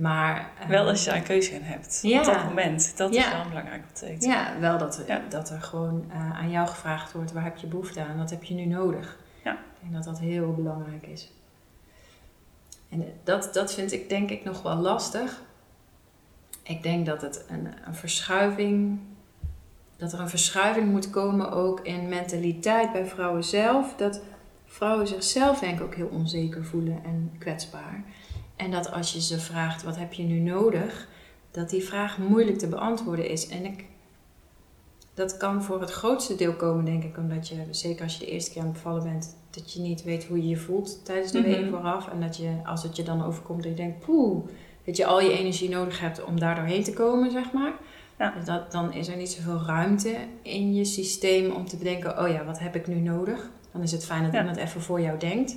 Maar... 0.00 0.50
eh, 0.60 0.68
Wel 0.68 0.88
als 0.88 1.04
je 1.04 1.10
daar 1.10 1.18
een 1.18 1.24
keuze 1.24 1.52
in 1.54 1.62
hebt. 1.62 1.98
Ja. 2.02 2.18
Op 2.18 2.24
dat 2.24 2.44
moment. 2.44 2.96
Dat 2.96 3.14
is 3.14 3.28
wel 3.30 3.48
belangrijk 3.48 3.82
om 3.88 3.94
te 3.94 4.06
weten. 4.06 4.30
Ja, 4.30 4.52
wel 4.60 4.78
dat 4.78 4.98
er, 4.98 5.06
Ja. 5.06 5.20
dat 5.28 5.50
er 5.50 5.62
gewoon 5.62 6.04
eh, 6.12 6.38
aan 6.38 6.50
jou 6.50 6.68
gevraagd 6.68 7.12
wordt... 7.12 7.32
Waar 7.32 7.44
heb 7.44 7.56
je 7.56 7.66
behoefte 7.66 8.00
aan? 8.04 8.18
Wat 8.18 8.30
heb 8.30 8.44
je 8.44 8.54
nu 8.54 8.64
nodig? 8.64 9.18
Ja. 9.44 9.52
Ik 9.52 9.58
denk 9.80 9.92
dat 9.94 10.04
dat 10.04 10.18
heel 10.18 10.54
belangrijk 10.54 11.06
is. 11.06 11.32
En 12.88 13.04
dat, 13.24 13.50
dat 13.52 13.74
vind 13.74 13.92
ik 13.92 14.08
denk 14.08 14.30
ik 14.30 14.44
nog 14.44 14.62
wel 14.62 14.76
lastig. 14.76 15.42
Ik 16.62 16.82
denk 16.82 17.06
dat 17.06 17.22
het 17.22 17.44
een, 17.48 17.68
een 17.86 17.94
verschuiving 17.94 18.98
dat 19.96 20.12
er 20.12 20.20
een 20.20 20.28
verschuiving 20.28 20.90
moet 20.90 21.10
komen 21.10 21.50
ook 21.52 21.80
in 21.80 22.08
mentaliteit 22.08 22.92
bij 22.92 23.06
vrouwen 23.06 23.44
zelf. 23.44 23.94
Dat 23.96 24.20
vrouwen 24.66 25.06
zichzelf 25.08 25.58
denk 25.58 25.78
ik 25.78 25.84
ook 25.84 25.94
heel 25.94 26.08
onzeker 26.12 26.64
voelen 26.64 27.00
en 27.04 27.32
kwetsbaar. 27.38 28.02
En 28.60 28.70
dat 28.70 28.92
als 28.92 29.12
je 29.12 29.20
ze 29.20 29.38
vraagt, 29.38 29.82
wat 29.82 29.96
heb 29.96 30.12
je 30.12 30.22
nu 30.22 30.38
nodig? 30.38 31.08
Dat 31.50 31.70
die 31.70 31.84
vraag 31.84 32.18
moeilijk 32.18 32.58
te 32.58 32.68
beantwoorden 32.68 33.28
is. 33.28 33.48
En 33.48 33.64
ik, 33.64 33.84
dat 35.14 35.36
kan 35.36 35.62
voor 35.62 35.80
het 35.80 35.90
grootste 35.90 36.34
deel 36.34 36.54
komen, 36.54 36.84
denk 36.84 37.04
ik, 37.04 37.16
omdat 37.16 37.48
je, 37.48 37.56
zeker 37.70 38.02
als 38.02 38.12
je 38.12 38.24
de 38.24 38.30
eerste 38.30 38.50
keer 38.50 38.60
aan 38.60 38.66
het 38.66 38.76
bevallen 38.76 39.02
bent, 39.02 39.36
dat 39.50 39.72
je 39.72 39.80
niet 39.80 40.02
weet 40.02 40.24
hoe 40.24 40.36
je 40.36 40.48
je 40.48 40.56
voelt 40.56 41.04
tijdens 41.04 41.32
de 41.32 41.38
mm 41.38 41.44
week 41.44 41.68
vooraf. 41.70 42.08
En 42.08 42.20
dat 42.20 42.36
je, 42.36 42.56
als 42.64 42.82
het 42.82 42.96
je 42.96 43.02
dan 43.02 43.24
overkomt, 43.24 43.62
dat 43.62 43.70
je 43.70 43.76
denkt, 43.76 44.04
poeh, 44.04 44.46
dat 44.84 44.96
je 44.96 45.06
al 45.06 45.20
je 45.20 45.38
energie 45.38 45.68
nodig 45.68 46.00
hebt 46.00 46.24
om 46.24 46.40
daar 46.40 46.54
doorheen 46.54 46.84
te 46.84 46.92
komen, 46.92 47.30
zeg 47.30 47.52
maar. 47.52 47.72
Ja. 48.18 48.30
Dus 48.36 48.44
dat, 48.44 48.72
dan 48.72 48.92
is 48.92 49.08
er 49.08 49.16
niet 49.16 49.30
zoveel 49.30 49.62
ruimte 49.66 50.16
in 50.42 50.74
je 50.74 50.84
systeem 50.84 51.50
om 51.50 51.66
te 51.66 51.76
bedenken, 51.76 52.18
oh 52.18 52.28
ja, 52.28 52.44
wat 52.44 52.58
heb 52.58 52.74
ik 52.74 52.86
nu 52.86 52.94
nodig? 52.94 53.50
Dan 53.72 53.82
is 53.82 53.92
het 53.92 54.04
fijn 54.04 54.22
dat 54.22 54.34
iemand 54.34 54.56
even 54.56 54.80
voor 54.80 55.00
jou 55.00 55.18
denkt. 55.18 55.56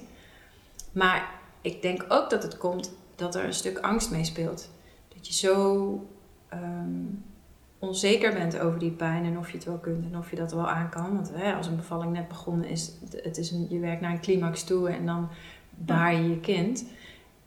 Maar 0.92 1.42
ik 1.64 1.82
denk 1.82 2.06
ook 2.08 2.30
dat 2.30 2.44
het 2.44 2.58
komt 2.58 2.94
dat 3.16 3.36
er 3.36 3.46
een 3.46 3.54
stuk 3.54 3.78
angst 3.78 4.12
meespeelt. 4.12 4.70
Dat 5.16 5.28
je 5.28 5.34
zo 5.34 6.08
ehm, 6.50 7.06
onzeker 7.80 8.34
bent 8.34 8.60
over 8.60 8.80
die 8.80 8.92
pijn 8.92 9.26
en 9.26 9.38
of 9.38 9.50
je 9.50 9.58
het 9.58 9.66
wel 9.66 9.78
kunt 9.78 10.06
en 10.06 10.18
of 10.18 10.30
je 10.30 10.36
dat 10.36 10.52
wel 10.52 10.70
aan 10.70 10.90
kan. 10.90 11.14
Want 11.14 11.32
hè, 11.34 11.54
als 11.54 11.68
een 11.68 11.76
bevalling 11.76 12.12
net 12.12 12.28
begonnen 12.28 12.70
is, 12.70 12.92
het 13.16 13.38
is 13.38 13.52
een, 13.52 13.68
je 13.70 13.80
werkt 13.80 14.02
naar 14.02 14.12
een 14.12 14.22
climax 14.22 14.64
toe 14.64 14.90
en 14.90 15.06
dan 15.06 15.30
baar 15.70 16.14
je 16.14 16.30
je 16.30 16.40
kind. 16.40 16.86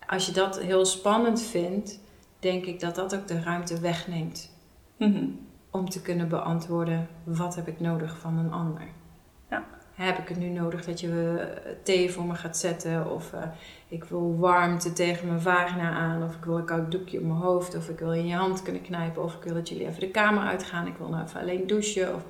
Als 0.06 0.26
je 0.26 0.32
dat 0.32 0.60
heel 0.60 0.84
spannend 0.84 1.42
vindt, 1.42 2.00
denk 2.38 2.64
ik 2.64 2.80
dat 2.80 2.94
dat 2.94 3.14
ook 3.14 3.28
de 3.28 3.40
ruimte 3.40 3.80
wegneemt 3.80 4.54
Mhm. 4.96 5.24
Om 5.70 5.88
te 5.88 6.02
kunnen 6.02 6.28
beantwoorden, 6.28 7.08
wat 7.24 7.54
heb 7.54 7.68
ik 7.68 7.80
nodig 7.80 8.18
van 8.18 8.38
een 8.38 8.52
ander? 8.52 8.88
Heb 9.96 10.18
ik 10.18 10.28
het 10.28 10.38
nu 10.38 10.48
nodig 10.48 10.84
dat 10.84 11.00
je 11.00 11.38
eh, 11.38 11.72
thee 11.82 12.10
voor 12.10 12.24
me 12.24 12.34
gaat 12.34 12.56
zetten? 12.56 13.10
Of 13.10 13.32
uh, 13.32 13.42
ik 13.88 14.04
wil 14.04 14.38
warmte 14.38 14.92
tegen 14.92 15.26
mijn 15.26 15.40
vagina 15.40 15.90
aan? 15.90 16.22
Of 16.22 16.34
ik 16.34 16.44
wil 16.44 16.58
een 16.58 16.64
koud 16.64 16.90
doekje 16.90 17.18
op 17.18 17.24
mijn 17.24 17.38
hoofd? 17.38 17.76
Of 17.76 17.88
ik 17.88 17.98
wil 17.98 18.12
in 18.12 18.26
je 18.26 18.34
hand 18.34 18.62
kunnen 18.62 18.82
knijpen? 18.82 19.22
Of 19.22 19.34
ik 19.34 19.42
wil 19.42 19.54
dat 19.54 19.68
jullie 19.68 19.86
even 19.86 20.00
de 20.00 20.10
kamer 20.10 20.42
uitgaan? 20.42 20.86
Ik 20.86 20.96
wil 20.96 21.08
nou 21.08 21.24
even 21.24 21.40
alleen 21.40 21.66
douchen? 21.66 22.14
Of... 22.14 22.24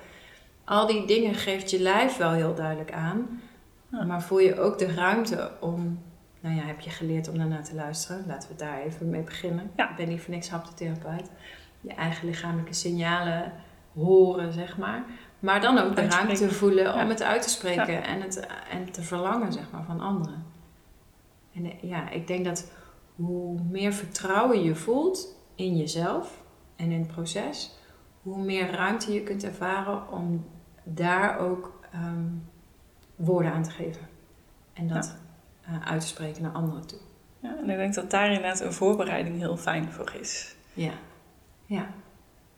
Al 0.63 0.87
die 0.87 1.07
dingen 1.07 1.35
geeft 1.35 1.71
je 1.71 1.79
lijf 1.79 2.17
wel 2.17 2.31
heel 2.31 2.55
duidelijk 2.55 2.91
aan. 2.91 3.41
Maar 4.07 4.21
voel 4.21 4.39
je 4.39 4.59
ook 4.59 4.77
de 4.77 4.93
ruimte 4.93 5.51
om 5.59 5.99
nou 6.39 6.55
ja, 6.55 6.61
heb 6.61 6.79
je 6.79 6.89
geleerd 6.89 7.29
om 7.29 7.37
daarna 7.37 7.61
te 7.61 7.75
luisteren? 7.75 8.23
Laten 8.27 8.49
we 8.49 8.55
daar 8.55 8.81
even 8.81 9.09
mee 9.09 9.21
beginnen. 9.21 9.71
Ja. 9.75 9.89
Ik 9.89 9.95
ben 9.95 10.07
niet 10.07 10.21
voor 10.21 10.33
niks 10.33 10.49
haptotherapeut 10.49 11.29
je 11.81 11.93
eigen 11.93 12.27
lichamelijke 12.27 12.73
signalen 12.73 13.51
horen, 13.93 14.53
zeg 14.53 14.77
maar. 14.77 15.03
Maar 15.39 15.61
dan 15.61 15.77
ook 15.77 15.95
de 15.95 16.07
ruimte 16.07 16.51
voelen 16.53 16.93
om 16.93 17.09
het 17.09 17.23
uit 17.23 17.41
te 17.41 17.49
spreken 17.49 18.03
en, 18.03 18.21
het, 18.21 18.47
en 18.69 18.91
te 18.91 19.01
verlangen, 19.01 19.53
zeg 19.53 19.71
maar, 19.71 19.83
van 19.83 19.99
anderen. 19.99 20.45
En 21.53 21.65
eh, 21.65 21.81
ja, 21.81 22.09
ik 22.09 22.27
denk 22.27 22.45
dat 22.45 22.71
hoe 23.15 23.61
meer 23.69 23.93
vertrouwen 23.93 24.63
je 24.63 24.75
voelt 24.75 25.35
in 25.55 25.77
jezelf 25.77 26.43
en 26.75 26.91
in 26.91 26.99
het 26.99 27.07
proces, 27.07 27.75
hoe 28.21 28.43
meer 28.43 28.71
ruimte 28.71 29.13
je 29.13 29.23
kunt 29.23 29.43
ervaren 29.43 30.11
om 30.11 30.45
daar 30.83 31.39
ook 31.39 31.79
ehm, 31.91 32.25
woorden 33.15 33.51
aan 33.51 33.63
te 33.63 33.71
geven. 33.71 34.07
En 34.73 34.87
dat 34.87 35.17
uh, 35.69 35.87
uit 35.87 36.01
te 36.01 36.07
spreken 36.07 36.41
naar 36.41 36.51
anderen 36.51 36.87
toe. 36.87 36.99
Ja, 37.39 37.57
en 37.57 37.69
ik 37.69 37.77
denk 37.77 37.93
dat 37.93 38.11
daar 38.11 38.27
inderdaad 38.27 38.59
een 38.59 38.73
voorbereiding 38.73 39.37
heel 39.37 39.57
fijn 39.57 39.91
voor 39.91 40.13
is. 40.19 40.55
Ja, 40.73 40.91
ja, 41.65 41.87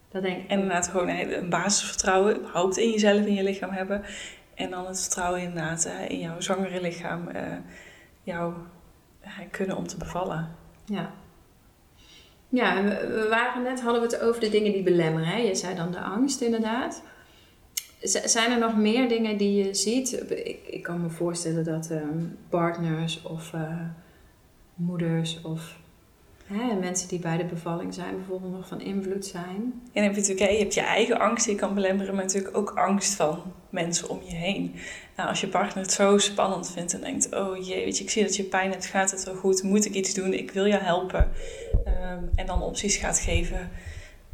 dat 0.10 0.22
denk 0.22 0.38
ik. 0.38 0.50
En 0.50 0.60
inderdaad 0.60 0.88
gewoon 0.88 1.08
een 1.08 1.50
basisvertrouwen, 1.50 2.38
überhaupt 2.38 2.78
in 2.78 2.92
jezelf, 2.92 3.26
in 3.26 3.34
je 3.34 3.44
lichaam 3.44 3.70
hebben. 3.70 4.04
En 4.54 4.70
dan 4.70 4.86
het 4.86 5.02
vertrouwen 5.02 5.42
inderdaad 5.42 5.92
in 6.08 6.20
jouw 6.20 6.40
zwangere 6.40 6.82
lichaam, 6.82 7.28
uh, 7.36 7.42
jou 8.24 8.54
uh, 9.24 9.30
kunnen 9.52 9.78
om 9.78 9.88
te 9.88 9.98
bevallen. 9.98 10.56
Ja. 10.86 11.12
Ja, 12.50 12.84
we 12.84 13.28
waren 13.30 13.64
net, 13.64 13.82
hadden 13.82 14.02
we 14.02 14.08
het 14.08 14.22
over 14.22 14.42
de 14.42 14.50
dingen 14.50 14.72
die 14.72 14.84
belemmeren. 14.84 15.28
Hè? 15.28 15.38
Je 15.38 15.56
zei 15.56 15.76
dan 15.76 15.92
de 15.92 16.00
angst 16.00 16.42
inderdaad. 16.42 17.04
zijn 18.02 18.52
er 18.52 18.60
nog 18.60 18.78
meer 18.78 19.10
dingen 19.10 19.38
die 19.38 19.66
je 19.66 19.74
ziet? 19.74 20.32
Ik, 20.32 20.60
ik 20.68 20.84
kan 20.84 21.02
me 21.02 21.10
voorstellen 21.10 21.64
dat 21.64 21.90
ehm, 21.90 22.24
partners 22.50 23.22
of 23.22 23.54
uh, 23.54 23.82
moeders 24.76 25.42
of 25.42 25.78
Hè, 26.54 26.74
mensen 26.76 27.08
die 27.08 27.20
bij 27.20 27.38
de 27.38 27.46
bevalling 27.46 27.94
zijn 27.94 28.16
bijvoorbeeld 28.16 28.54
nog 28.54 28.68
van 28.68 28.82
invloed 28.82 29.26
zijn. 29.26 29.82
En 29.94 30.04
je 30.04 30.10
natuurlijk, 30.10 30.52
je 30.52 30.58
hebt 30.58 30.74
je 30.74 30.82
eigen 30.82 31.20
angst 31.20 31.46
die 31.46 31.54
je 31.54 31.60
kan 31.60 31.74
belemmeren, 31.74 32.16
maar 32.16 32.24
natuurlijk 32.24 32.58
ook 32.58 32.70
angst 32.70 33.14
van 33.14 33.42
mensen 33.70 34.10
om 34.10 34.22
je 34.24 34.36
heen. 34.36 34.76
Nou, 35.16 35.30
als 35.30 35.42
je 35.42 35.48
partner 35.48 35.84
het 35.84 35.94
zo 35.94 36.18
spannend 36.18 36.72
vindt 36.72 36.94
en 36.94 37.02
denkt, 37.02 37.36
oh 37.36 37.66
jee, 37.68 37.84
weet 37.84 37.98
je, 37.98 38.04
ik 38.04 38.10
zie 38.10 38.24
dat 38.24 38.36
je 38.36 38.44
pijn 38.44 38.72
hebt, 38.72 38.86
gaat 38.86 39.12
het 39.12 39.24
wel 39.24 39.36
goed, 39.36 39.64
moet 39.64 39.86
ik 39.86 39.94
iets 39.94 40.14
doen, 40.14 40.34
ik 40.34 40.52
wil 40.52 40.66
je 40.66 40.78
helpen. 40.78 41.32
Ehm, 41.86 42.24
en 42.36 42.46
dan 42.46 42.62
opties 42.62 42.98
gaat 42.98 43.20
geven. 43.20 43.70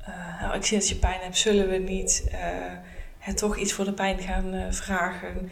Uh, 0.02 0.42
nou, 0.42 0.56
ik 0.56 0.66
zie 0.66 0.78
dat 0.78 0.90
je 0.90 0.96
pijn 0.96 1.20
hebt, 1.22 1.38
zullen 1.38 1.70
we 1.70 1.78
niet 1.78 2.32
het 3.20 3.38
toch 3.38 3.58
iets 3.58 3.74
voor 3.74 3.86
de 3.86 3.94
pijn 3.94 4.20
gaan 4.20 4.54
uh, 4.54 4.72
vragen? 4.72 5.52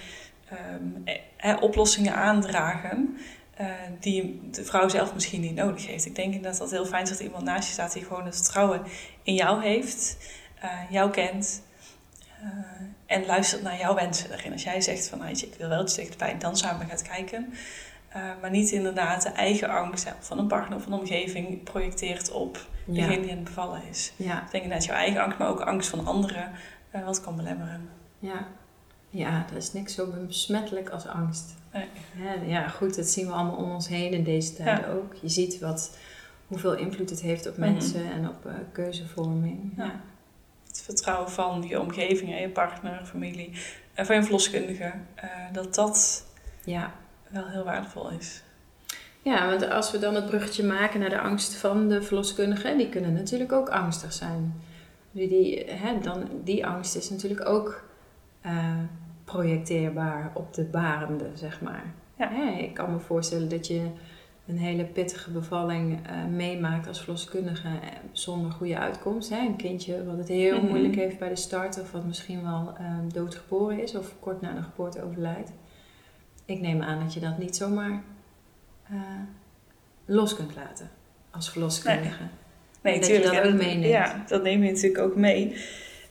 Um, 0.74 1.04
oplossingen 1.60 2.16
aandragen. 2.16 3.18
Uh, 3.62 3.68
die 4.00 4.42
de 4.52 4.64
vrouw 4.64 4.90
zelf 4.90 5.14
misschien 5.14 5.42
niet 5.42 5.56
nodig 5.56 5.88
heeft. 5.88 6.06
Ik 6.06 6.16
denk 6.16 6.44
dat 6.44 6.58
dat 6.58 6.72
heel 6.72 6.86
fijn 6.86 7.04
is 7.04 7.10
dat 7.10 7.20
iemand 7.20 7.44
naast 7.44 7.68
je 7.68 7.74
staat 7.74 7.94
die 7.94 8.04
gewoon 8.04 8.26
het 8.26 8.36
vertrouwen 8.36 8.82
in 9.24 9.34
jou 9.34 9.64
heeft, 9.64 10.18
uh, 10.64 10.72
jou 10.90 11.12
kent 11.12 11.64
uh, 12.44 12.50
en 13.06 13.26
luistert 13.26 13.62
naar 13.64 13.78
jouw 13.78 13.96
wensen 13.96 14.32
erin. 14.32 14.52
Als 14.52 14.64
jij 14.64 14.82
zegt 14.82 15.08
van, 15.08 15.20
nou, 15.20 15.32
ik 15.32 15.56
wil 15.58 15.70
wel 15.70 15.82
iets 15.82 15.94
tegen 15.94 16.12
de 16.12 16.18
pijn, 16.18 16.40
dan 16.40 16.58
samen 16.58 16.88
gaat 16.88 17.02
kijken. 17.02 17.54
maar 18.42 18.50
niet 18.50 18.72
inderdaad 18.72 19.22
de 19.22 19.30
eigen 19.30 19.70
angst 19.70 20.14
van 20.20 20.38
een 20.38 20.48
partner 20.48 20.78
of 20.78 20.86
een 20.86 20.94
omgeving 20.94 21.64
projecteert 21.64 22.32
op 22.32 22.68
degene 22.86 23.22
die 23.22 23.32
aan 23.32 23.36
het 23.36 23.44
bevallen 23.44 23.82
is. 23.90 24.14
Ja. 24.16 24.44
Ik 24.44 24.52
denk 24.52 24.70
dat 24.70 24.86
jouw 24.86 24.96
eigen 24.96 25.22
angst, 25.22 25.38
maar 25.38 25.48
ook 25.50 25.62
angst 25.62 25.90
van 25.90 26.06
anderen, 26.06 26.52
wat 26.92 27.22
kan 27.22 27.36
belemmeren. 27.36 27.90
Ja. 28.20 28.48
Ja, 29.14 29.46
er 29.50 29.58
is 29.58 29.74
niks 29.74 29.96
zo 29.96 30.14
besmettelijk 30.28 30.90
als 30.90 31.08
angst. 31.08 31.56
Ja, 32.46 32.68
goed, 32.68 32.96
dat 32.96 33.08
zien 33.08 33.26
we 33.26 33.34
allemaal 33.34 33.56
om 33.56 33.72
ons 33.72 33.88
heen 33.88 34.12
in 34.12 34.24
deze 34.24 34.54
tijden 34.54 34.88
ook. 34.88 35.14
Je 35.22 35.30
ziet 35.30 35.60
wat, 35.60 35.98
hoeveel 36.48 36.76
invloed 36.76 37.10
het 37.10 37.22
heeft 37.22 37.48
op 37.48 37.58
mhm. 37.58 37.72
mensen 37.72 38.12
en 38.12 38.30
op 38.30 38.46
uh, 38.46 38.54
keuzevorming. 38.72 39.74
Ja. 39.78 40.02
Het 40.68 40.82
vertrouwen 40.82 41.32
van 41.32 41.66
je 41.68 41.80
omgeving, 41.80 42.40
je 42.40 42.50
partner, 42.50 43.06
familie, 43.06 43.52
en 43.94 44.06
van 44.06 44.16
je 44.16 44.24
verloskundige, 44.24 44.94
uh, 45.24 45.24
dat 45.52 45.76
dat 45.76 46.26
ja. 46.64 46.94
wel 47.30 47.48
heel 47.48 47.64
waardevol 47.64 48.10
is. 48.10 48.44
Ja, 49.22 49.50
want 49.50 49.70
als 49.70 49.92
we 49.92 50.00
dan 50.00 50.16
het 50.16 50.26
bruggetje 50.26 50.64
maken 50.64 51.00
naar 51.00 51.10
de 51.10 51.20
angst 51.20 51.56
van 51.56 51.90
de 51.90 52.02
verloskundige, 52.02 52.76
die 52.78 52.90
kunnen 52.90 53.14
natuurlijk 53.14 53.52
ook 53.52 53.70
angstig 53.70 54.14
zijn. 54.14 54.62
Die, 55.12 55.64
hè, 55.66 56.00
dan, 56.00 56.30
die 56.44 56.66
angst 56.66 56.96
is 56.96 57.10
natuurlijk 57.10 57.50
ook 57.50 57.84
uh, 58.46 58.76
projecteerbaar 59.24 60.32
op 60.34 60.54
de 60.54 60.64
barende, 60.64 61.30
zeg 61.34 61.62
maar. 61.62 61.94
Ja. 62.18 62.58
ik 62.58 62.74
kan 62.74 62.92
me 62.92 63.00
voorstellen 63.00 63.50
dat 63.50 63.68
je 63.68 63.90
een 64.48 64.58
hele 64.58 64.84
pittige 64.84 65.32
bevalling 65.32 66.00
uh, 66.10 66.26
meemaakt 66.26 66.88
als 66.88 67.02
verloskundige 67.02 67.68
eh, 67.68 67.90
zonder 68.12 68.52
goede 68.52 68.78
uitkomst. 68.78 69.30
Hè? 69.30 69.40
Een 69.40 69.56
kindje 69.56 70.06
wat 70.06 70.18
het 70.18 70.28
heel 70.28 70.58
mhm. 70.58 70.68
moeilijk 70.68 70.96
heeft 70.96 71.20
bij 71.20 71.30
de 71.30 71.36
start 71.36 71.82
of 71.82 71.92
wat 71.92 72.06
misschien 72.06 72.44
wel 72.44 72.74
uh, 72.80 72.98
doodgeboren 73.14 73.82
is 73.82 73.96
of 73.96 74.16
kort 74.20 74.42
na 74.42 74.54
de 74.54 74.62
geboorte 74.62 75.04
overlijdt. 75.04 75.52
Ik 76.46 76.60
neem 76.60 76.82
aan 76.82 77.00
dat 77.00 77.14
je 77.14 77.20
dat 77.20 77.38
niet 77.38 77.56
zomaar 77.56 78.04
uh, 78.92 79.00
los 80.06 80.36
kunt 80.36 80.56
laten 80.56 80.90
als 81.32 81.50
verloskundige. 81.50 82.24
Nee, 82.82 83.00
natuurlijk. 83.00 83.24
Dat, 83.24 83.34
je 83.34 83.42
dat 83.42 83.52
ook 83.52 83.60
meeneemt. 83.60 83.86
Ja, 83.86 84.24
dat 84.28 84.44
neem 84.44 84.64
je 84.64 84.72
natuurlijk 84.72 85.04
ook 85.04 85.16
mee. 85.16 85.56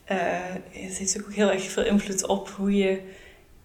Het 0.04 0.62
heeft 0.70 1.00
natuurlijk 1.00 1.26
ook 1.26 1.34
heel 1.34 1.50
erg 1.50 1.62
veel 1.62 1.84
invloed 1.84 2.26
op 2.26 2.48
hoe 2.48 2.76
je 2.76 3.02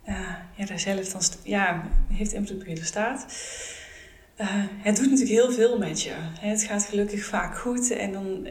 uh, 0.07 0.33
ja, 0.55 0.65
daar 0.65 0.79
zelf 0.79 1.07
dan 1.07 1.21
ja, 1.43 1.83
heeft 2.13 2.33
invloed 2.33 2.61
op 2.61 2.67
je 2.67 2.75
er 2.75 2.85
staat. 2.85 3.25
Uh, 4.41 4.47
het 4.77 4.95
doet 4.95 5.09
natuurlijk 5.09 5.29
heel 5.29 5.51
veel 5.51 5.77
met 5.77 6.01
je. 6.01 6.13
Het 6.39 6.63
gaat 6.63 6.85
gelukkig 6.85 7.25
vaak 7.25 7.57
goed 7.57 7.91
en 7.91 8.11
dan 8.11 8.47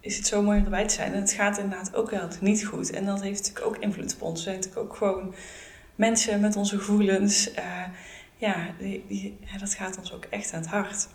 is 0.00 0.16
het 0.16 0.26
zo 0.26 0.42
mooi 0.42 0.58
om 0.58 0.64
erbij 0.64 0.86
te 0.86 0.94
zijn. 0.94 1.12
En 1.12 1.20
het 1.20 1.32
gaat 1.32 1.58
inderdaad 1.58 1.94
ook 1.94 2.10
wel 2.10 2.28
niet 2.40 2.66
goed. 2.66 2.90
En 2.90 3.04
dat 3.04 3.22
heeft 3.22 3.38
natuurlijk 3.38 3.66
ook 3.66 3.82
invloed 3.82 4.14
op 4.14 4.22
ons. 4.22 4.38
We 4.38 4.42
zijn 4.50 4.56
natuurlijk 4.56 4.84
ook 4.84 4.96
gewoon 4.96 5.34
mensen 5.94 6.40
met 6.40 6.56
onze 6.56 6.78
gevoelens. 6.78 7.50
ja, 8.36 8.74
die, 8.78 9.38
dat 9.58 9.74
gaat 9.74 9.98
ons 9.98 10.12
ook 10.12 10.24
echt 10.24 10.52
aan 10.52 10.60
het 10.60 10.70
hart. 10.70 11.08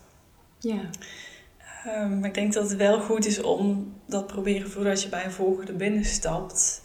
Ja. 0.60 0.90
Um, 1.88 2.20
maar 2.20 2.30
ik 2.30 2.34
denk 2.34 2.54
dat 2.54 2.70
het 2.70 2.78
wel 2.78 3.00
goed 3.00 3.26
is 3.26 3.42
om 3.42 3.94
dat 4.06 4.28
proberen 4.28 4.72
voordat 4.72 5.04
je 5.04 5.10
bij 5.10 5.26
een 5.26 5.32
volgende 5.32 5.74
binnenstapt. 5.74 6.82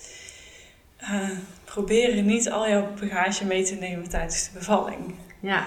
Uh, 1.00 1.30
proberen 1.64 2.26
niet 2.26 2.50
al 2.50 2.68
jouw 2.68 2.94
bagage 3.00 3.44
mee 3.44 3.64
te 3.64 3.74
nemen 3.74 4.08
tijdens 4.08 4.44
de 4.44 4.58
bevalling. 4.58 5.14
Ja. 5.40 5.66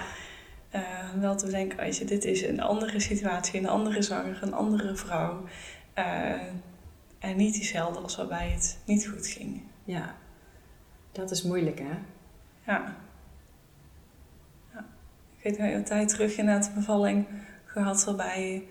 Uh, 0.74 0.80
wel 1.20 1.36
te 1.36 1.46
bedenken, 1.46 1.78
als 1.78 1.98
je, 1.98 2.04
dit 2.04 2.24
is 2.24 2.42
een 2.42 2.60
andere 2.60 3.00
situatie, 3.00 3.60
een 3.60 3.68
andere 3.68 4.02
zanger, 4.02 4.38
een 4.42 4.54
andere 4.54 4.96
vrouw. 4.96 5.44
Uh, 5.98 6.32
en 7.18 7.36
niet 7.36 7.54
diezelfde 7.54 8.00
als 8.00 8.16
waarbij 8.16 8.50
het 8.50 8.78
niet 8.84 9.08
goed 9.08 9.26
ging. 9.26 9.62
Ja, 9.84 10.14
dat 11.12 11.30
is 11.30 11.42
moeilijk 11.42 11.78
hè? 11.78 11.98
Ja. 12.66 12.96
ja. 14.72 14.84
Ik 15.36 15.42
weet 15.42 15.58
nog 15.58 15.72
een 15.72 15.84
tijd 15.84 16.08
terug 16.08 16.36
inderdaad 16.36 16.64
de 16.64 16.70
bevalling 16.74 17.26
gehad 17.64 18.04
waarbij 18.04 18.64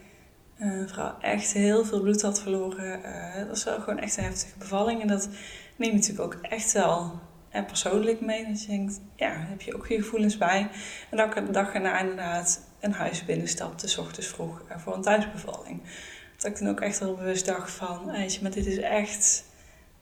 een 0.59 0.89
vrouw 0.89 1.17
echt 1.21 1.53
heel 1.53 1.85
veel 1.85 2.01
bloed 2.01 2.21
had 2.21 2.41
verloren. 2.41 2.99
Uh, 2.99 3.35
dat 3.35 3.47
was 3.47 3.63
wel 3.63 3.79
gewoon 3.79 3.99
echt 3.99 4.17
een 4.17 4.23
heftige 4.23 4.57
bevalling. 4.57 5.01
En 5.01 5.07
dat 5.07 5.29
neem 5.75 5.89
je 5.89 5.95
natuurlijk 5.95 6.33
ook 6.33 6.41
echt 6.41 6.71
wel 6.71 7.19
persoonlijk 7.67 8.21
mee. 8.21 8.47
Dat 8.47 8.61
je 8.61 8.67
denkt, 8.67 9.01
ja, 9.15 9.31
heb 9.35 9.61
je 9.61 9.75
ook 9.75 9.87
je 9.87 9.95
gevoelens 9.95 10.37
bij. 10.37 10.69
En 11.09 11.17
dat 11.17 11.37
ik 11.37 11.45
de 11.45 11.51
dag 11.51 11.73
erna 11.73 11.99
inderdaad 11.99 12.67
een 12.79 12.93
huis 12.93 13.25
binnenstapte, 13.25 13.87
s 13.87 13.97
ochtends 13.97 14.27
vroeg, 14.27 14.61
eh, 14.67 14.77
voor 14.77 14.95
een 14.95 15.01
thuisbevalling. 15.01 15.81
Dat 16.35 16.51
ik 16.51 16.55
toen 16.55 16.69
ook 16.69 16.81
echt 16.81 16.99
wel 16.99 17.15
bewust 17.15 17.45
dacht 17.45 17.71
van, 17.71 18.01
je, 18.27 18.39
maar 18.41 18.51
dit 18.51 18.65
is 18.65 18.77
echt 18.77 19.43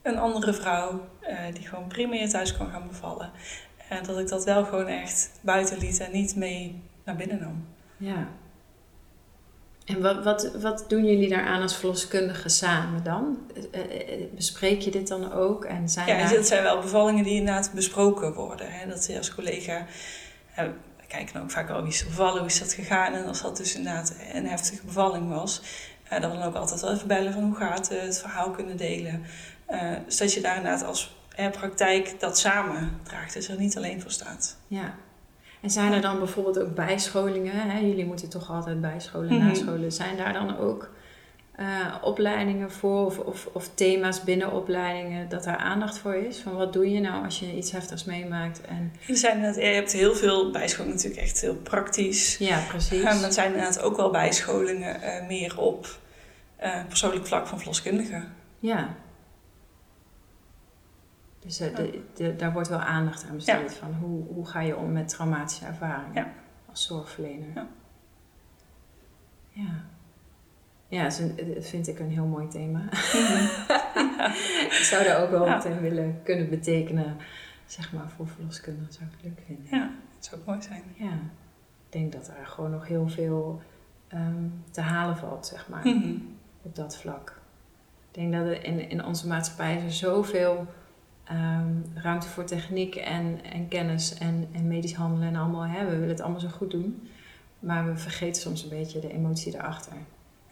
een 0.02 0.18
andere 0.18 0.54
vrouw 0.54 1.08
die 1.54 1.68
gewoon 1.68 1.88
prima 1.88 2.16
je 2.16 2.28
thuis 2.28 2.58
kan 2.58 2.70
gaan 2.70 2.88
bevallen. 2.88 3.32
En 3.90 4.04
dat 4.04 4.20
ik 4.20 4.28
dat 4.28 4.44
wel 4.44 4.66
gewoon 4.66 4.88
echt 4.88 5.32
buiten 5.42 5.78
liet 5.78 6.00
en 6.00 6.12
niet 6.12 6.36
mee 6.36 6.82
naar 7.04 7.16
binnen 7.16 7.40
nam. 7.40 7.68
Ja. 7.98 8.28
En 9.88 10.02
wat, 10.02 10.24
wat, 10.24 10.52
wat 10.62 10.86
doen 10.88 11.06
jullie 11.06 11.30
daaraan 11.30 11.62
als 11.62 11.76
verloskundigen 11.76 12.50
samen 12.50 13.04
dan? 13.04 13.38
Eh, 13.72 13.82
eh, 13.82 14.24
bespreek 14.36 14.82
je 14.82 14.92
dit 14.92 15.08
dan 15.08 15.32
ook? 15.32 15.66
En 15.66 15.90
zijn 15.90 16.08
ja, 16.08 16.34
dat 16.34 16.48
zijn 16.48 16.64
wel 16.64 16.82
bevallingen 16.82 17.24
die 17.24 17.36
inderdaad 17.36 17.72
besproken 17.74 18.34
worden. 18.34 18.72
Hè? 18.72 18.88
Dat 18.88 19.06
je 19.06 19.18
als 19.18 19.36
collega... 19.36 19.86
we 20.56 20.72
kijken 21.08 21.42
ook 21.42 21.52
vaak 21.52 21.70
al 21.70 21.82
wie 21.82 21.92
is 21.92 22.06
bevallen, 22.06 22.38
hoe 22.38 22.48
is 22.48 22.60
dat 22.60 22.74
gegaan. 22.74 23.14
En 23.14 23.26
als 23.26 23.42
dat 23.42 23.58
dus 23.58 23.76
inderdaad 23.76 24.16
een 24.34 24.48
heftige 24.48 24.86
bevalling 24.86 25.30
was... 25.30 25.62
dan 26.10 26.22
dan 26.22 26.42
ook 26.42 26.56
altijd 26.56 26.82
wel 26.82 26.94
even 26.94 27.08
bellen 27.08 27.34
van 27.34 27.44
hoe 27.44 27.56
gaat 27.56 27.90
het, 27.90 28.02
het 28.02 28.20
verhaal 28.20 28.52
kunnen 28.52 28.78
delen. 28.78 29.26
Uh, 29.70 29.92
dus 30.06 30.18
dat 30.18 30.34
je 30.34 30.42
daar 30.42 30.58
inderdaad 30.58 30.84
als 30.84 31.16
praktijk 31.52 32.20
dat 32.20 32.40
samen 32.40 33.00
draagt. 33.04 33.34
Dus 33.34 33.48
er 33.48 33.58
niet 33.58 33.78
alleen 33.78 34.02
voor 34.02 34.12
staat. 34.12 34.58
Ja, 34.68 34.96
en 35.68 35.74
zijn 35.74 35.94
er 35.94 36.02
dan 36.02 36.20
bijvoorbeeld 36.20 36.60
ook 36.60 36.76
bijscholingen? 36.76 37.70
Hè? 37.70 37.80
Jullie 37.80 38.06
moeten 38.06 38.30
toch 38.30 38.52
altijd 38.52 38.82
bijscholen, 38.82 39.34
mm 39.34 39.40
-hmm. 39.40 39.48
nascholen. 39.48 39.92
Zijn 39.92 40.18
daar 40.18 40.34
dan 40.34 40.58
ook 40.58 40.90
uh, 41.60 41.66
opleidingen 42.02 42.72
voor 42.72 43.06
of, 43.06 43.20
of, 43.20 43.50
of, 43.52 43.70
thema's 43.74 44.24
binnen 44.24 44.52
opleidingen 44.52 45.30
dat 45.30 45.44
daar 45.44 45.58
aandacht 45.58 45.98
voor 45.98 46.16
is? 46.16 46.40
Van 46.40 46.56
wat 46.56 46.74
doe 46.74 46.92
je 46.92 47.00
nou 47.00 47.26
als 47.26 47.40
je 47.40 47.56
iets 47.56 47.72
heftigs 47.72 48.04
meemaakt? 48.04 48.62
En... 48.62 48.94
Er 49.08 49.16
zijn 49.16 49.54
je 49.54 49.62
hebt 49.62 49.94
heel 49.94 50.16
veel 50.16 50.52
bijscholingen 50.52 50.96
natuurlijk 50.96 51.22
echt 51.22 51.42
heel 51.42 51.56
praktisch. 51.56 52.38
Ja, 52.38 52.60
precies. 52.68 53.04
Maar 53.04 53.24
er 53.24 53.34
zijn 53.34 53.48
inderdaad 53.52 53.82
ook 53.82 53.98
wel 53.98 54.12
bijscholingen 54.12 55.00
uh, 55.04 55.28
meer 55.28 55.60
op 55.60 55.88
uh, 56.64 56.86
persoonlijk 56.88 57.26
vlak 57.28 57.48
van 57.48 57.58
verloskundigen. 57.58 58.34
Ja, 58.60 58.96
dus 61.48 61.62
uh, 61.62 61.76
de, 61.76 62.02
de, 62.14 62.36
daar 62.36 62.54
wordt 62.54 62.68
wel 62.68 62.80
aandacht 62.80 63.26
aan 63.30 63.36
besteed 63.36 63.74
van 63.74 63.94
hoe, 63.94 64.24
hoe 64.34 64.46
ga 64.46 64.62
je 64.62 64.78
om 64.78 64.92
met 64.92 65.10
traumatische 65.10 65.66
ervaringen 65.66 66.28
als 66.70 66.84
zorgverlener. 66.84 67.48
Ja. 67.56 67.68
Ja, 69.50 69.84
ja 70.88 71.04
dat 71.04 71.22
vind 71.60 71.88
ik 71.88 72.00
een 72.00 72.10
heel 72.10 72.26
mooi 72.26 72.48
thema. 72.48 72.84
ik 74.78 74.82
zou 74.84 75.04
daar 75.04 75.24
ook 75.24 75.30
wel 75.30 75.46
wat 75.46 75.66
in 75.66 75.82
willen 75.82 76.20
kunnen 76.24 76.50
betekenen, 76.50 77.18
zeg 77.66 77.94
maar, 77.94 78.10
voor 78.10 78.28
verloskundigen. 78.28 78.94
zou 78.94 79.06
ik 79.06 79.12
het 79.12 79.24
leuk 79.24 79.46
vinden. 79.46 79.66
Ja, 79.72 79.92
dat 80.16 80.26
zou 80.26 80.42
ook 80.42 80.48
mooi 80.48 80.62
zijn. 80.62 80.84
Ja, 80.94 81.14
ik 81.86 81.90
denk 81.90 82.12
dat 82.12 82.28
er 82.28 82.48
gewoon 82.48 82.72
nog 82.72 82.88
heel 82.88 83.10
veel 83.10 83.62
um, 84.14 84.64
te 84.72 84.82
halen 84.82 85.18
valt, 85.18 85.46
zeg 85.46 85.70
maar, 85.70 85.88
mm 85.88 86.02
-hmm. 86.02 86.38
op 86.62 86.76
dat 86.76 86.98
vlak. 86.98 87.42
Ik 88.12 88.14
denk 88.20 88.34
dat 88.34 88.46
er 88.46 88.64
in, 88.64 88.90
in 88.90 89.06
onze 89.06 89.28
maatschappij 89.28 89.76
is 89.76 89.84
er 89.84 89.92
zoveel 89.92 90.68
um, 91.32 91.86
ruimte 91.96 92.28
voor 92.28 92.46
techniek 92.46 92.96
en, 92.96 93.40
en 93.52 93.68
kennis 93.68 94.18
en, 94.18 94.48
en 94.52 94.68
medisch 94.68 94.94
handelen 94.94 95.28
en 95.28 95.36
allemaal. 95.36 95.66
Hè. 95.66 95.86
We 95.86 95.92
willen 95.92 96.10
het 96.10 96.22
allemaal 96.22 96.40
zo 96.40 96.48
goed 96.48 96.72
doen. 96.72 97.10
Maar 97.60 97.86
we 97.86 97.98
vergeten 97.98 98.42
soms 98.42 98.64
een 98.64 98.70
beetje 98.70 99.00
de 99.00 99.14
emotie 99.14 99.56
erachter. 99.56 99.94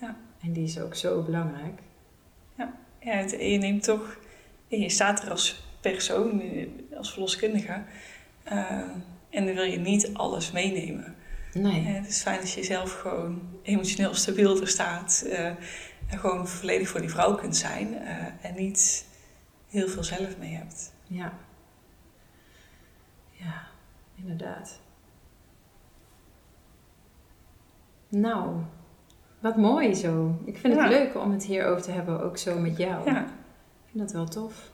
Ja. 0.01 0.15
En 0.41 0.53
die 0.53 0.63
is 0.63 0.80
ook 0.80 0.95
zo 0.95 1.21
belangrijk. 1.21 1.80
Ja, 2.57 2.73
ja 2.99 3.11
het, 3.11 3.32
je 3.32 3.57
neemt 3.57 3.84
toch... 3.84 4.17
Je 4.67 4.89
staat 4.89 5.23
er 5.23 5.30
als 5.30 5.63
persoon, 5.82 6.41
als 6.97 7.11
verloskundige. 7.11 7.82
Uh, 8.51 8.82
en 9.30 9.45
dan 9.45 9.53
wil 9.53 9.63
je 9.63 9.78
niet 9.78 10.13
alles 10.13 10.51
meenemen. 10.51 11.15
Nee. 11.53 11.82
Uh, 11.82 11.93
het 11.93 12.07
is 12.07 12.21
fijn 12.21 12.39
als 12.39 12.55
je 12.55 12.63
zelf 12.63 12.99
gewoon 12.99 13.41
emotioneel 13.61 14.13
stabiel 14.13 14.61
er 14.61 14.67
staat. 14.67 15.23
Uh, 15.26 15.45
en 16.07 16.19
gewoon 16.19 16.47
volledig 16.47 16.89
voor 16.89 16.99
die 16.99 17.09
vrouw 17.09 17.36
kunt 17.36 17.57
zijn. 17.57 17.97
en 18.41 18.55
niet 18.55 19.05
heel 19.76 19.88
veel 19.88 20.03
zelf 20.03 20.38
mee 20.38 20.55
hebt. 20.55 20.93
Ja. 21.03 21.34
Ja, 23.32 23.61
inderdaad. 24.15 24.80
Nou, 28.09 28.55
wat 29.39 29.57
mooi 29.57 29.93
zo. 29.93 30.39
Ik 30.45 30.57
vind 30.57 30.76
het 30.80 30.89
leuk 30.89 31.15
om 31.15 31.32
het 31.32 31.43
hierover 31.43 31.82
te 31.84 31.91
hebben, 31.91 32.21
ook 32.23 32.38
zo 32.38 32.59
met 32.59 32.78
jou. 32.78 33.05
Ja, 33.11 33.21
Ik 33.23 33.91
vind 33.91 33.99
dat 34.03 34.11
wel 34.11 34.26
tof. 34.28 34.71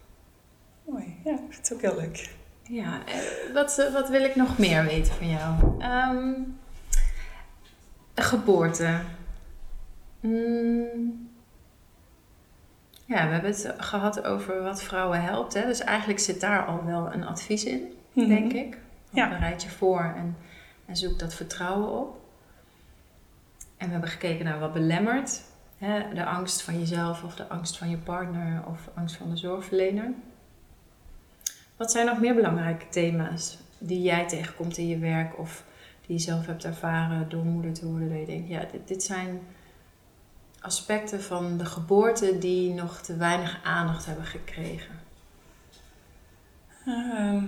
mooi. 0.85 1.17
Ja, 1.23 1.37
het 1.49 1.71
ook 1.73 1.81
heel 1.81 1.95
leuk. 1.95 2.35
Ja, 2.63 2.99
wat, 3.53 3.79
eh, 3.79 3.93
wat 3.93 4.09
wil 4.09 4.23
ik 4.23 4.35
nog 4.35 4.57
meer 4.57 4.83
weten 4.83 5.13
van 5.13 5.29
jou? 5.29 5.79
Ehm, 5.79 6.33
geboorte. 8.15 8.99
Mm. 10.19 11.30
Ja, 13.11 13.25
we 13.25 13.33
hebben 13.33 13.51
het 13.51 13.73
gehad 13.77 14.23
over 14.23 14.63
wat 14.63 14.83
vrouwen 14.83 15.21
helpt. 15.21 15.53
Hè? 15.53 15.65
Dus 15.65 15.79
eigenlijk 15.79 16.19
zit 16.19 16.41
daar 16.41 16.65
al 16.65 16.85
wel 16.85 17.13
een 17.13 17.25
advies 17.25 17.63
in, 17.63 17.97
denk 18.13 18.53
ik. 18.53 18.77
Ja. 19.09 19.29
Bereid 19.29 19.63
je 19.63 19.69
voor 19.69 20.13
en, 20.15 20.37
en 20.85 20.97
zoek 20.97 21.19
dat 21.19 21.33
vertrouwen 21.33 21.99
op. 21.99 22.19
En 23.77 23.85
we 23.85 23.91
hebben 23.91 24.09
gekeken 24.09 24.45
naar 24.45 24.59
wat 24.59 24.73
belemmert. 24.73 25.41
Hè? 25.77 26.13
De 26.13 26.25
angst 26.25 26.61
van 26.61 26.79
jezelf 26.79 27.23
of 27.23 27.35
de 27.35 27.47
angst 27.47 27.77
van 27.77 27.89
je 27.89 27.97
partner 27.97 28.61
of 28.67 28.83
de 28.83 28.91
angst 28.95 29.15
van 29.15 29.29
de 29.29 29.37
zorgverlener. 29.37 30.11
Wat 31.77 31.91
zijn 31.91 32.05
nog 32.05 32.19
meer 32.19 32.35
belangrijke 32.35 32.89
thema's 32.89 33.57
die 33.77 34.01
jij 34.01 34.27
tegenkomt 34.27 34.77
in 34.77 34.87
je 34.87 34.97
werk 34.97 35.39
of 35.39 35.63
die 36.05 36.15
je 36.15 36.21
zelf 36.21 36.45
hebt 36.45 36.65
ervaren 36.65 37.29
door 37.29 37.43
moeder 37.43 37.73
te 37.73 37.87
worden? 37.87 38.09
Dat 38.09 38.19
je 38.19 38.25
denkt, 38.25 38.49
ja, 38.49 38.65
dit, 38.71 38.87
dit 38.87 39.03
zijn 39.03 39.41
aspecten 40.61 41.21
van 41.21 41.57
de 41.57 41.65
geboorte 41.65 42.37
die 42.37 42.73
nog 42.73 43.01
te 43.01 43.15
weinig 43.17 43.59
aandacht 43.63 44.05
hebben 44.05 44.25
gekregen. 44.25 44.99
Ehm, 46.85 47.43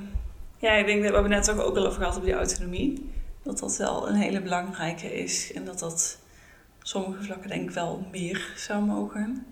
ja, 0.58 0.72
ik 0.72 0.86
denk 0.86 1.02
dat 1.02 1.10
we 1.10 1.14
hebben 1.14 1.30
net 1.32 1.52
ook, 1.52 1.60
ook 1.60 1.78
al 1.78 1.86
over 1.88 2.00
gehad 2.02 2.18
op 2.18 2.24
die 2.24 2.34
autonomie. 2.34 3.12
Dat 3.44 3.60
dat 3.60 3.78
wel 3.78 4.10
een 4.10 4.16
hele 4.16 4.42
belangrijke 4.42 5.14
is. 5.24 5.54
En 5.54 5.66
dat 5.66 5.80
dat 5.80 6.20
op 6.80 6.86
sommige 6.88 7.24
vlakken 7.24 7.50
denk 7.50 7.70
ik 7.70 7.76
wel 7.76 8.08
meer 8.12 8.54
zou 8.56 8.84
mogen. 8.86 9.46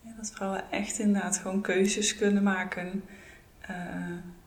Ja, 0.00 0.10
dat 0.16 0.30
vrouwen 0.34 0.70
echt 0.70 0.98
inderdaad 0.98 1.38
gewoon 1.38 1.60
keuzes 1.60 2.16
kunnen 2.16 2.42
maken. 2.42 3.04
eh, 3.60 3.76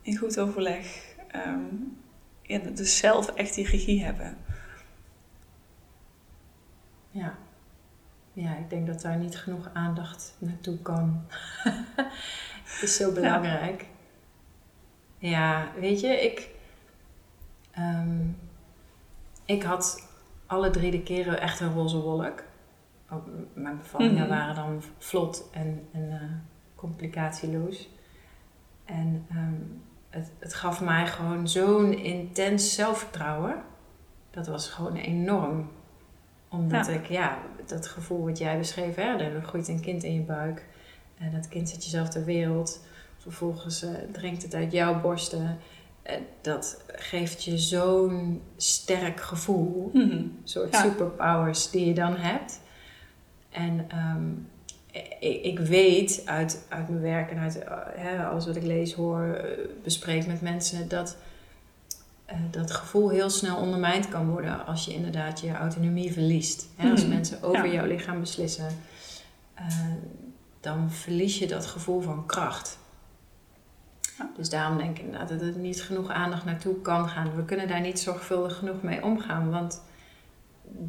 in 0.02 0.18
goed 0.18 0.40
overleg. 0.40 1.04
ehm, 1.28 1.64
ja, 2.42 2.60
dus 2.60 2.98
zelf 2.98 3.28
echt 3.30 3.56
die 3.56 3.68
regie 3.68 4.04
hebben. 4.04 4.38
Ja. 7.12 7.38
Ja, 8.42 8.56
ik 8.56 8.70
denk 8.70 8.88
dat 8.88 9.02
daar 9.02 9.18
niet 9.18 9.38
genoeg 9.38 9.70
aandacht 9.74 10.36
naartoe 10.38 10.78
kan. 10.78 11.22
Het 12.64 12.82
is 12.82 12.96
zo 12.96 13.12
belangrijk. 13.12 13.86
Ja, 15.18 15.68
weet 15.80 16.00
je, 16.00 16.08
ik, 16.08 16.50
ehm, 17.72 18.28
ik 19.46 19.64
had 19.64 20.08
alle 20.46 20.70
drie 20.70 20.92
de 20.92 21.04
keren 21.04 21.42
echt 21.42 21.60
een 21.60 21.74
roze 21.74 21.98
wolk. 22.02 22.44
Ook 23.12 23.24
Mijn 23.54 23.78
bevallingen 23.78 24.20
Mhm. 24.28 24.30
waren 24.30 24.56
dan 24.56 24.84
vlot 24.98 25.50
en, 25.52 25.88
en 25.92 26.12
eh, 26.12 26.22
complicatieloos. 26.76 27.90
En 28.86 29.26
ehm, 29.30 29.54
het, 30.10 30.32
het 30.40 30.54
gaf 30.54 30.82
mij 30.82 31.08
gewoon 31.08 31.48
zo'n 31.48 31.94
intens 31.94 32.74
zelfvertrouwen. 32.74 33.64
Dat 34.32 34.48
was 34.48 34.70
gewoon 34.70 34.96
enorm. 34.96 35.70
Omdat 36.50 36.86
Ja. 36.86 36.92
ik, 36.94 37.06
ja, 37.06 37.38
dat 37.66 37.88
gevoel 37.88 38.26
wat 38.26 38.38
jij 38.38 38.58
beschreef, 38.58 38.96
hè, 38.96 39.18
er 39.18 39.42
groeit 39.42 39.68
een 39.68 39.80
kind 39.82 40.04
in 40.04 40.14
je 40.14 40.22
buik. 40.22 40.66
En 41.18 41.32
dat 41.32 41.48
kind 41.48 41.70
zet 41.70 41.84
jezelf 41.84 42.10
ter 42.10 42.26
wereld. 42.26 42.84
Vervolgens 43.18 43.84
eh, 43.84 43.90
drinkt 44.12 44.44
het 44.44 44.56
uit 44.56 44.72
jouw 44.72 45.02
borsten. 45.02 45.58
Eh, 46.02 46.16
dat 46.42 46.84
geeft 46.88 47.44
je 47.44 47.58
zo'n 47.58 48.42
sterk 48.58 49.22
gevoel. 49.22 49.92
Een 49.94 50.40
soort 50.44 50.72
Ja. 50.74 50.82
superpowers 50.82 51.70
die 51.70 51.86
je 51.86 51.94
dan 51.94 52.16
hebt. 52.16 52.60
En 53.50 53.86
ehm, 53.88 54.28
ik, 55.20 55.44
ik 55.44 55.60
weet 55.60 56.22
uit, 56.26 56.66
uit 56.70 56.90
mijn 56.90 57.02
werk 57.02 57.32
en 57.32 57.38
uit 57.38 57.64
hè, 57.96 58.26
alles 58.26 58.46
wat 58.46 58.56
ik 58.56 58.64
lees, 58.64 58.94
hoor, 58.94 59.42
bespreek 59.84 60.28
met 60.28 60.42
mensen, 60.42 60.88
dat 60.88 61.18
dat 62.52 62.72
gevoel 62.72 63.10
heel 63.10 63.30
snel 63.30 63.58
ondermijnd 63.58 64.10
kan 64.10 64.30
worden 64.30 64.66
als 64.66 64.86
je 64.86 64.94
inderdaad 64.94 65.40
je 65.40 65.52
autonomie 65.52 66.14
verliest. 66.14 66.68
Hè, 66.76 66.92
als 66.92 67.02
mhm. 67.02 67.10
mensen 67.10 67.44
over 67.44 67.74
jouw 67.74 67.86
lichaam 67.86 68.20
beslissen, 68.20 68.78
dan 70.60 70.92
verlies 70.92 71.38
je 71.40 71.48
dat 71.48 71.66
gevoel 71.66 72.02
van 72.02 72.26
kracht. 72.26 72.78
Dus 74.36 74.50
daarom 74.50 74.78
denk 74.78 74.98
ik 74.98 75.06
inderdaad 75.06 75.30
dat 75.30 75.42
er 75.42 75.58
niet 75.58 75.82
genoeg 75.82 76.10
aandacht 76.10 76.46
naartoe 76.46 76.82
kan 76.82 77.10
gaan. 77.10 77.36
We 77.36 77.46
kunnen 77.46 77.68
daar 77.68 77.82
niet 77.82 78.00
zorgvuldig 78.00 78.58
genoeg 78.58 78.82
mee 78.82 79.04
omgaan. 79.04 79.52
Want 79.52 79.82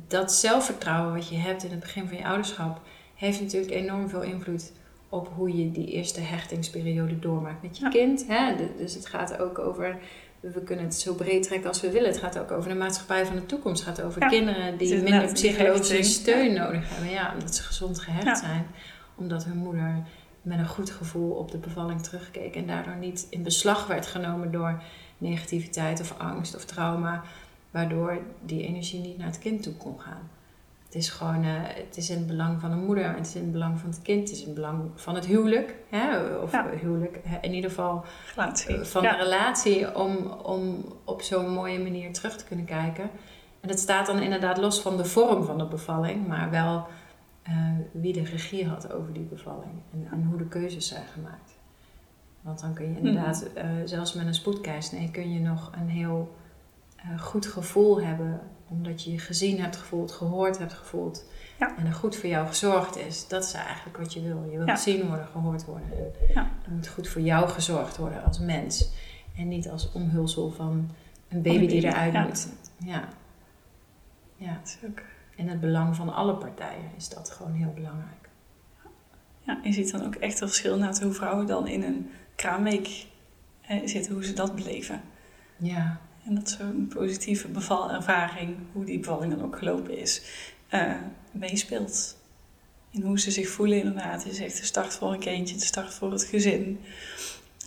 dat 0.09 0.32
zelfvertrouwen 0.32 1.14
wat 1.14 1.28
je 1.28 1.36
hebt 1.36 1.64
in 1.64 1.70
het 1.70 1.80
begin 1.80 2.09
van 2.09 2.16
je 2.16 2.24
ouderschap, 2.24 2.80
heeft 3.14 3.41
natuurlijk 3.41 3.72
enorm 3.72 4.09
veel 4.09 4.22
invloed 4.22 4.72
op 5.09 5.30
hoe 5.34 5.57
je 5.57 5.70
die 5.70 5.86
eerste 5.86 6.20
hechtingsperiode 6.20 7.18
doormaakt 7.18 7.62
met 7.62 7.78
je 7.78 7.88
kind. 7.88 8.26
Hè? 8.26 8.55
Dus 8.76 8.95
het 8.95 9.07
gaat 9.07 9.38
ook 9.38 9.59
over, 9.59 9.99
we 10.41 10.62
kunnen 10.62 10.84
het 10.84 10.95
zo 10.95 11.14
breed 11.14 11.43
trekken 11.43 11.68
als 11.68 11.80
we 11.80 11.91
willen. 11.91 12.09
Het 12.09 12.18
gaat 12.18 12.38
ook 12.38 12.51
over 12.51 12.70
de 12.70 12.76
maatschappij 12.76 13.26
van 13.26 13.36
de 13.36 13.47
toekomst. 13.47 13.84
Het 13.84 13.97
gaat 13.97 14.07
over 14.07 14.28
kinderen 14.28 14.78
die 14.78 15.03
minder 15.03 15.32
psychologische 15.32 16.03
steun 16.03 16.55
nodig 16.55 16.88
hebben. 16.88 17.11
Ja, 17.11 17.32
omdat 17.32 17.55
ze 17.55 17.62
gezond 17.62 18.01
gehecht 18.01 18.38
zijn. 18.38 18.66
Omdat 19.14 19.45
hun 19.45 19.57
moeder 19.57 20.03
met 20.43 20.59
een 20.59 20.68
goed 20.68 20.91
gevoel 20.91 21.30
op 21.30 21.51
de 21.51 21.59
bevalling 21.59 22.03
terugkeek. 22.03 22.55
En 22.55 22.66
daardoor 22.66 22.97
niet 22.97 23.26
in 23.30 23.43
beslag 23.43 23.86
werd 23.86 24.07
genomen 24.07 24.53
door 24.53 24.82
negativiteit 25.18 26.01
of 26.01 26.18
angst 26.18 26.57
of 26.57 26.64
trauma. 26.64 27.22
Waardoor 27.70 28.18
die 28.45 28.66
energie 28.66 29.01
niet 29.01 29.18
naar 29.18 29.26
het 29.26 29.38
kind 29.38 29.62
toe 29.62 29.74
kon 29.74 30.01
gaan. 30.01 30.30
Het 30.91 30.99
is 30.99 31.09
gewoon, 31.09 31.45
uh, 31.45 31.53
het 31.62 31.97
is 31.97 32.11
in 32.11 32.16
het 32.16 32.26
belang 32.26 32.61
van 32.61 32.70
een 32.70 32.84
moeder, 32.84 33.14
het 33.14 33.26
is 33.26 33.34
in 33.34 33.43
het 33.43 33.53
belang 33.53 33.78
van 33.78 33.91
het 33.91 34.03
kind, 34.03 34.20
het 34.20 34.30
is 34.30 34.41
in 34.41 34.47
het 34.47 34.55
belang 34.55 34.91
van 34.95 35.14
het 35.14 35.26
huwelijk. 35.26 35.74
Hè? 35.88 36.26
Of 36.36 36.53
huwelijk, 36.80 37.20
in 37.41 37.55
ieder 37.55 37.70
geval 37.70 38.05
relatie. 38.34 38.76
Eh, 38.76 38.84
van 38.84 39.03
de 39.03 39.16
relatie 39.16 39.97
om, 39.97 40.26
om 40.26 40.84
op 41.05 41.22
zo'n 41.22 41.51
mooie 41.51 41.78
manier 41.78 42.12
terug 42.12 42.36
te 42.36 42.45
kunnen 42.45 42.64
kijken. 42.64 43.11
En 43.61 43.68
dat 43.68 43.78
staat 43.78 44.07
dan 44.07 44.18
inderdaad 44.18 44.59
los 44.59 44.80
van 44.80 44.97
de 44.97 45.05
vorm 45.05 45.45
van 45.45 45.59
de 45.59 45.66
bevalling, 45.66 46.26
maar 46.26 46.51
wel 46.51 46.86
uh, 47.49 47.55
wie 47.93 48.12
de 48.12 48.24
regie 48.24 48.66
had 48.66 48.93
over 48.93 49.12
die 49.12 49.22
bevalling 49.22 49.72
en, 49.93 50.09
en, 50.12 50.24
hoe 50.24 50.38
de 50.38 50.49
keuzes 50.49 50.88
zijn 50.88 51.07
gemaakt. 51.07 51.59
Want 52.41 52.61
dan 52.61 52.74
kun 52.74 52.88
je 52.88 52.97
inderdaad, 52.97 53.47
uh, 53.57 53.64
zelfs 53.84 54.14
met 54.14 54.26
een 54.26 54.34
spoedkeizersnee, 54.34 55.11
kun 55.11 55.32
je 55.32 55.41
nog 55.41 55.70
een 55.80 55.88
heel 55.88 56.38
goed 57.18 57.47
gevoel 57.47 58.03
hebben, 58.03 58.41
omdat 58.71 59.03
je 59.03 59.12
je 59.12 59.18
gezien 59.18 59.61
hebt 59.61 59.77
gevoeld, 59.77 60.12
gehoord 60.12 60.59
hebt 60.59 60.73
gevoeld 60.73 61.25
ja. 61.59 61.77
en 61.77 61.87
er 61.87 61.93
goed 61.93 62.16
voor 62.16 62.29
jou 62.29 62.47
gezorgd 62.47 62.97
is. 62.97 63.29
Dat 63.29 63.45
is 63.45 63.53
eigenlijk 63.53 63.97
wat 63.97 64.12
je 64.12 64.23
wil. 64.23 64.49
Je 64.51 64.57
wil 64.59 64.66
gezien 64.66 65.07
worden, 65.07 65.27
gehoord 65.27 65.64
worden. 65.64 65.89
En 65.93 66.12
ja. 66.35 66.51
Er 66.64 66.71
moet 66.71 66.89
goed 66.89 67.09
voor 67.09 67.21
jou 67.21 67.49
gezorgd 67.49 67.97
worden 67.97 68.25
als 68.25 68.39
mens 68.39 68.91
en 69.37 69.49
niet 69.49 69.68
als 69.68 69.93
omhulsel 69.93 70.51
van 70.51 70.91
een 71.29 71.43
baby, 71.43 71.66
die 71.66 71.85
eruit 71.85 72.27
moet. 72.27 72.49
Ja. 72.79 73.09
Ja. 74.37 74.61
In 75.37 75.49
het 75.49 75.61
belang 75.61 75.97
van 75.97 76.14
alle 76.14 76.35
partijen 76.35 76.91
is 76.97 77.09
dat 77.09 77.31
gewoon 77.31 77.53
heel 77.53 77.73
belangrijk. 77.75 78.29
Ja, 79.43 79.61
je 79.62 79.73
ziet 79.73 79.91
dan 79.91 80.05
ook 80.05 80.14
echt 80.14 80.41
een 80.41 80.49
verschil 80.49 80.79
naar 80.79 81.03
hoe 81.03 81.12
vrouwen 81.12 81.47
dan 81.47 81.66
in 81.66 81.83
een 81.83 82.11
kraamweek 82.35 83.07
hè, 83.61 83.89
zitten, 83.89 84.12
hoe 84.12 84.25
ze 84.25 84.33
dat 84.33 84.55
beleven. 84.55 85.01
Ja. 85.57 86.01
En 86.31 86.37
dat 86.37 86.57
zo'n 86.59 86.91
positieve 86.95 87.49
bevalervaring, 87.49 88.57
hoe 88.72 88.85
die 88.85 88.99
bevalling 88.99 89.35
dan 89.35 89.45
ook 89.45 89.59
gelopen 89.59 89.99
is, 89.99 90.22
uh, 90.74 90.95
meespeelt. 91.31 92.16
In 92.91 93.03
hoe 93.03 93.20
ze 93.20 93.31
zich 93.31 93.49
voelen 93.49 93.78
inderdaad. 93.78 94.24
Je 94.24 94.35
zegt 94.35 94.59
de 94.59 94.64
start 94.64 94.95
voor 94.95 95.12
een 95.12 95.18
kindje, 95.18 95.57
de 95.57 95.64
start 95.64 95.95
voor 95.95 96.12
het 96.12 96.24
gezin. 96.24 96.81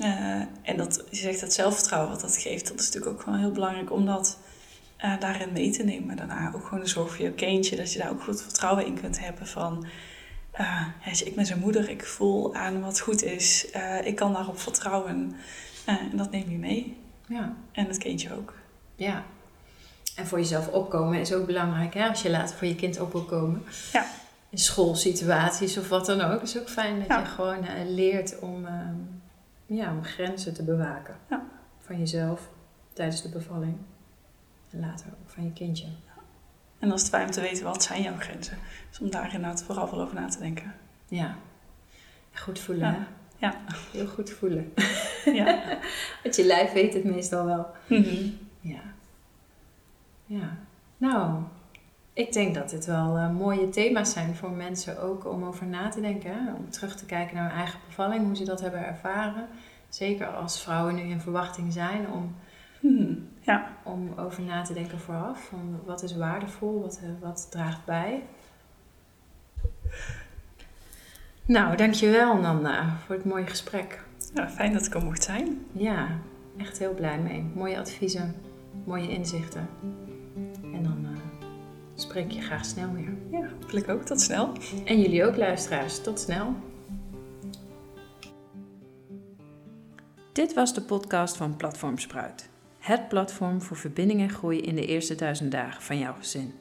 Uh, 0.01 0.41
en 0.61 0.77
dat, 0.77 1.03
je 1.09 1.17
zegt 1.17 1.39
dat 1.39 1.53
zelfvertrouwen 1.53 2.11
wat 2.11 2.21
dat 2.21 2.37
geeft, 2.37 2.67
dat 2.67 2.79
is 2.79 2.85
natuurlijk 2.85 3.19
ook 3.19 3.25
wel 3.25 3.35
heel 3.35 3.51
belangrijk 3.51 3.91
omdat 3.91 4.37
uh, 5.05 5.19
daarin 5.19 5.53
mee 5.53 5.71
te 5.71 5.83
nemen. 5.83 6.15
Daarna 6.15 6.51
ook 6.55 6.63
gewoon 6.63 6.83
de 6.83 6.89
zorg 6.89 7.15
voor 7.15 7.25
je 7.25 7.31
kindje. 7.31 7.75
Dat 7.75 7.93
je 7.93 7.99
daar 7.99 8.11
ook 8.11 8.23
goed 8.23 8.41
vertrouwen 8.41 8.85
in 8.85 8.99
kunt 8.99 9.19
hebben 9.19 9.47
van... 9.47 9.85
Ik 11.23 11.35
ben 11.35 11.45
zijn 11.45 11.59
moeder, 11.59 11.89
ik 11.89 12.05
voel 12.05 12.55
aan 12.55 12.81
wat 12.81 12.99
goed 12.99 13.23
is. 13.23 13.67
Ik 14.03 14.15
kan 14.15 14.33
daarop 14.33 14.59
vertrouwen. 14.59 15.35
en 15.85 16.17
dat 16.17 16.31
neem 16.31 16.49
je 16.49 16.57
mee. 16.57 17.02
Ja. 17.33 17.55
En 17.71 17.87
het 17.87 17.97
kindje 17.97 18.33
ook. 18.33 18.53
Ja. 18.95 19.23
En 20.15 20.27
voor 20.27 20.37
jezelf 20.37 20.67
opkomen 20.67 21.19
is 21.19 21.33
ook 21.33 21.45
belangrijk. 21.45 21.93
Hè? 21.93 22.07
Als 22.07 22.21
je 22.21 22.29
later 22.29 22.55
voor 22.55 22.67
je 22.67 22.75
kind 22.75 22.99
op 22.99 23.11
wil 23.11 23.25
komen. 23.25 23.63
Ja. 23.91 24.05
In 24.49 24.57
schoolsituaties 24.57 25.77
of 25.77 25.89
wat 25.89 26.05
dan 26.05 26.21
ook. 26.21 26.41
is 26.41 26.59
ook 26.59 26.69
fijn 26.69 26.99
dat 26.99 27.19
je 27.19 27.25
gewoon 27.25 27.65
leert 27.87 28.39
om, 28.39 28.65
ehm, 28.65 28.95
ja, 29.65 29.91
om 29.91 30.03
grenzen 30.03 30.53
te 30.53 30.63
bewaken. 30.63 31.15
Ja. 31.29 31.43
Van 31.79 31.99
jezelf 31.99 32.49
tijdens 32.93 33.21
de 33.21 33.29
bevalling 33.29 33.75
later 34.69 35.07
ook 35.07 35.29
van 35.29 35.43
je 35.43 35.53
kindje. 35.53 35.85
En 36.79 36.89
dan 36.89 36.97
is 36.97 37.01
het 37.01 37.11
fijn 37.11 37.25
om 37.25 37.31
te 37.31 37.41
weten 37.41 37.63
wat 37.63 37.83
zijn 37.83 38.01
jouw 38.01 38.17
grenzen. 38.17 38.57
Dus 38.89 38.99
om 38.99 39.09
daar 39.09 39.33
inderdaad 39.33 39.63
vooral 39.63 39.91
wel 39.91 40.01
over 40.01 40.15
na 40.15 40.27
te 40.27 40.39
denken. 40.39 40.73
Ja. 41.07 41.35
Goed 42.33 42.59
voelen, 42.59 42.93
hè? 42.93 42.99
Ja. 43.43 43.55
Heel 43.91 44.07
goed 44.07 44.29
voelen. 44.29 44.73
Ja. 45.25 45.63
Want 46.23 46.35
je 46.35 46.45
lijf 46.45 46.71
weet 46.71 46.93
het 46.93 47.03
meestal 47.03 47.45
wel. 47.45 47.67
Mhm. 47.87 48.29
Ja. 48.59 48.81
Ja. 50.25 50.57
Nou, 50.97 51.41
ik 52.13 52.33
denk 52.33 52.55
dat 52.55 52.69
dit 52.69 52.85
wel 52.85 53.17
uh, 53.17 53.31
mooie 53.31 53.69
thema's 53.69 54.11
zijn 54.11 54.35
voor 54.35 54.51
mensen 54.51 55.01
ook 55.01 55.25
om 55.25 55.43
over 55.43 55.65
na 55.65 55.89
te 55.89 56.01
denken. 56.01 56.31
Hè? 56.31 56.53
Om 56.53 56.69
terug 56.69 56.95
te 56.95 57.05
kijken 57.05 57.35
naar 57.35 57.49
hun 57.49 57.57
eigen 57.57 57.79
bevalling, 57.87 58.25
hoe 58.25 58.35
ze 58.35 58.43
dat 58.43 58.61
hebben 58.61 58.85
ervaren. 58.85 59.47
Zeker 59.89 60.27
als 60.27 60.61
vrouwen 60.61 60.95
nu 60.95 61.01
in 61.01 61.21
verwachting 61.21 61.73
zijn 61.73 62.11
om 62.11 62.35
hmm. 62.79 63.27
Ja. 63.39 63.67
Om 63.83 64.13
over 64.17 64.43
na 64.43 64.61
te 64.61 64.73
denken 64.73 64.99
vooraf. 64.99 65.47
Van 65.49 65.79
wat 65.85 66.03
is 66.03 66.15
waardevol, 66.15 66.81
wat, 66.81 66.99
eh, 67.03 67.09
wat 67.21 67.47
draagt 67.51 67.85
bij. 67.85 68.23
Nou, 71.45 71.77
dankjewel 71.77 72.37
Nanda 72.37 72.97
voor 73.05 73.15
het 73.15 73.25
mooie 73.25 73.47
gesprek. 73.47 74.03
Ja, 74.33 74.49
fijn 74.49 74.73
dat 74.73 74.85
ik 74.85 74.93
er 74.93 75.03
mocht 75.03 75.23
zijn. 75.23 75.65
Ja, 75.71 76.19
echt 76.57 76.77
heel 76.77 76.93
blij 76.93 77.19
mee. 77.19 77.45
Mooie 77.53 77.77
adviezen, 77.77 78.35
mooie 78.85 79.09
inzichten. 79.09 79.69
En 80.63 80.83
dan 80.83 81.07
uh, 81.11 81.17
spreek 81.95 82.31
je 82.31 82.41
graag 82.41 82.65
snel 82.65 82.93
weer. 82.93 83.13
Ja, 83.31 83.47
hopelijk 83.61 83.89
ook. 83.89 84.03
Tot 84.03 84.21
snel. 84.21 84.51
En 84.85 85.01
jullie 85.01 85.25
ook 85.25 85.37
luisteraars. 85.37 86.01
Tot 86.01 86.19
snel. 86.19 86.55
Dit 90.31 90.53
was 90.53 90.73
de 90.73 90.81
podcast 90.81 91.37
van 91.37 91.55
Platform 91.55 91.97
Spruit 91.97 92.51
het 92.83 93.07
platform 93.07 93.61
voor 93.61 93.77
verbinding 93.77 94.21
en 94.21 94.29
groei 94.29 94.61
in 94.61 94.75
de 94.75 94.85
eerste 94.85 95.15
duizend 95.15 95.51
dagen 95.51 95.81
van 95.81 95.97
jouw 95.97 96.13
gezin. 96.13 96.53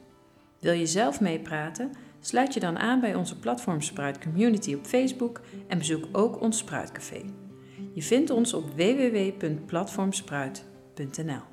Wil 0.59 0.73
je 0.73 0.85
zelf 0.85 1.19
meepraten? 1.19 1.91
Sluit 2.25 2.53
je 2.53 2.59
dan 2.59 2.79
aan 2.79 2.99
bij 2.99 3.15
onze 3.15 3.39
Platform 3.39 3.81
Spruit 3.81 4.19
Community 4.19 4.73
op 4.73 4.85
Facebook 4.85 5.41
en 5.67 5.77
bezoek 5.77 6.07
ook 6.11 6.41
ons 6.41 6.57
Spruitcafé. 6.57 7.21
Je 7.93 8.01
vindt 8.01 8.29
ons 8.29 8.53
op 8.53 8.63
www.platformspruit.nl. 8.75 11.52